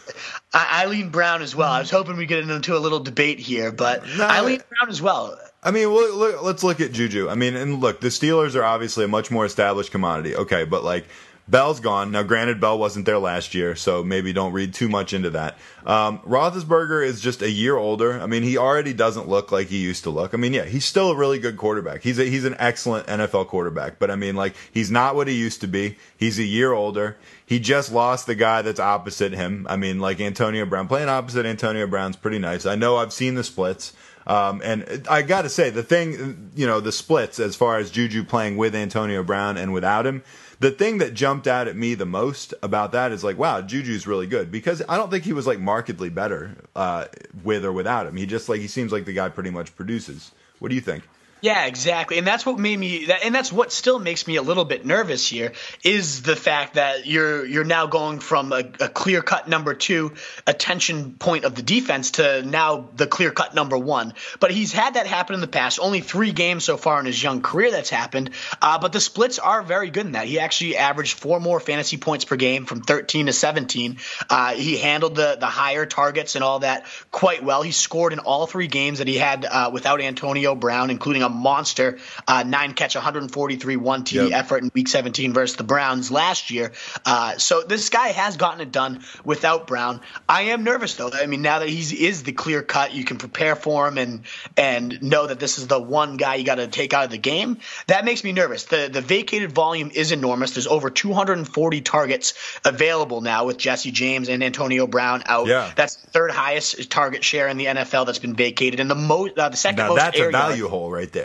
I, 0.55 0.85
I 0.85 0.87
lean 0.87 1.11
Brown 1.11 1.43
as 1.43 1.55
well. 1.55 1.71
I 1.71 1.81
was 1.81 1.91
hoping 1.91 2.17
we 2.17 2.25
get 2.25 2.49
into 2.49 2.75
a 2.75 2.79
little 2.79 3.01
debate 3.01 3.39
here, 3.39 3.71
but 3.71 4.07
No, 4.17 4.25
I 4.25 4.41
lean 4.43 4.63
Brown 4.67 4.89
as 4.89 5.03
well. 5.03 5.39
I 5.63 5.73
mean, 5.73 5.89
look, 5.89 6.15
look, 6.15 6.43
let's 6.43 6.63
look 6.63 6.81
at 6.81 6.93
Juju. 6.93 7.29
I 7.29 7.35
mean, 7.35 7.57
and 7.57 7.81
look, 7.81 8.01
the 8.01 8.09
Steelers 8.09 8.55
are 8.55 8.63
obviously 8.65 9.05
a 9.05 9.09
much 9.09 9.31
more 9.31 9.45
established 9.45 9.91
commodity. 9.91 10.37
Okay, 10.37 10.65
but 10.65 10.85
like 10.85 11.07
Bell's 11.49 11.81
gone 11.81 12.13
now. 12.13 12.23
Granted, 12.23 12.61
Bell 12.61 12.79
wasn't 12.79 13.07
there 13.07 13.19
last 13.19 13.55
year, 13.55 13.75
so 13.75 14.05
maybe 14.05 14.35
don't 14.35 14.53
read 14.53 14.75
too 14.75 14.89
much 14.89 15.15
into 15.15 15.31
that. 15.31 15.57
Um, 15.87 16.19
Roethlisberger 16.21 17.05
is 17.05 17.21
just 17.21 17.41
a 17.41 17.51
year 17.51 17.77
older. 17.77 18.21
I 18.21 18.27
mean, 18.27 18.43
he 18.43 18.59
already 18.59 18.93
doesn't 18.93 19.29
look 19.29 19.51
like 19.51 19.69
he 19.69 19.79
used 19.79 20.05
to 20.05 20.11
look. 20.11 20.35
I 20.35 20.37
mean, 20.37 20.53
yeah, 20.53 20.67
he's 20.67 20.85
still 20.85 21.11
a 21.11 21.17
really 21.17 21.39
good 21.39 21.57
quarterback. 21.57 22.03
He's 22.03 22.19
a, 22.19 22.25
he's 22.25 22.45
an 22.45 22.55
excellent 22.59 23.07
NFL 23.07 23.49
quarterback, 23.49 23.99
but 23.99 24.11
I 24.11 24.17
mean, 24.17 24.37
like 24.37 24.55
he's 24.73 24.91
not 24.91 25.17
what 25.17 25.27
he 25.27 25.35
used 25.35 25.63
to 25.63 25.67
be. 25.67 25.97
He's 26.17 26.39
a 26.39 26.45
year 26.45 26.73
older. 26.73 27.17
He 27.47 27.59
just 27.59 27.91
lost 27.91 28.27
the 28.27 28.35
guy 28.35 28.61
that's 28.61 28.81
opposite 28.81 29.33
him. 29.33 29.67
I 29.71 29.77
mean, 29.77 29.99
like 30.01 30.21
Antonio 30.21 30.67
Brown 30.67 30.87
playing 30.87 31.09
opposite 31.09 31.47
Antonio 31.47 31.87
Brown's 31.87 32.17
pretty 32.17 32.39
nice. 32.39 32.67
I 32.67 32.75
know 32.75 32.97
I've 32.97 33.13
seen 33.13 33.37
the 33.37 33.45
splits. 33.45 33.95
Um, 34.29 34.61
and 34.63 35.07
I 35.11 35.23
got 35.23 35.43
to 35.43 35.49
say, 35.49 35.71
the 35.71 35.83
thing, 35.83 36.51
you 36.55 36.67
know, 36.67 36.81
the 36.81 36.93
splits 36.93 37.41
as 37.41 37.57
far 37.57 37.79
as 37.79 37.91
Juju 37.91 38.25
playing 38.25 38.59
with 38.59 38.75
Antonio 38.75 39.23
Brown 39.23 39.57
and 39.57 39.73
without 39.73 40.07
him, 40.07 40.23
the 40.61 40.71
thing 40.71 40.99
that 40.99 41.15
jumped 41.15 41.47
out 41.47 41.67
at 41.67 41.77
me 41.77 41.95
the 41.95 42.05
most 42.05 42.53
about 42.63 42.93
that 42.93 43.11
is 43.11 43.25
like, 43.25 43.39
wow, 43.39 43.63
Juju's 43.63 44.07
really 44.07 44.27
good 44.27 44.51
because 44.51 44.83
I 44.89 44.97
don't 44.97 45.11
think 45.11 45.25
he 45.25 45.33
was 45.33 45.47
like 45.47 45.59
markedly 45.59 46.11
better 46.11 46.57
uh, 46.77 47.07
with 47.43 47.65
or 47.65 47.73
without 47.73 48.07
him. 48.07 48.17
He 48.17 48.27
just 48.27 48.49
like 48.49 48.61
he 48.61 48.67
seems 48.67 48.93
like 48.93 49.07
the 49.07 49.13
guy 49.13 49.31
pretty 49.31 49.51
much 49.51 49.75
produces. 49.75 50.33
What 50.59 50.69
do 50.69 50.75
you 50.75 50.81
think? 50.81 51.05
Yeah, 51.41 51.67
exactly. 51.67 52.19
And 52.19 52.27
that's 52.27 52.45
what 52.45 52.59
made 52.59 52.79
me 52.79 53.07
that, 53.07 53.25
and 53.25 53.35
that's 53.35 53.53
what 53.53 53.73
still 53.73 53.99
makes 53.99 54.27
me 54.27 54.37
a 54.37 54.43
little 54.43 54.65
bit 54.65 54.85
nervous 54.85 55.29
here 55.29 55.53
is 55.85 56.23
the 56.23 56.35
fact 56.35 56.75
that 56.75 57.07
you're 57.07 57.47
you're 57.47 57.65
now 57.65 57.87
going 57.87 58.19
from 58.19 58.53
a, 58.53 58.65
a 58.81 58.89
clear-cut 58.89 59.49
number 59.49 59.75
2 59.75 60.13
attention 60.47 61.15
point 61.15 61.45
of 61.45 61.55
the 61.55 61.63
defense 61.63 62.13
to 62.13 62.43
now 62.43 62.89
the 62.97 63.07
clear-cut 63.07 63.55
number 63.55 63.79
1. 63.79 64.15
But 64.41 64.51
he's 64.51 64.73
had 64.73 64.95
that 64.95 65.07
happen 65.07 65.35
in 65.35 65.41
the 65.41 65.47
past. 65.47 65.79
Only 65.81 66.01
3 66.01 66.33
games 66.33 66.65
so 66.65 66.77
far 66.77 66.99
in 66.99 67.07
his 67.07 67.23
young 67.23 67.41
career 67.41 67.71
that's 67.71 67.91
happened. 67.91 68.31
Uh, 68.61 68.79
but 68.79 68.93
the 68.93 69.01
splits 69.01 69.39
are 69.39 69.63
very 69.63 69.91
good 69.91 70.07
in 70.07 70.13
that. 70.13 70.27
He 70.27 70.41
actually 70.41 70.77
averaged 70.77 71.19
4 71.19 71.39
more 71.39 71.61
fantasy 71.61 71.99
points 71.99 72.25
per 72.25 72.37
game 72.37 72.65
from 72.65 72.81
13 72.81 73.27
to 73.27 73.33
17. 73.33 73.99
Uh, 74.29 74.55
he 74.55 74.77
handled 74.77 75.15
the 75.15 75.37
the 75.39 75.47
higher 75.47 75.87
targets 75.87 76.35
and 76.35 76.43
all 76.43 76.61
that 76.61 76.87
quite 77.13 77.45
well. 77.45 77.63
He 77.63 77.71
scored 77.71 78.13
in 78.13 78.19
all 78.19 78.47
3 78.47 78.67
games 78.67 78.99
that 78.99 79.07
he 79.07 79.17
had 79.17 79.45
uh, 79.45 79.71
without 79.73 80.01
Antonio 80.01 80.57
Brown 80.57 80.91
including 80.91 81.28
a 81.29 81.35
monster 81.35 81.99
uh, 82.27 82.43
nine 82.43 82.73
catch, 82.73 82.95
143 82.95 83.77
one 83.77 84.05
TD 84.05 84.31
Yep. 84.31 84.33
effort 84.33 84.63
in 84.63 84.71
Week 84.75 84.89
17 84.89 85.33
versus 85.33 85.57
the 85.57 85.65
Browns 85.65 86.11
last 86.11 86.51
year. 86.51 86.73
Uh, 87.05 87.39
so 87.39 87.63
this 87.63 87.89
guy 87.91 88.09
has 88.09 88.37
gotten 88.37 88.61
it 88.61 88.73
done 88.73 89.05
without 89.25 89.67
Brown. 89.67 90.01
I 90.29 90.43
am 90.43 90.65
nervous 90.65 90.95
though. 90.95 91.11
I 91.13 91.27
mean, 91.27 91.43
now 91.43 91.61
that 91.61 91.69
he 91.69 92.07
is 92.07 92.23
the 92.23 92.33
clear 92.33 92.63
cut, 92.63 92.95
you 92.95 93.05
can 93.05 93.19
prepare 93.19 93.55
for 93.57 93.87
him 93.87 93.99
and 93.99 94.23
and 94.57 95.03
know 95.03 95.27
that 95.27 95.39
this 95.39 95.59
is 95.59 95.67
the 95.67 95.81
one 95.81 96.17
guy 96.17 96.37
you 96.37 96.45
got 96.45 96.57
to 96.57 96.67
take 96.67 96.93
out 96.95 97.05
of 97.05 97.11
the 97.11 97.19
game. 97.19 97.59
That 97.87 98.05
makes 98.05 98.25
me 98.25 98.33
nervous. 98.33 98.65
The 98.65 98.89
the 98.93 99.01
vacated 99.01 99.53
volume 99.53 99.91
is 99.95 100.13
enormous. 100.13 100.53
There's 100.53 100.67
over 100.67 100.91
240 100.91 101.81
targets 101.83 102.35
available 102.65 103.21
now 103.21 103.45
with 103.47 103.59
Jesse 103.59 103.91
James 103.91 104.29
and 104.29 104.43
Antonio 104.43 104.87
Brown 104.87 105.23
out. 105.27 105.47
Yeah. 105.47 105.71
That's 105.77 105.97
the 105.97 106.11
third 106.11 106.31
highest 106.31 106.91
target 106.91 107.23
share 107.25 107.49
in 107.49 107.57
the 107.57 107.67
NFL 107.67 108.07
that's 108.07 108.19
been 108.19 108.35
vacated, 108.35 108.81
and 108.81 108.91
the 108.91 108.95
most 108.95 109.39
uh, 109.39 109.49
the 109.49 109.57
second 109.57 109.79
Now 109.79 109.89
most 109.89 109.99
that's 109.99 110.19
a 110.19 110.31
value 110.31 110.69
hole 110.69 110.91
right 110.91 111.11
there. 111.13 111.18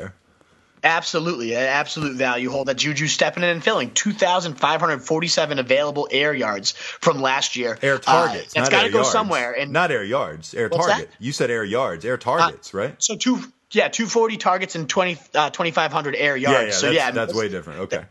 Absolutely, 0.85 1.53
an 1.53 1.61
absolute 1.61 2.17
value 2.17 2.49
hold 2.49 2.67
that 2.67 2.75
Juju 2.75 3.07
stepping 3.07 3.41
in 3.43 3.49
and 3.49 3.63
filling. 3.63 3.91
2,547 3.91 5.59
available 5.59 6.09
air 6.11 6.33
yards 6.33 6.71
from 6.71 7.21
last 7.21 7.55
year. 7.55 7.77
Air 7.81 7.99
targets. 7.99 8.57
Uh, 8.57 8.59
it's 8.59 8.69
got 8.69 8.83
to 8.83 8.89
go 8.89 8.97
yards. 8.97 9.11
somewhere. 9.11 9.53
And 9.57 9.71
not 9.71 9.91
air 9.91 10.03
yards. 10.03 10.53
Air 10.53 10.67
target. 10.67 11.09
that? 11.09 11.23
You 11.23 11.31
said 11.31 11.49
air 11.49 11.63
yards. 11.63 12.03
Air 12.03 12.17
targets, 12.17 12.73
right? 12.73 13.01
so 13.01 13.15
two, 13.15 13.39
yeah, 13.71 13.87
240 13.87 14.35
targets 14.35 14.75
and 14.75 14.89
20, 14.89 15.17
uh, 15.33 15.49
2,500 15.51 16.15
air 16.17 16.35
yards. 16.35 16.53
Yeah, 16.53 16.65
yeah. 16.65 16.71
so 16.71 16.85
that's, 16.87 16.95
yeah, 16.97 17.11
that's 17.11 17.33
way 17.33 17.47
different. 17.47 17.79
Okay. 17.81 18.03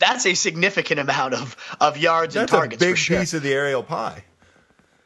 That's 0.00 0.24
a 0.26 0.34
significant 0.34 0.98
amount 0.98 1.34
of 1.34 1.56
of 1.80 1.96
yards 1.98 2.34
That's 2.34 2.50
and 2.50 2.58
a 2.58 2.60
targets 2.60 2.80
big 2.80 2.92
for 2.92 2.96
sure. 2.96 3.18
piece 3.20 3.34
of 3.34 3.42
the 3.42 3.52
aerial 3.52 3.82
pie. 3.82 4.24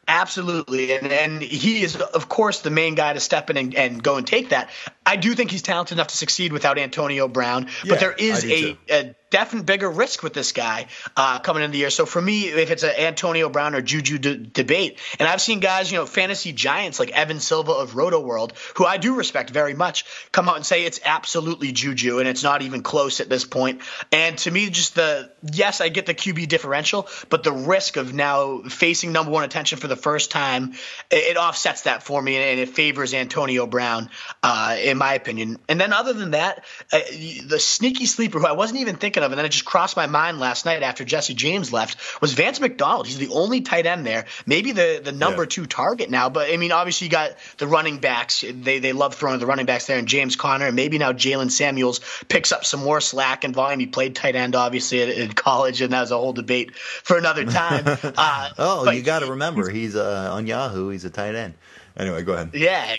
Absolutely, 0.07 0.93
and 0.93 1.11
and 1.11 1.41
he 1.41 1.83
is 1.83 1.95
of 1.97 2.29
course 2.29 2.61
the 2.61 2.69
main 2.69 2.95
guy 2.95 3.11
to 3.13 3.19
step 3.19 3.49
in 3.49 3.57
and, 3.57 3.75
and 3.75 4.01
go 4.01 4.15
and 4.15 4.25
take 4.25 4.49
that. 4.49 4.69
I 5.05 5.17
do 5.17 5.35
think 5.35 5.51
he's 5.51 5.61
talented 5.61 5.97
enough 5.97 6.07
to 6.07 6.17
succeed 6.17 6.51
without 6.51 6.77
Antonio 6.77 7.27
Brown, 7.27 7.67
Yeah, 7.83 7.89
but 7.89 7.99
there 7.99 8.13
is 8.13 8.43
a, 8.43 8.77
a 8.89 9.15
definite 9.29 9.65
bigger 9.65 9.89
risk 9.89 10.23
with 10.23 10.33
this 10.33 10.51
guy 10.53 10.87
uh, 11.17 11.39
coming 11.39 11.61
into 11.61 11.73
the 11.73 11.79
year. 11.79 11.89
So 11.89 12.05
for 12.05 12.21
me, 12.21 12.45
if 12.45 12.71
it's 12.71 12.83
an 12.83 12.93
Antonio 12.97 13.49
Brown 13.49 13.75
or 13.75 13.81
Juju 13.81 14.17
d- 14.17 14.49
debate, 14.51 14.99
and 15.19 15.27
I've 15.27 15.41
seen 15.41 15.59
guys, 15.59 15.91
you 15.91 15.97
know, 15.97 16.05
fantasy 16.05 16.53
giants 16.53 16.99
like 16.99 17.11
Evan 17.11 17.39
Silva 17.39 17.73
of 17.73 17.95
Roto 17.95 18.19
World, 18.19 18.53
who 18.75 18.85
I 18.85 18.97
do 18.97 19.15
respect 19.15 19.49
very 19.49 19.73
much, 19.73 20.05
come 20.31 20.47
out 20.47 20.55
and 20.55 20.65
say 20.65 20.85
it's 20.85 21.01
absolutely 21.03 21.71
Juju 21.73 22.19
and 22.19 22.27
it's 22.29 22.43
not 22.43 22.61
even 22.61 22.81
close 22.81 23.19
at 23.19 23.27
this 23.27 23.43
point. 23.45 23.81
And 24.11 24.37
to 24.39 24.51
me, 24.51 24.69
just 24.69 24.95
the 24.95 25.31
yes, 25.43 25.81
I 25.81 25.89
get 25.89 26.05
the 26.05 26.15
QB 26.15 26.47
differential, 26.47 27.07
but 27.29 27.43
the 27.43 27.51
risk 27.51 27.97
of 27.97 28.13
now 28.13 28.61
facing 28.61 29.11
number 29.11 29.31
one 29.31 29.43
attention 29.43 29.79
for 29.79 29.87
the 29.87 29.97
first 29.97 30.31
time, 30.31 30.73
it, 31.11 31.35
it 31.35 31.37
offsets 31.37 31.81
that 31.83 32.03
for 32.03 32.21
me 32.21 32.37
and 32.37 32.59
it 32.59 32.69
favors 32.69 33.13
Antonio 33.13 33.67
Brown, 33.67 34.09
uh, 34.41 34.77
in 34.95 34.99
my 34.99 35.13
opinion. 35.13 35.57
And 35.69 35.79
then 35.79 35.91
other 35.93 36.13
than 36.13 36.31
that, 36.31 36.63
uh, 36.91 36.99
the 37.47 37.59
sneaky 37.59 38.05
sleeper 38.05 38.39
who 38.39 38.47
I 38.47 38.53
wasn't 38.53 38.79
even 38.79 38.95
thinking 38.95 39.23
of, 39.23 39.31
and 39.31 39.37
then 39.37 39.45
it 39.45 39.49
just 39.49 39.65
crossed 39.65 39.95
my 39.97 40.07
mind 40.07 40.39
last 40.39 40.65
night 40.65 40.81
after 40.83 41.03
Jesse 41.03 41.33
James 41.33 41.71
left, 41.73 42.21
was 42.21 42.33
Vance 42.33 42.59
McDonald. 42.59 43.07
He's 43.07 43.17
the 43.17 43.29
only 43.29 43.61
tight 43.61 43.85
end 43.85 44.05
there, 44.05 44.25
maybe 44.45 44.71
the 44.71 45.01
the 45.03 45.11
number 45.11 45.43
Yeah. 45.43 45.49
two 45.49 45.65
target 45.65 46.09
now. 46.09 46.29
But 46.29 46.49
I 46.51 46.57
mean, 46.57 46.71
obviously 46.71 47.07
you 47.07 47.11
got 47.11 47.31
the 47.57 47.67
running 47.67 47.97
backs. 47.99 48.43
They 48.49 48.79
they 48.79 48.93
love 48.93 49.15
throwing 49.15 49.39
the 49.39 49.45
running 49.45 49.65
backs 49.65 49.85
there, 49.87 49.97
and 49.99 50.07
James 50.07 50.35
Conner, 50.35 50.67
and 50.67 50.75
maybe 50.75 50.97
now 50.97 51.11
Jaylen 51.11 51.51
Samuels 51.51 51.99
picks 52.29 52.51
up 52.51 52.63
some 52.65 52.79
more 52.81 53.01
slack 53.01 53.43
and 53.43 53.53
volume. 53.53 53.79
He 53.81 53.87
played 53.87 54.15
tight 54.15 54.35
end 54.35 54.55
obviously 54.55 55.01
in, 55.01 55.09
in 55.09 55.31
college, 55.33 55.81
and 55.81 55.91
that 55.93 56.01
was 56.01 56.11
a 56.11 56.17
whole 56.17 56.33
debate 56.33 56.73
for 56.75 57.17
another 57.17 57.45
time. 57.45 57.85
Uh, 58.17 58.49
Oh, 58.57 58.85
but 58.85 58.95
you 58.95 59.01
got 59.01 59.19
to 59.19 59.31
remember, 59.31 59.69
he's 59.69 59.95
uh, 59.95 60.29
on 60.31 60.47
Yahoo. 60.47 60.89
He's 60.89 61.03
a 61.05 61.09
tight 61.09 61.35
end. 61.35 61.53
Anyway, 61.97 62.23
go 62.23 62.33
ahead. 62.33 62.49
Yeah, 62.53 62.97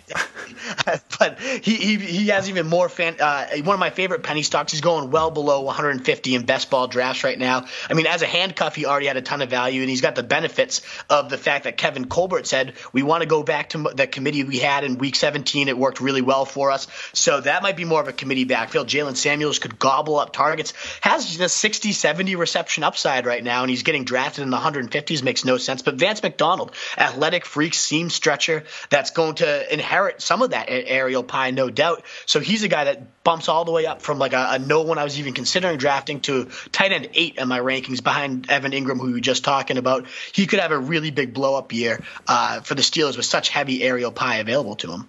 but 1.19 1.39
he, 1.39 1.75
he 1.75 1.97
he 1.97 2.27
has 2.29 2.49
even 2.49 2.67
more 2.67 2.89
fan. 2.89 3.17
Uh, 3.21 3.47
one 3.59 3.75
of 3.75 3.81
my 3.81 3.91
favorite 3.91 4.23
penny 4.23 4.43
stocks. 4.43 4.73
He's 4.73 4.81
going 4.81 5.11
well 5.11 5.31
below 5.31 5.61
150 5.63 6.35
in 6.35 6.47
best 6.47 6.71
ball 6.71 6.89
drafts 6.89 7.23
right 7.23 7.39
now. 7.39 7.67
I 7.91 7.95
mean, 7.95 8.07
as 8.07 8.23
a 8.23 8.27
handcuff, 8.27 8.75
he 8.75 8.87
already 8.87 9.07
had 9.07 9.19
a 9.19 9.23
ton 9.23 9.43
of 9.43 9.51
value, 9.51 9.83
and 9.83 9.91
he's 9.91 10.01
got 10.01 10.15
the 10.15 10.23
benefits 10.23 10.81
of 11.11 11.29
the 11.29 11.37
fact 11.37 11.65
that 11.65 11.77
Kevin 11.77 12.07
Colbert 12.07 12.47
said 12.47 12.73
we 12.95 13.03
want 13.03 13.21
to 13.21 13.29
go 13.29 13.43
back 13.43 13.71
to 13.71 13.91
the 13.95 14.07
committee 14.07 14.45
we 14.45 14.59
had 14.59 14.83
in 14.83 14.97
Week 14.97 15.15
17. 15.15 15.69
It 15.69 15.77
worked 15.77 16.01
really 16.01 16.23
well 16.23 16.47
for 16.47 16.71
us, 16.71 16.87
so 17.13 17.43
that 17.43 17.63
might 17.63 17.77
be 17.77 17.85
more 17.85 18.01
of 18.01 18.09
a 18.09 18.15
committee 18.15 18.45
backfield. 18.45 18.89
Jaylen 18.89 19.17
Samuels 19.17 19.59
could 19.59 19.79
gobble 19.79 20.19
up 20.19 20.33
targets. 20.33 20.73
Has 21.03 21.37
the 21.37 21.51
60, 21.51 21.93
70 21.93 22.37
reception 22.37 22.83
upside 22.83 23.27
right 23.27 23.45
now, 23.45 23.61
and 23.61 23.69
he's 23.69 23.83
getting 23.83 24.05
drafted 24.05 24.43
in 24.43 24.49
the 24.49 24.57
150s. 24.57 25.23
Makes 25.23 25.45
no 25.45 25.59
sense. 25.59 25.83
But 25.83 25.97
Vance 25.97 26.23
McDonald, 26.23 26.73
athletic 26.97 27.45
freak, 27.45 27.75
seam 27.75 28.09
stretcher, 28.09 28.65
that's 28.91 29.11
going 29.11 29.37
to 29.37 29.73
inherit 29.73 30.23
some 30.23 30.43
of 30.43 30.51
that 30.51 30.67
aerial 30.69 31.23
pie, 31.23 31.51
no 31.51 31.71
doubt. 31.71 32.05
So 32.27 32.41
he's 32.41 32.63
a 32.63 32.69
guy 32.69 32.85
that 32.85 33.25
bumps 33.25 33.49
all 33.49 33.65
the 33.65 33.73
way 33.73 33.87
up 33.87 34.03
from 34.03 34.19
like 34.19 34.33
a, 34.33 34.49
a 34.53 34.59
no 34.59 34.83
one 34.83 34.99
I 34.99 35.05
was 35.05 35.19
even 35.19 35.35
considering 35.35 35.79
drafting 35.79 36.21
to 36.23 36.49
tight 36.73 36.93
end 36.93 37.11
eight 37.15 37.37
in 37.39 37.49
my 37.49 37.61
rankings 37.61 38.03
behind 38.03 38.51
Evan 38.51 38.73
Engram, 38.73 38.99
who 38.99 39.07
we 39.07 39.13
were 39.15 39.21
just 39.21 39.45
talking 39.45 39.79
about. 39.79 40.07
He 40.33 40.47
could 40.47 40.61
have 40.61 40.73
a 40.73 40.79
really 40.79 41.11
big 41.11 41.35
blow 41.35 41.57
up 41.57 41.73
year 41.73 42.03
uh, 42.29 42.61
for 42.61 42.75
the 42.75 42.83
Steelers 42.83 43.17
with 43.17 43.27
such 43.27 43.49
heavy 43.49 43.83
aerial 43.83 44.13
pie 44.13 44.37
available 44.37 44.77
to 44.77 44.93
him. 44.93 45.09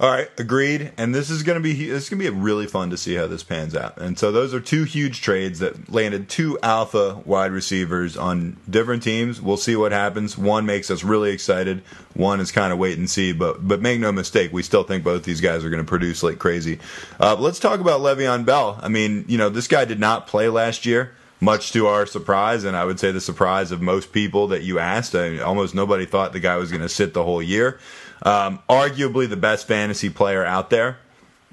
All 0.00 0.08
right, 0.08 0.30
agreed. 0.38 0.92
And 0.96 1.12
this 1.12 1.28
is 1.28 1.42
going 1.42 1.56
to 1.56 1.60
be 1.60 1.88
this 1.88 2.04
is 2.04 2.08
going 2.08 2.22
to 2.22 2.30
be 2.30 2.38
really 2.38 2.68
fun 2.68 2.90
to 2.90 2.96
see 2.96 3.16
how 3.16 3.26
this 3.26 3.42
pans 3.42 3.74
out. 3.74 3.98
And 3.98 4.16
so 4.16 4.30
those 4.30 4.54
are 4.54 4.60
two 4.60 4.84
huge 4.84 5.22
trades 5.22 5.58
that 5.58 5.92
landed 5.92 6.28
two 6.28 6.56
alpha 6.62 7.20
wide 7.24 7.50
receivers 7.50 8.16
on 8.16 8.58
different 8.70 9.02
teams. 9.02 9.42
We'll 9.42 9.56
see 9.56 9.74
what 9.74 9.90
happens. 9.90 10.38
One 10.38 10.66
makes 10.66 10.88
us 10.88 11.02
really 11.02 11.32
excited. 11.32 11.82
One 12.14 12.38
is 12.38 12.52
kind 12.52 12.72
of 12.72 12.78
wait 12.78 12.96
and 12.96 13.10
see. 13.10 13.32
But 13.32 13.66
but 13.66 13.80
make 13.80 13.98
no 13.98 14.12
mistake, 14.12 14.52
we 14.52 14.62
still 14.62 14.84
think 14.84 15.02
both 15.02 15.24
these 15.24 15.40
guys 15.40 15.64
are 15.64 15.70
going 15.70 15.84
to 15.84 15.88
produce 15.88 16.22
like 16.22 16.38
crazy. 16.38 16.78
Uh, 17.18 17.34
let's 17.36 17.58
talk 17.58 17.80
about 17.80 18.00
Le'Veon 18.00 18.44
Bell. 18.44 18.78
I 18.80 18.86
mean, 18.86 19.24
you 19.26 19.36
know, 19.36 19.48
this 19.48 19.66
guy 19.66 19.84
did 19.84 19.98
not 19.98 20.28
play 20.28 20.48
last 20.48 20.86
year. 20.86 21.12
Much 21.40 21.70
to 21.70 21.86
our 21.86 22.04
surprise, 22.04 22.64
and 22.64 22.76
I 22.76 22.84
would 22.84 22.98
say 22.98 23.12
the 23.12 23.20
surprise 23.20 23.70
of 23.70 23.80
most 23.80 24.10
people 24.10 24.48
that 24.48 24.62
you 24.62 24.80
asked, 24.80 25.14
I 25.14 25.38
almost 25.38 25.72
nobody 25.72 26.04
thought 26.04 26.32
the 26.32 26.40
guy 26.40 26.56
was 26.56 26.72
going 26.72 26.82
to 26.82 26.88
sit 26.88 27.14
the 27.14 27.22
whole 27.22 27.40
year. 27.40 27.78
Um, 28.22 28.60
arguably 28.68 29.28
the 29.28 29.36
best 29.36 29.66
fantasy 29.66 30.10
player 30.10 30.44
out 30.44 30.70
there 30.70 30.98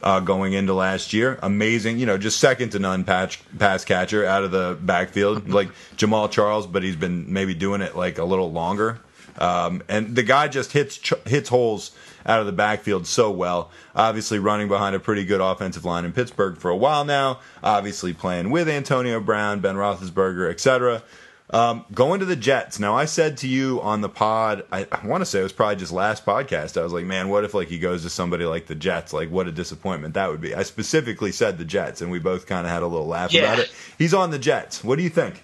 uh, 0.01 0.19
going 0.19 0.53
into 0.53 0.73
last 0.73 1.13
year. 1.13 1.39
Amazing, 1.41 1.99
you 1.99 2.05
know, 2.05 2.17
just 2.17 2.39
second 2.39 2.71
to 2.71 2.79
none 2.79 3.03
patch, 3.03 3.41
pass 3.57 3.85
catcher 3.85 4.25
out 4.25 4.43
of 4.43 4.51
the 4.51 4.77
backfield, 4.81 5.49
like 5.51 5.69
Jamaal 5.97 6.29
Charles, 6.29 6.67
but 6.67 6.83
he's 6.83 6.95
been 6.95 7.31
maybe 7.31 7.53
doing 7.53 7.81
it 7.81 7.95
like 7.95 8.17
a 8.17 8.25
little 8.25 8.51
longer. 8.51 8.99
Um, 9.37 9.83
and 9.89 10.15
the 10.15 10.23
guy 10.23 10.47
just 10.47 10.71
hits 10.71 10.97
ch- 10.97 11.13
hits 11.25 11.49
holes 11.49 11.91
out 12.25 12.39
of 12.39 12.45
the 12.45 12.53
backfield 12.53 13.05
so 13.05 13.29
well. 13.29 13.69
Obviously, 13.93 14.39
running 14.39 14.67
behind 14.67 14.95
a 14.95 14.99
pretty 14.99 15.25
good 15.25 15.41
offensive 15.41 15.83
line 15.83 16.05
in 16.05 16.13
Pittsburgh 16.13 16.57
for 16.57 16.71
a 16.71 16.75
while 16.75 17.03
now. 17.03 17.39
Obviously, 17.61 18.13
playing 18.13 18.49
with 18.49 18.69
Antonio 18.69 19.19
Brown, 19.19 19.59
Ben 19.59 19.75
Roethlisberger, 19.75 20.49
etc. 20.49 21.03
Um, 21.51 21.85
going 21.93 22.21
to 22.21 22.25
the 22.25 22.35
Jets. 22.35 22.79
Now, 22.79 22.95
I 22.95 23.05
said 23.05 23.37
to 23.37 23.47
you 23.47 23.79
on 23.81 24.01
the 24.01 24.09
pod, 24.09 24.65
I, 24.71 24.87
I 24.91 25.05
want 25.05 25.21
to 25.21 25.25
say 25.25 25.39
it 25.39 25.43
was 25.43 25.53
probably 25.53 25.75
just 25.75 25.91
last 25.91 26.25
podcast. 26.25 26.75
I 26.75 26.83
was 26.83 26.91
like, 26.91 27.05
man, 27.05 27.29
what 27.29 27.43
if 27.43 27.53
like 27.53 27.67
he 27.67 27.77
goes 27.77 28.01
to 28.01 28.09
somebody 28.09 28.45
like 28.45 28.65
the 28.65 28.73
Jets? 28.73 29.13
Like, 29.13 29.29
what 29.29 29.47
a 29.47 29.51
disappointment 29.51 30.15
that 30.15 30.31
would 30.31 30.41
be. 30.41 30.55
I 30.55 30.63
specifically 30.63 31.31
said 31.31 31.59
the 31.59 31.65
Jets, 31.65 32.01
and 32.01 32.09
we 32.09 32.17
both 32.17 32.47
kind 32.47 32.65
of 32.65 32.71
had 32.73 32.81
a 32.81 32.87
little 32.87 33.05
laugh 33.07 33.31
Yeah. 33.31 33.41
about 33.43 33.59
it. 33.59 33.71
He's 33.99 34.13
on 34.13 34.31
the 34.31 34.39
Jets. 34.39 34.83
What 34.83 34.97
do 34.97 35.03
you 35.03 35.09
think? 35.09 35.43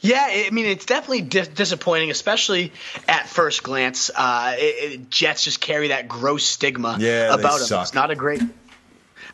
Yeah, 0.00 0.26
I 0.28 0.50
mean 0.50 0.66
it's 0.66 0.84
definitely 0.86 1.22
di- 1.22 1.42
disappointing, 1.54 2.10
especially 2.10 2.72
at 3.08 3.28
first 3.28 3.62
glance. 3.62 4.10
Uh, 4.14 4.54
it, 4.56 4.92
it, 4.92 5.10
Jets 5.10 5.44
just 5.44 5.60
carry 5.60 5.88
that 5.88 6.08
gross 6.08 6.44
stigma 6.44 6.96
Yeah, 6.98 7.34
about 7.34 7.58
them. 7.58 7.66
suck. 7.68 7.82
It's 7.82 7.94
not 7.94 8.10
a 8.10 8.16
great. 8.16 8.42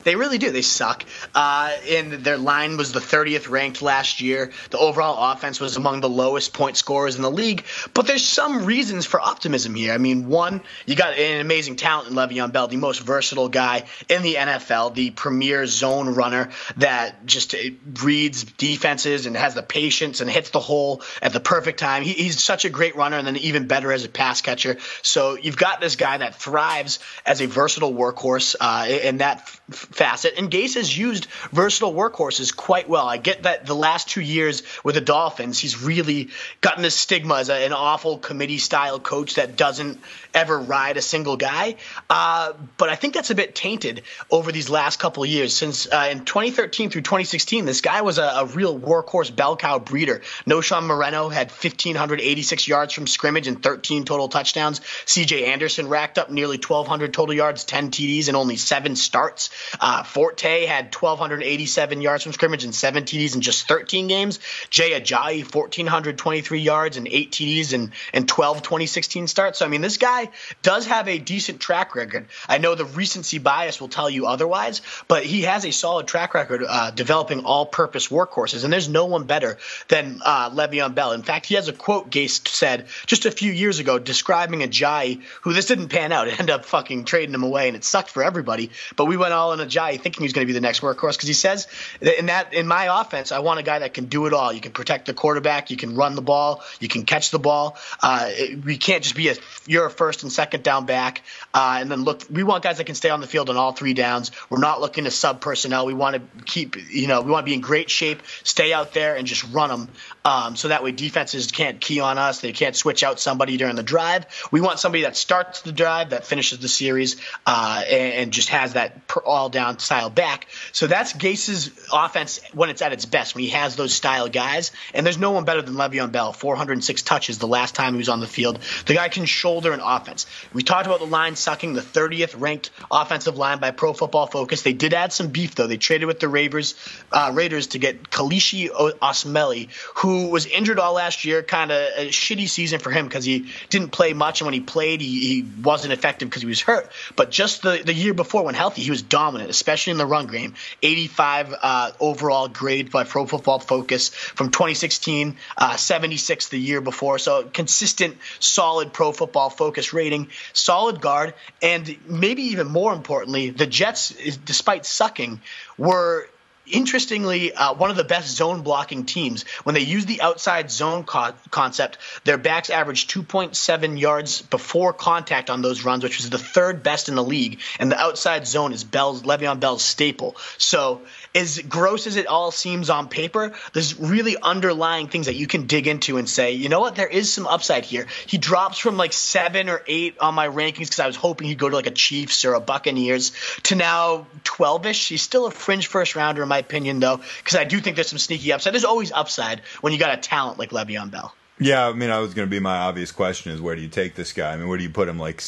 They 0.05 0.17
really 0.17 0.39
do. 0.39 0.51
They 0.51 0.63
suck. 0.63 1.05
Uh, 1.35 1.73
and 1.89 2.13
their 2.13 2.39
line 2.39 2.77
was 2.77 2.93
the 2.93 3.01
30th 3.01 3.49
ranked 3.51 3.83
last 3.83 4.21
year. 4.21 4.53
The 4.71 4.79
overall 4.79 5.33
offense 5.33 5.61
was 5.61 5.77
among 5.77 6.01
the 6.01 6.09
lowest 6.09 6.53
point 6.53 6.77
scorers 6.77 7.17
in 7.17 7.23
the 7.23 7.31
league. 7.31 7.65
But 7.95 8.07
there's 8.07 8.25
some 8.25 8.65
reasons 8.65 9.07
for 9.07 9.21
optimism 9.21 9.75
here. 9.75 9.93
I 9.93 9.99
mean, 9.99 10.29
one, 10.29 10.63
you 10.87 10.95
got 10.95 11.15
an 11.15 11.41
amazing 11.41 11.77
talent 11.77 12.09
in 12.09 12.15
Le'Veon 12.15 12.53
Bell, 12.53 12.69
the 12.69 12.77
most 12.77 13.01
versatile 13.01 13.49
guy 13.49 13.85
in 14.09 14.23
the 14.23 14.35
NFL, 14.35 14.95
the 14.95 15.11
premier 15.11 15.67
zone 15.67 16.15
runner 16.15 16.51
that 16.77 17.27
just 17.27 17.55
uh, 17.55 17.59
reads 18.03 18.45
defenses 18.45 19.27
and 19.27 19.37
has 19.37 19.55
the 19.55 19.63
patience 19.63 20.21
and 20.21 20.31
hits 20.31 20.51
the 20.51 20.61
hole 20.61 21.03
at 21.23 21.33
the 21.33 21.41
perfect 21.41 21.79
time. 21.79 22.03
He, 22.03 22.13
he's 22.13 22.43
such 22.43 22.65
a 22.65 22.71
great 22.71 22.97
runner 22.97 23.17
and 23.17 23.27
then 23.27 23.37
even 23.37 23.67
better 23.67 23.93
as 23.93 24.05
a 24.05 24.09
pass 24.09 24.41
catcher. 24.41 24.79
So 25.03 25.37
you've 25.37 25.57
got 25.57 25.81
this 25.81 25.97
guy 25.97 26.19
that 26.19 26.37
thrives 26.37 26.99
as 27.27 27.41
a 27.41 27.47
versatile 27.47 27.93
workhorse 27.93 28.57
uh, 28.61 28.87
in 28.89 29.19
that 29.19 29.49
facet. 29.91 30.35
And 30.39 30.51
Gase 30.51 30.75
has 30.75 30.97
used 30.97 31.27
versatile 31.53 31.93
workhorses 31.93 32.55
quite 32.55 32.89
well. 32.89 33.07
I 33.07 33.17
get 33.17 33.45
that 33.45 33.67
the 33.67 33.75
last 33.75 34.09
two 34.09 34.21
years 34.21 34.63
with 34.85 34.95
the 34.95 35.01
Dolphins, 35.01 35.59
he's 35.59 35.83
really 35.83 36.29
gotten 36.61 36.83
this 36.83 36.95
stigma 36.95 37.37
as 37.37 37.49
a, 37.49 37.55
an 37.55 37.73
awful 37.73 38.19
committee 38.19 38.59
style 38.59 39.01
coach 39.01 39.37
that 39.37 39.57
doesn't 39.57 40.01
ever 40.35 40.59
ride 40.59 40.97
a 40.97 41.03
single 41.03 41.37
guy. 41.37 41.77
Uh, 42.09 42.53
but 42.77 42.89
I 42.89 42.95
think 42.95 43.15
that's 43.15 43.31
a 43.31 43.35
bit 43.35 43.55
tainted 43.55 44.03
over 44.31 44.53
these 44.53 44.69
last 44.69 44.99
couple 44.99 45.23
of 45.23 45.29
years. 45.29 45.55
Since 45.55 45.87
uh, 45.87 46.09
in 46.11 46.25
2013 46.25 46.91
through 46.91 47.03
2016, 47.03 47.65
this 47.65 47.81
guy 47.81 48.03
was 48.03 48.19
a, 48.19 48.23
a 48.23 48.47
real 48.47 48.79
workhorse 48.79 49.35
bell 49.35 49.57
cow 49.57 49.79
breeder. 49.79 50.23
Knowshon 50.47 50.85
Moreno 50.85 51.29
had 51.29 51.51
1,586 51.51 52.69
yards 52.69 52.93
from 52.93 53.07
scrimmage 53.07 53.47
and 53.47 53.63
13 53.63 54.05
total 54.05 54.29
touchdowns. 54.29 54.81
CJ 54.81 55.49
Anderson 55.49 55.89
racked 55.89 56.19
up 56.19 56.31
nearly 56.31 56.57
1,200 56.57 57.13
total 57.13 57.35
yards, 57.35 57.65
10 57.65 57.91
TDs, 57.91 58.29
and 58.29 58.37
only 58.37 58.57
seven 58.57 58.97
starts. 58.97 59.51
Uh, 59.81 60.03
Forte 60.03 60.67
had 60.67 60.95
1,287 60.95 62.01
yards 62.01 62.23
from 62.23 62.33
scrimmage 62.33 62.65
and 62.65 62.75
seven 62.75 63.05
TDs 63.05 63.35
in 63.35 63.41
just 63.41 63.69
13 63.69 64.09
games. 64.09 64.39
Jay 64.71 64.99
Ajayi, 64.99 65.43
1,423 65.43 66.61
yards 66.61 66.97
and 66.97 67.09
eight 67.09 67.33
TDs 67.33 67.73
and, 67.73 67.93
and 68.13 68.29
12 68.29 68.63
2016 68.63 69.27
starts. 69.27 69.59
So, 69.59 69.67
I 69.67 69.69
mean, 69.69 69.81
this 69.81 69.97
guy 69.97 70.31
does 70.63 70.87
have 70.87 71.09
a 71.09 71.19
decent 71.19 71.61
track 71.61 71.95
record. 71.95 72.27
I 72.49 72.59
know 72.59 72.75
the 72.75 72.85
recency 72.85 73.39
bias 73.39 73.81
will 73.81 73.89
tell 73.89 74.11
you 74.11 74.27
otherwise, 74.27 74.83
but 75.09 75.25
he 75.25 75.43
has 75.43 75.65
a 75.65 75.71
solid 75.71 76.07
track 76.07 76.35
record 76.35 76.65
uh, 76.67 76.91
developing 76.91 77.45
all 77.45 77.67
purpose 77.67 78.09
workhorses, 78.09 78.65
and 78.65 78.73
there's 78.73 78.89
no 78.89 79.07
one 79.07 79.25
better 79.25 79.59
than 79.89 80.21
uh, 80.25 80.51
Le'Veon 80.51 80.95
Bell. 80.95 81.13
In 81.13 81.23
fact, 81.23 81.47
he 81.47 81.55
has 81.55 81.69
a 81.69 81.73
quote 81.73 82.11
Gase 82.11 82.47
said 82.49 82.87
just 83.07 83.27
a 83.27 83.31
few 83.31 83.53
years 83.53 83.79
ago 83.79 83.99
describing 83.99 84.61
Ajayi, 84.61 85.23
who 85.43 85.53
this 85.53 85.67
didn't 85.67 85.89
pan 85.89 86.13
out. 86.13 86.29
It 86.29 86.39
ended 86.39 86.55
up 86.55 86.67
fucking 86.67 87.05
trading 87.05 87.35
him 87.35 87.43
away, 87.43 87.69
and 87.69 87.77
it 87.77 87.85
sucked 87.85 88.11
for 88.11 88.23
everybody. 88.23 88.71
But 88.97 89.07
we 89.07 89.17
went 89.17 89.33
all 89.33 89.55
in 89.55 89.61
Ajayi 89.69 90.01
thinking 90.01 90.23
he's 90.23 90.33
going 90.33 90.47
to 90.47 90.47
be 90.47 90.53
the 90.53 90.61
next 90.61 90.81
workhorse 90.81 91.13
because 91.13 91.29
he 91.29 91.35
says 91.35 91.67
in 92.01 92.27
that 92.27 92.55
in 92.55 92.67
my 92.67 93.01
offense, 93.01 93.33
I 93.33 93.41
want 93.41 93.61
a 93.61 93.63
guy 93.63 93.81
that 93.81 93.95
can 93.95 94.07
do 94.07 94.27
it 94.27 94.33
all. 94.33 94.53
You 94.53 94.61
can 94.61 94.73
protect 94.73 95.07
the 95.07 95.15
quarterback, 95.15 95.71
you 95.71 95.77
can 95.77 95.95
run 95.95 96.15
the 96.15 96.23
ball, 96.23 96.63
you 96.81 96.89
can 96.89 97.05
catch 97.05 97.31
the 97.31 97.39
ball. 97.39 97.77
Uh, 98.03 98.31
we 98.65 98.77
can't 98.77 99.03
just 99.03 99.17
be 99.17 99.29
a 99.29 99.37
you're 99.67 99.87
a 99.87 99.91
first 99.91 100.23
and 100.23 100.33
second 100.33 100.63
down 100.63 100.87
back, 100.87 101.23
uh, 101.55 101.79
and 101.81 101.91
then 101.91 102.05
look. 102.05 102.23
We 102.31 102.43
want 102.43 102.65
guys 102.65 102.79
that 102.79 102.85
can 102.85 102.95
stay 102.95 103.11
on 103.11 103.21
the 103.21 103.27
field 103.27 103.51
on 103.51 103.57
all 103.57 103.73
three 103.73 103.95
downs. 103.95 104.31
We're 104.51 104.59
not 104.59 104.81
looking 104.81 105.05
to 105.05 105.11
sub 105.11 105.41
personnel. 105.41 105.87
We 105.87 105.95
want 105.95 106.17
to 106.17 106.45
keep 106.45 106.77
you 106.91 107.07
know 107.07 107.23
we 107.23 107.31
want 107.31 107.45
to 107.45 107.51
be 107.51 107.55
in 107.55 107.61
great 107.61 107.91
shape, 107.91 108.23
stay 108.45 108.73
out 108.73 108.93
there 108.93 109.17
and 109.17 109.27
just 109.27 109.45
run 109.53 109.71
them. 109.71 109.89
Um, 110.25 110.57
so 110.57 110.69
that 110.69 110.83
way 110.83 110.93
defenses 110.93 111.51
can't 111.51 111.81
key 111.81 112.01
on 112.01 112.19
us. 112.19 112.41
They 112.41 112.53
can't 112.53 112.77
switch 112.77 113.03
out 113.03 113.19
somebody 113.19 113.57
during 113.57 113.77
the 113.77 113.83
drive. 113.83 114.27
We 114.51 114.61
want 114.61 114.79
somebody 114.79 115.05
that 115.05 115.17
starts 115.17 115.63
the 115.63 115.73
drive, 115.73 116.11
that 116.11 116.27
finishes 116.27 116.59
the 116.59 116.69
series, 116.69 117.17
uh, 117.47 117.83
and, 117.89 118.13
and 118.15 118.33
just 118.33 118.51
has 118.51 118.75
that 118.75 119.01
all 119.25 119.49
down 119.59 119.77
style 119.81 120.09
back. 120.09 120.47
So 120.71 120.87
that's 120.87 121.13
Gase's 121.15 121.73
offense 121.93 122.41
when 122.53 122.71
it's 122.71 122.81
at 122.81 122.93
its 122.93 123.07
best, 123.07 123.35
when 123.35 123.43
he 123.43 123.51
has 123.51 123.75
those 123.75 123.93
style 123.93 124.29
guys. 124.29 124.71
And 124.95 125.05
there's 125.05 125.19
no 125.19 125.33
one 125.33 125.45
better 125.45 125.63
than 125.63 125.75
Le'Veon 125.75 126.13
Bell. 126.13 126.33
406 126.33 127.03
touches 127.03 127.39
the 127.39 127.49
last 127.49 127.75
time 127.75 127.95
he 127.95 127.99
was 127.99 128.09
on 128.09 128.21
the 128.21 128.29
field. 128.29 128.61
The 128.87 128.95
guy 128.95 129.09
can 129.09 129.25
shoulder 129.25 129.73
an 129.73 129.81
offense. 129.81 130.27
We 130.53 130.63
talked 130.63 130.87
about 130.87 131.01
the 131.01 131.07
line 131.07 131.35
sucking, 131.35 131.73
the 131.73 131.81
30th 131.81 132.41
ranked 132.41 132.71
offensive 132.89 133.37
line 133.37 133.59
by 133.59 133.73
Pro 133.73 133.93
Football 133.93 134.29
Focus. 134.29 134.63
They 134.63 134.75
did 134.75 134.95
add 134.95 135.13
some 135.13 135.29
beef 135.29 135.57
though. 135.57 135.67
They 135.67 135.77
traded 135.77 136.07
with 136.07 136.21
the 136.21 136.29
Raiders, 136.29 136.77
uh, 137.11 137.33
Raiders 137.35 137.69
to 137.69 137.81
get 137.81 138.11
Kelechi 138.11 138.69
Osemele, 138.69 139.71
who 139.97 140.29
was 140.29 140.47
injured 140.47 140.79
all 140.79 140.95
last 140.95 141.25
year. 141.25 141.43
Kind 141.43 141.73
of 141.73 141.79
a 141.97 142.09
shitty 142.11 142.49
season 142.49 142.79
for 142.79 142.93
him 142.93 143.07
because 143.07 143.25
he 143.25 143.51
didn't 143.71 143.91
play 143.91 144.13
much, 144.13 144.41
and 144.41 144.47
when 144.47 144.55
he 144.55 144.61
played, 144.61 145.01
he, 145.01 145.27
he 145.27 145.47
wasn't 145.65 145.93
effective 145.93 146.29
because 146.29 146.43
he 146.43 146.49
was 146.49 146.61
hurt. 146.61 146.91
But 147.17 147.33
just 147.33 147.63
the, 147.63 147.83
the 147.85 147.95
year 147.95 148.15
before, 148.15 148.45
when 148.45 148.55
healthy, 148.55 148.83
he 148.83 148.91
was 148.91 149.03
dominant, 149.03 149.48
especially 149.49 149.93
in 149.93 149.99
the 149.99 150.07
run 150.07 150.27
game. 150.27 150.55
85 150.83 151.55
uh, 151.61 151.91
overall 152.01 152.49
grade 152.49 152.91
by 152.91 153.05
Pro 153.05 153.27
Football 153.27 153.59
Focus 153.59 154.09
from 154.09 154.51
2016, 154.51 155.37
uh, 155.57 155.77
76 155.77 156.49
the 156.49 156.59
year 156.59 156.81
before. 156.81 157.19
So 157.19 157.45
consistent, 157.45 158.17
solid 158.39 158.93
Pro 158.93 159.13
Football 159.13 159.51
Focus 159.51 159.93
rating, 159.93 160.29
solid 160.53 161.01
guard, 161.01 161.35
and 161.63 161.97
maybe 162.07 162.43
even 162.43 162.67
more 162.67 162.93
importantly, 162.93 163.51
the 163.51 163.67
Jets, 163.67 164.11
despite 164.45 164.87
sucking, 164.87 165.41
were 165.77 166.29
interestingly 166.71 167.53
uh, 167.53 167.75
one 167.75 167.91
of 167.91 167.97
the 167.97 168.05
best 168.05 168.37
zone 168.37 168.63
blocking 168.63 169.05
teams. 169.05 169.45
When 169.65 169.75
they 169.75 169.81
use 169.81 170.07
the 170.07 170.21
outside 170.21 170.71
zone 170.71 171.05
co- 171.05 171.35
concept, 171.51 171.99
their 172.25 172.39
backs 172.39 172.71
averaged 172.71 173.11
2.7 173.11 173.99
yards 173.99 174.43
before 174.43 174.93
contact 174.93 175.51
on 175.51 175.63
those 175.63 175.85
runs, 175.85 176.03
which 176.03 176.19
was 176.19 176.31
the 176.31 176.39
third 176.39 176.83
best 176.83 177.09
in 177.09 177.15
the 177.15 177.25
league. 177.25 177.61
And 177.79 177.91
the 177.91 177.99
outside 177.99 178.47
zone 178.47 178.73
is 178.73 178.85
Bell's 178.85 179.23
Le'Veon 179.23 179.61
Bell's 179.61 179.83
staple. 179.83 180.37
So 180.59 181.03
as 181.35 181.59
gross 181.59 182.07
as 182.07 182.17
it 182.17 182.27
all 182.27 182.51
seems 182.51 182.91
on 182.91 183.09
paper, 183.09 183.53
there's 183.73 183.99
really 183.99 184.37
underlying 184.37 185.09
things 185.09 185.27
that 185.27 185.37
you 185.37 185.47
can 185.47 185.67
dig 185.67 185.87
into 185.87 186.17
and 186.17 186.29
say, 186.29 186.53
you 186.53 186.69
know 186.69 186.81
what, 186.81 186.97
there 186.97 187.07
is 187.07 187.33
some 187.33 187.47
upside 187.47 187.85
here. 187.85 188.07
He 188.27 188.39
drops 188.39 188.79
from 188.79 188.97
like 188.97 189.13
seven 189.13 189.69
or 189.69 189.83
eight 189.87 190.19
on 190.19 190.35
my 190.35 190.49
rankings 190.49 190.79
because 190.87 191.01
I 191.01 191.07
was 191.07 191.17
hoping 191.17 191.49
he'd 191.49 191.59
go 191.59 191.69
to 191.69 191.77
like 191.77 191.87
a 191.87 191.93
Chiefs 191.93 192.45
or 192.45 192.55
a 192.55 192.61
Buccaneers 192.61 193.33
to 193.65 193.75
now 193.75 194.27
12ish. 194.45 195.09
He's 195.09 195.23
still 195.23 195.47
a 195.47 195.51
fringe 195.51 195.87
first 195.87 196.17
rounder 196.17 196.43
in 196.43 196.49
my 196.49 196.58
opinion, 196.59 197.01
though, 197.01 197.21
because 197.39 197.57
I 197.57 197.65
do 197.65 197.81
think 197.81 197.97
there's 197.97 198.09
some 198.09 198.19
sneaky 198.19 198.53
upside. 198.53 198.73
There's 198.73 198.85
always 198.85 199.13
upside 199.13 199.61
when 199.81 199.93
you 199.93 199.99
got 199.99 200.17
a 200.17 200.21
talent 200.21 200.59
like 200.59 200.71
Le'Veon 200.71 201.11
Bell. 201.11 201.35
Yeah, 201.61 201.89
I 201.89 201.93
mean, 201.93 202.11
I 202.11 202.19
was 202.19 202.35
going 202.35 202.47
to 202.47 202.51
be 202.51 202.61
my 202.61 202.79
obvious 202.79 203.11
question 203.11 203.53
is 203.53 203.61
where 203.61 203.75
do 203.75 203.83
you 203.83 203.89
take 203.89 204.15
this 204.15 204.33
guy? 204.33 204.53
I 204.53 204.57
mean, 204.57 204.69
where 204.69 204.79
do 204.79 204.85
you 204.85 204.91
put 204.91 205.09
him? 205.09 205.19
Like 205.19 205.43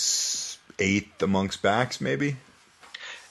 eighth 0.78 1.22
amongst 1.22 1.62
backs, 1.62 2.00
maybe? 2.00 2.36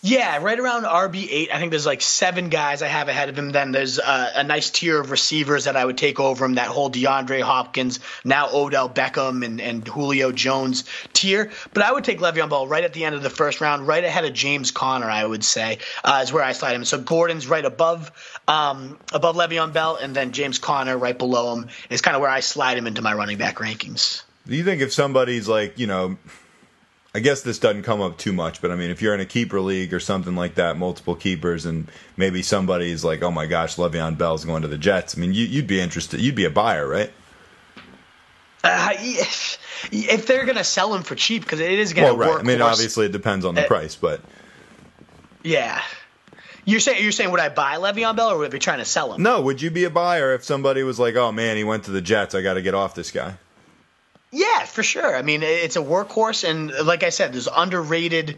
Yeah, 0.02 0.42
right 0.42 0.58
around 0.58 0.84
RB 0.84 1.28
eight. 1.30 1.54
I 1.54 1.60
think 1.60 1.72
there's 1.72 1.86
like 1.86 2.02
seven 2.02 2.48
guys 2.48 2.82
I 2.82 2.88
have 2.88 3.10
ahead 3.10 3.28
of 3.28 3.38
him. 3.38 3.50
Then 3.50 3.74
there's 3.74 4.00
uh, 4.00 4.32
a 4.36 4.44
nice 4.46 4.70
tier 4.70 4.98
of 4.98 5.12
receivers 5.12 5.66
that 5.66 5.76
I 5.76 5.84
would 5.84 5.98
take 5.98 6.22
over 6.22 6.46
him. 6.46 6.56
That 6.56 6.68
whole 6.68 6.90
DeAndre 6.90 7.42
Hopkins, 7.42 8.00
now 8.24 8.50
Odell 8.54 8.90
Beckham, 8.90 9.46
and, 9.46 9.60
and 9.60 9.86
Julio 9.86 10.32
Jones 10.32 10.86
tier. 11.12 11.52
But 11.74 11.84
I 11.84 11.92
would 11.92 12.06
take 12.06 12.20
Le'Veon 12.20 12.50
Bell 12.50 12.66
right 12.66 12.84
at 12.86 12.94
the 12.94 13.04
end 13.04 13.16
of 13.16 13.24
the 13.24 13.30
first 13.30 13.60
round, 13.60 13.88
right 13.88 14.04
ahead 14.04 14.24
of 14.24 14.32
James 14.34 14.72
Conner. 14.72 15.10
I 15.10 15.26
would 15.26 15.44
say 15.44 15.80
uh, 16.06 16.22
is 16.24 16.32
where 16.32 16.44
I 16.44 16.54
slide 16.54 16.76
him. 16.76 16.86
So 16.86 16.98
Gordon's 16.98 17.48
right 17.48 17.66
above 17.66 18.14
um, 18.48 18.98
above 19.12 19.36
Le'Veon 19.36 19.74
Bell, 19.74 19.98
and 19.98 20.16
then 20.16 20.32
James 20.32 20.60
Conner 20.60 20.98
right 20.98 21.18
below 21.18 21.56
him 21.56 21.68
is 21.90 22.00
kind 22.00 22.16
of 22.16 22.22
where 22.22 22.32
I 22.32 22.40
slide 22.40 22.78
him 22.78 22.88
into 22.88 23.02
my 23.02 23.14
running 23.14 23.38
back 23.38 23.58
rankings. 23.58 24.24
Do 24.48 24.56
you 24.56 24.64
think 24.64 24.82
if 24.82 24.94
somebody's 24.94 25.48
like, 25.48 25.78
you 25.78 25.88
know, 25.88 26.18
I 27.20 27.22
guess 27.22 27.42
this 27.42 27.60
doesn't 27.60 27.84
come 27.84 28.00
up 28.00 28.18
too 28.18 28.32
much, 28.32 28.62
but 28.62 28.72
I 28.72 28.76
mean, 28.78 28.92
if 28.92 29.02
you're 29.02 29.14
in 29.14 29.20
a 29.20 29.26
keeper 29.26 29.60
league 29.60 29.94
or 29.94 30.00
something 30.00 30.38
like 30.38 30.56
that, 30.56 30.78
multiple 30.78 31.16
keepers, 31.16 31.66
and 31.66 31.92
maybe 32.16 32.42
somebody's 32.42 33.04
like, 33.04 33.22
oh 33.24 33.30
my 33.30 33.46
gosh, 33.46 33.76
Le'Veon 33.76 34.18
Bell's 34.18 34.46
going 34.46 34.62
to 34.62 34.70
the 34.70 34.78
Jets. 34.78 35.18
I 35.18 35.20
mean, 35.20 35.34
you, 35.34 35.44
you'd 35.46 35.68
be 35.68 35.82
interested. 35.82 36.22
You'd 36.22 36.36
be 36.36 36.46
a 36.46 36.50
buyer, 36.50 36.88
right? 36.88 37.12
Uh, 38.64 38.92
if, 39.00 39.58
if 39.92 40.28
they're 40.28 40.46
gonna 40.46 40.64
sell 40.64 40.94
him 40.96 41.04
for 41.04 41.16
cheap, 41.16 41.44
because 41.44 41.60
it 41.60 41.72
is 41.78 41.92
gonna 41.92 42.08
Well, 42.08 42.18
right. 42.18 42.30
work. 42.30 42.40
I 42.40 42.44
mean, 42.44 42.60
for- 42.60 42.64
obviously, 42.64 43.08
it 43.08 43.12
depends 43.12 43.44
on 43.44 43.54
the 43.56 43.66
Uh, 43.66 43.68
price, 43.68 43.96
but 43.98 44.22
Yeah. 45.44 45.82
You're 46.64 46.80
saying 46.80 47.04
you're 47.04 47.12
saying 47.12 47.32
would 47.32 47.42
I 47.42 47.50
buy 47.50 47.76
Le'Veon 47.76 48.16
Bell 48.16 48.32
or 48.32 48.38
would 48.38 48.48
I 48.48 48.50
be 48.52 48.60
trying 48.60 48.80
to 48.80 48.86
sell 48.86 49.14
him? 49.14 49.22
no, 49.24 49.42
would 49.42 49.62
you 49.62 49.72
be 49.72 49.84
a 49.84 49.90
buyer 49.90 50.34
if 50.34 50.46
somebody 50.46 50.84
was 50.84 51.00
like, 51.00 51.16
oh 51.18 51.34
man, 51.34 51.58
he 51.58 51.66
went 51.66 51.84
to 51.84 51.92
the 51.92 52.02
Jets, 52.02 52.34
I 52.34 52.42
got 52.42 52.54
to 52.54 52.62
get 52.62 52.74
off 52.76 52.96
this 52.96 53.12
guy? 53.12 53.34
Yeah, 54.32 54.66
for 54.66 54.84
sure. 54.84 55.16
I 55.16 55.24
mean, 55.24 55.42
it's 55.42 55.76
a 55.76 55.82
workhorse, 55.82 56.48
and 56.48 56.72
like 56.86 57.04
I 57.04 57.10
said, 57.10 57.34
there's 57.34 57.48
underrated 57.48 58.38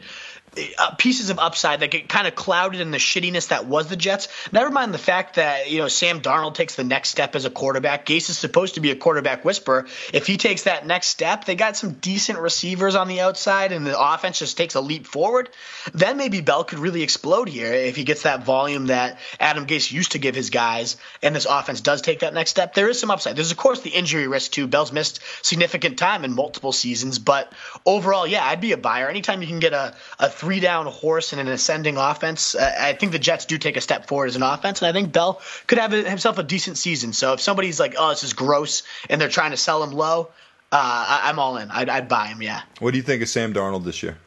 Uh, 0.54 0.92
pieces 0.96 1.30
of 1.30 1.40
upside 1.40 1.80
that 1.80 1.92
get 1.92 2.10
kind 2.10 2.28
of 2.28 2.36
clouded 2.36 2.82
in 2.82 2.92
the 2.92 2.98
shittiness 2.98 3.48
that 3.48 3.68
was 3.68 3.88
the 3.88 3.96
Jets. 3.96 4.28
Never 4.52 4.70
mind 4.70 4.94
the 4.94 4.98
fact 4.98 5.36
that 5.36 5.72
you 5.72 5.78
know 5.78 5.88
Sam 5.88 6.20
Darnold 6.20 6.56
takes 6.56 6.76
the 6.76 6.84
next 6.84 7.08
step 7.08 7.38
as 7.38 7.46
a 7.46 7.50
quarterback. 7.50 8.06
Gase 8.06 8.30
is 8.30 8.38
supposed 8.38 8.74
to 8.74 8.82
be 8.82 8.92
a 8.92 8.96
quarterback 8.98 9.46
whisperer. 9.46 9.88
If 10.12 10.28
he 10.28 10.36
takes 10.36 10.64
that 10.64 10.86
next 10.86 11.08
step, 11.08 11.46
they 11.46 11.56
got 11.56 11.78
some 11.78 11.94
decent 11.94 12.38
receivers 12.38 12.96
on 12.96 13.08
the 13.08 13.22
outside, 13.22 13.72
and 13.72 13.86
the 13.86 13.98
offense 13.98 14.40
just 14.40 14.58
takes 14.58 14.76
a 14.76 14.82
leap 14.82 15.08
forward. 15.08 15.48
Then 15.94 16.18
maybe 16.18 16.42
Bell 16.42 16.66
could 16.66 16.80
really 16.80 17.02
explode 17.02 17.48
here 17.48 17.72
if 17.72 17.96
he 17.96 18.04
gets 18.04 18.24
that 18.24 18.44
volume 18.44 18.88
that 18.88 19.20
Adam 19.40 19.66
Gase 19.66 19.90
used 19.90 20.12
to 20.12 20.20
give 20.20 20.36
his 20.36 20.50
guys, 20.50 20.98
and 21.24 21.34
this 21.34 21.46
offense 21.46 21.80
does 21.80 22.02
take 22.02 22.20
that 22.20 22.34
next 22.34 22.50
step. 22.50 22.74
There 22.74 22.90
is 22.90 23.00
some 23.00 23.10
upside. 23.10 23.38
There's 23.38 23.52
of 23.52 23.58
course 23.58 23.80
the 23.84 23.92
injury 23.92 24.28
risk 24.28 24.52
too. 24.52 24.68
Bell's 24.68 24.92
missed 24.92 25.22
significant 25.44 25.98
time 25.98 26.26
in 26.26 26.36
multiple 26.36 26.74
seasons, 26.74 27.20
but 27.20 27.50
overall, 27.86 28.28
yeah, 28.28 28.44
I'd 28.44 28.60
be 28.60 28.74
a 28.74 28.78
buyer 28.78 29.08
anytime 29.08 29.42
you 29.42 29.48
can 29.48 29.60
get 29.60 29.72
a 29.72 29.96
a 30.20 30.30
three 30.42 30.60
down 30.60 30.88
horse 30.88 31.34
in 31.34 31.40
an 31.40 31.48
ascending 31.48 31.98
offense. 31.98 32.56
Uh, 32.56 32.76
I 32.80 32.94
think 32.94 33.12
the 33.12 33.20
Jets 33.20 33.46
do 33.46 33.60
take 33.60 33.78
a 33.78 33.82
step 33.82 34.08
forward 34.08 34.26
as 34.26 34.36
an 34.36 34.42
offense, 34.42 34.82
and 34.82 34.90
I 34.90 34.92
think 34.92 35.14
Bell 35.14 35.40
could 35.68 35.78
have 35.78 35.92
himself 35.92 36.40
a 36.40 36.44
decent 36.44 36.80
season. 36.80 37.14
So 37.14 37.34
if 37.34 37.40
somebody's 37.40 37.80
like, 37.80 37.94
"Oh, 37.96 38.10
this 38.10 38.24
is 38.24 38.34
gross," 38.34 38.82
and 39.08 39.22
they're 39.22 39.30
trying 39.30 39.52
to 39.52 39.58
sell 39.58 39.84
him 39.84 39.92
low, 39.92 40.30
uh, 40.72 41.20
I, 41.24 41.30
am 41.30 41.38
all 41.38 41.58
in. 41.58 41.70
I'd, 41.70 41.90
I'd 41.90 42.10
buy 42.10 42.26
him. 42.26 42.42
Yeah. 42.42 42.64
What 42.80 42.90
do 42.90 42.98
you 42.98 43.04
think 43.04 43.22
of 43.22 43.30
Sam 43.30 43.54
Darnold 43.54 43.84
this 43.84 44.02
year? 44.02 44.18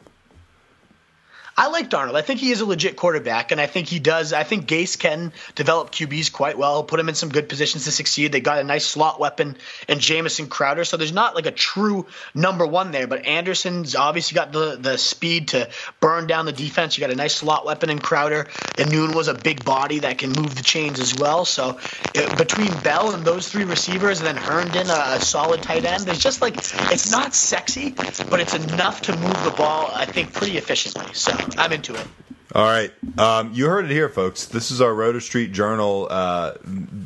I 1.57 1.67
like 1.67 1.89
Darnold. 1.89 2.15
I 2.15 2.21
think 2.21 2.41
he 2.41 2.51
is 2.51 2.59
a 2.59 2.65
legit 2.65 2.97
quarterback, 2.97 3.53
and 3.53 3.61
I 3.61 3.65
think 3.65 3.87
he 3.87 3.99
does. 3.99 4.33
I 4.33 4.43
think 4.43 4.67
Gase 4.67 4.99
can 4.99 5.31
develop 5.55 5.89
QBs 5.89 6.33
quite 6.33 6.57
well, 6.57 6.83
put 6.83 6.99
him 6.99 7.07
in 7.07 7.15
some 7.15 7.29
good 7.29 7.47
positions 7.47 7.85
to 7.85 7.91
succeed. 7.91 8.33
They 8.33 8.41
got 8.41 8.59
a 8.59 8.63
nice 8.65 8.85
slot 8.85 9.21
weapon 9.21 9.55
in 9.87 9.99
Jamison 9.99 10.47
Crowder, 10.47 10.83
so 10.83 10.97
there's 10.97 11.13
not 11.13 11.33
like 11.33 11.45
a 11.45 11.51
true 11.51 12.07
number 12.33 12.67
one 12.67 12.91
there. 12.91 13.07
But 13.07 13.25
Anderson's 13.25 13.95
obviously 13.95 14.35
got 14.35 14.51
the 14.51 14.75
the 14.75 14.97
speed 14.97 15.49
to 15.49 15.69
burn 16.01 16.27
down 16.27 16.45
the 16.45 16.51
defense. 16.51 16.97
You 16.97 17.01
got 17.01 17.11
a 17.11 17.15
nice 17.15 17.35
slot 17.35 17.65
weapon 17.65 17.89
in 17.89 17.99
Crowder, 17.99 18.47
and 18.77 18.91
Noon 18.91 19.13
was 19.13 19.29
a 19.29 19.33
big 19.33 19.63
body 19.63 19.99
that 19.99 20.17
can 20.17 20.33
move 20.33 20.55
the 20.55 20.63
chains 20.63 20.99
as 20.99 21.15
well. 21.15 21.45
So 21.45 21.79
it, 22.13 22.37
between 22.37 22.77
Bell 22.81 23.13
and 23.13 23.23
those 23.23 23.47
three 23.47 23.63
receivers, 23.63 24.19
and 24.19 24.27
then 24.27 24.35
Herndon, 24.35 24.89
a, 24.89 25.15
a 25.15 25.21
solid 25.21 25.63
tight 25.63 25.85
end, 25.85 26.05
it's 26.09 26.19
just 26.19 26.41
like 26.41 26.57
it's 26.57 27.11
not 27.11 27.33
sexy, 27.33 27.91
but 27.91 28.41
it's 28.41 28.53
enough 28.53 29.03
to 29.03 29.15
move 29.15 29.43
the 29.45 29.53
ball. 29.55 29.89
I 29.93 30.05
think 30.05 30.33
pretty 30.33 30.57
efficiently. 30.57 31.05
So. 31.13 31.44
I'm 31.57 31.71
into 31.71 31.93
it. 31.95 32.07
All 32.53 32.65
right. 32.65 32.91
Um, 33.19 33.51
you 33.53 33.67
heard 33.67 33.85
it 33.85 33.91
here, 33.91 34.07
folks. 34.07 34.45
This 34.45 34.71
is 34.71 34.79
our 34.79 34.93
Roto 34.93 35.19
Street 35.19 35.51
Journal 35.51 36.07
uh, 36.09 36.53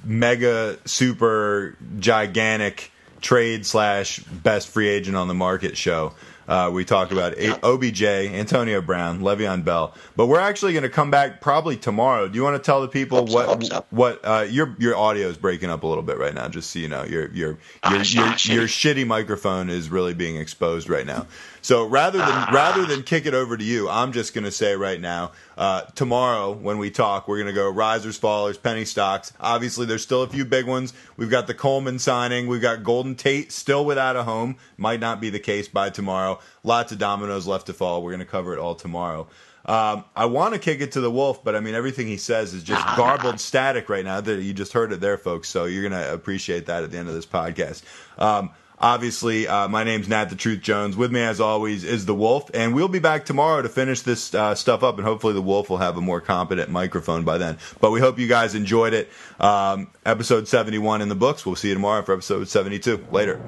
mega, 0.06 0.78
super, 0.86 1.76
gigantic 2.00 2.92
trade 3.22 3.66
slash 3.66 4.20
best 4.20 4.68
free 4.68 4.88
agent 4.88 5.18
on 5.18 5.28
the 5.28 5.34
market 5.34 5.76
show. 5.76 6.14
Uh, 6.48 6.70
we 6.74 6.84
talk 6.84 7.12
about 7.12 7.34
a- 7.38 7.64
OBJ, 7.64 8.02
Antonio 8.04 8.82
Brown, 8.82 9.20
Le'Veon 9.22 9.64
Bell, 9.64 9.94
but 10.16 10.26
we're 10.26 10.40
actually 10.40 10.74
going 10.74 10.82
to 10.84 10.90
come 10.90 11.12
back 11.12 11.42
probably 11.42 11.78
tomorrow. 11.78 12.28
Do 12.28 12.36
you 12.36 12.44
want 12.44 12.56
to 12.56 12.66
tell 12.66 12.82
the 12.82 12.88
people 12.88 13.20
hope 13.20 13.30
what 13.30 13.64
so, 13.64 13.70
so. 13.70 13.86
what 13.92 14.20
uh, 14.24 14.48
your 14.50 14.76
your 14.80 14.98
audio 14.98 15.28
is 15.28 15.38
breaking 15.38 15.70
up 15.70 15.84
a 15.84 15.88
little 15.88 16.02
bit 16.02 16.18
right 16.18 16.34
now? 16.34 16.48
Just 16.48 16.72
so 16.72 16.80
you 16.80 16.88
know, 16.88 17.04
your 17.04 17.30
your 17.34 17.60
Ah, 17.84 17.92
your, 17.92 18.02
your, 18.02 18.26
shitty. 18.34 18.54
your 18.56 18.64
shitty 18.64 19.06
microphone 19.06 19.70
is 19.70 19.90
really 19.90 20.16
being 20.16 20.38
exposed 20.38 20.90
right 20.90 21.06
now. 21.06 21.28
So 21.62 21.86
rather 21.86 22.18
than 22.20 22.28
Ah. 22.30 22.49
rather 22.53 22.86
than 22.86 23.03
kick 23.03 23.26
it 23.26 23.34
over 23.34 23.57
to 23.57 23.64
you, 23.64 23.89
I'm 23.89 24.12
just 24.12 24.34
going 24.34 24.45
to 24.45 24.51
say 24.51 24.76
right 24.76 24.99
now, 24.99 25.32
uh, 25.57 25.82
tomorrow 25.95 26.51
when 26.51 26.78
we 26.78 26.89
talk, 26.89 27.28
we're 27.28 27.38
going 27.38 27.47
to 27.47 27.53
go 27.53 27.70
risers, 27.70 28.18
fallers, 28.20 28.62
penny 28.62 28.86
stocks. 28.86 29.34
Obviously, 29.39 29.86
there's 29.86 30.03
still 30.03 30.24
a 30.24 30.28
few 30.28 30.45
big 30.45 30.66
ones. 30.66 30.93
We've 31.18 31.30
got 31.30 31.47
the 31.47 31.53
Coleman 31.53 31.99
signing. 31.99 32.47
We've 32.47 32.62
got 32.62 32.84
Golden 32.84 33.16
Tate 33.16 33.51
still 33.51 33.84
without 33.86 34.16
a 34.16 34.24
home. 34.24 34.55
Might 34.78 34.99
not 34.99 35.20
be 35.20 35.30
the 35.30 35.39
case 35.39 35.68
by 35.68 35.89
tomorrow. 35.89 36.39
Lots 36.64 36.91
of 36.91 36.97
dominoes 36.97 37.45
left 37.47 37.66
to 37.68 37.74
fall. 37.74 38.01
We're 38.01 38.12
going 38.12 38.20
to 38.20 38.26
cover 38.26 38.53
it 38.53 38.60
all 38.60 38.76
tomorrow. 38.76 39.28
Um, 39.66 40.05
I 40.16 40.26
want 40.26 40.53
to 40.53 40.60
kick 40.60 40.80
it 40.82 40.93
to 40.93 41.01
the 41.01 41.12
Wolf, 41.12 41.43
but 41.43 41.55
I 41.55 41.60
mean 41.60 41.76
everything 41.76 42.07
he 42.07 42.18
says 42.18 42.53
is 42.55 42.64
just 42.64 42.84
garbled 42.95 43.39
static 43.39 43.88
right 43.89 44.03
now. 44.05 44.20
That 44.20 44.41
you 44.41 44.53
just 44.53 44.74
heard 44.74 44.91
it 44.93 44.99
there, 45.01 45.18
folks. 45.18 45.47
So 45.49 45.66
you're 45.66 45.84
gonna 45.88 46.12
appreciate 46.12 46.68
that 46.68 46.84
at 46.84 46.89
the 46.91 46.97
end 46.97 47.07
of 47.10 47.14
this 47.14 47.28
podcast. 47.28 47.84
Um, 48.18 48.49
obviously, 48.80 49.48
uh, 49.48 49.68
my 49.68 49.84
name's 49.84 50.08
Nat 50.08 50.26
the 50.26 50.36
Truth 50.36 50.62
Jones. 50.62 50.96
With 50.96 51.12
me, 51.12 51.22
as 51.22 51.40
always, 51.40 51.84
is 51.84 52.06
the 52.06 52.16
Wolf, 52.16 52.50
and 52.54 52.74
we'll 52.74 52.88
be 52.88 53.00
back 53.00 53.26
tomorrow 53.26 53.62
to 53.62 53.70
finish 53.70 54.02
this 54.02 54.34
uh, 54.34 54.56
stuff 54.56 54.84
up, 54.84 54.98
and 54.98 55.06
hopefully 55.06 55.34
the 55.34 55.42
Wolf 55.42 55.70
will 55.70 55.78
have 55.78 55.98
a 55.98 56.02
more 56.02 56.22
competent 56.22 56.70
microphone 56.70 57.24
by 57.24 57.38
then. 57.38 57.58
But 57.80 57.92
we 57.92 58.00
hope 58.00 58.20
you 58.20 58.28
guys 58.28 58.56
enjoyed 58.56 58.94
it. 58.94 59.10
Um, 59.40 59.92
episode 60.06 60.48
71 60.48 61.02
in 61.02 61.10
the 61.10 61.16
books. 61.16 61.46
We'll 61.46 61.56
see 61.56 61.70
you 61.70 61.74
tomorrow 61.74 62.04
for 62.04 62.14
episode 62.14 62.48
72. 62.48 63.08
Later. 63.12 63.42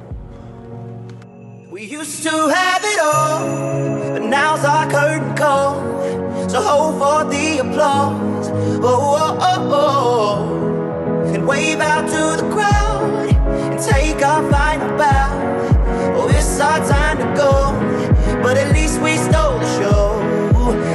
We 1.72 1.84
used 1.84 2.24
to 2.24 2.30
have 2.30 2.82
it 2.84 3.00
all, 3.00 4.14
but 4.14 4.24
now's 4.24 4.66
our 4.66 4.90
curtain 4.90 5.36
call. 5.36 6.50
So 6.50 6.62
hold 6.62 7.00
for 7.00 7.32
the 7.32 7.60
applause. 7.60 8.50
Oh, 8.84 9.18
oh, 9.20 9.38
oh, 9.42 9.70
oh. 9.74 11.34
And 11.34 11.48
wave 11.48 11.80
out 11.80 12.08
to 12.08 12.44
the 12.44 12.52
crowd 12.52 13.21
take 13.82 14.22
our 14.22 14.44
final 14.52 14.96
bow. 14.98 15.30
Oh, 16.16 16.30
it's 16.30 16.60
our 16.60 16.78
time 16.86 17.18
to 17.18 17.26
go, 17.36 17.74
but 18.44 18.58
at 18.58 18.72
least 18.74 19.02
we 19.02 19.18
stole 19.18 19.58
the 19.58 19.66
show. 19.80 20.22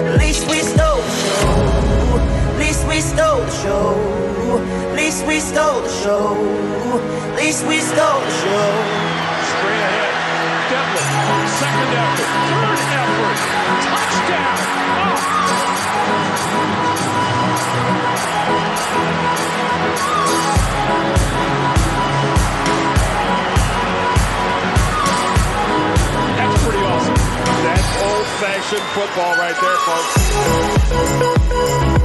At 0.07 0.19
least 0.19 0.49
we 0.49 0.61
stole 0.61 1.03
the 1.03 1.11
show. 1.27 1.51
At 2.53 2.59
least 2.59 2.87
we 2.87 3.01
stole 3.01 3.41
the 3.41 3.51
show. 3.51 3.95
At 4.91 4.97
least 4.97 5.27
we 5.27 5.41
stole 5.41 5.81
the 5.83 5.89
show. 5.89 6.37
At 7.31 7.37
least 7.37 7.67
we 7.67 7.81
stole 7.81 8.21
the 8.21 8.31
show. 8.31 8.71
Straight 9.51 9.83
ahead. 9.87 10.15
Devlin. 10.71 11.07
Second 11.59 11.91
effort. 12.03 12.31
Third 12.55 12.87
effort. 13.03 13.39
Touchdown. 13.83 14.57
Oh. 18.49 18.66
That's 27.67 27.91
old-fashioned 28.01 28.87
football 28.95 29.35
right 29.37 29.59
there, 29.61 29.77
folks. 31.89 31.96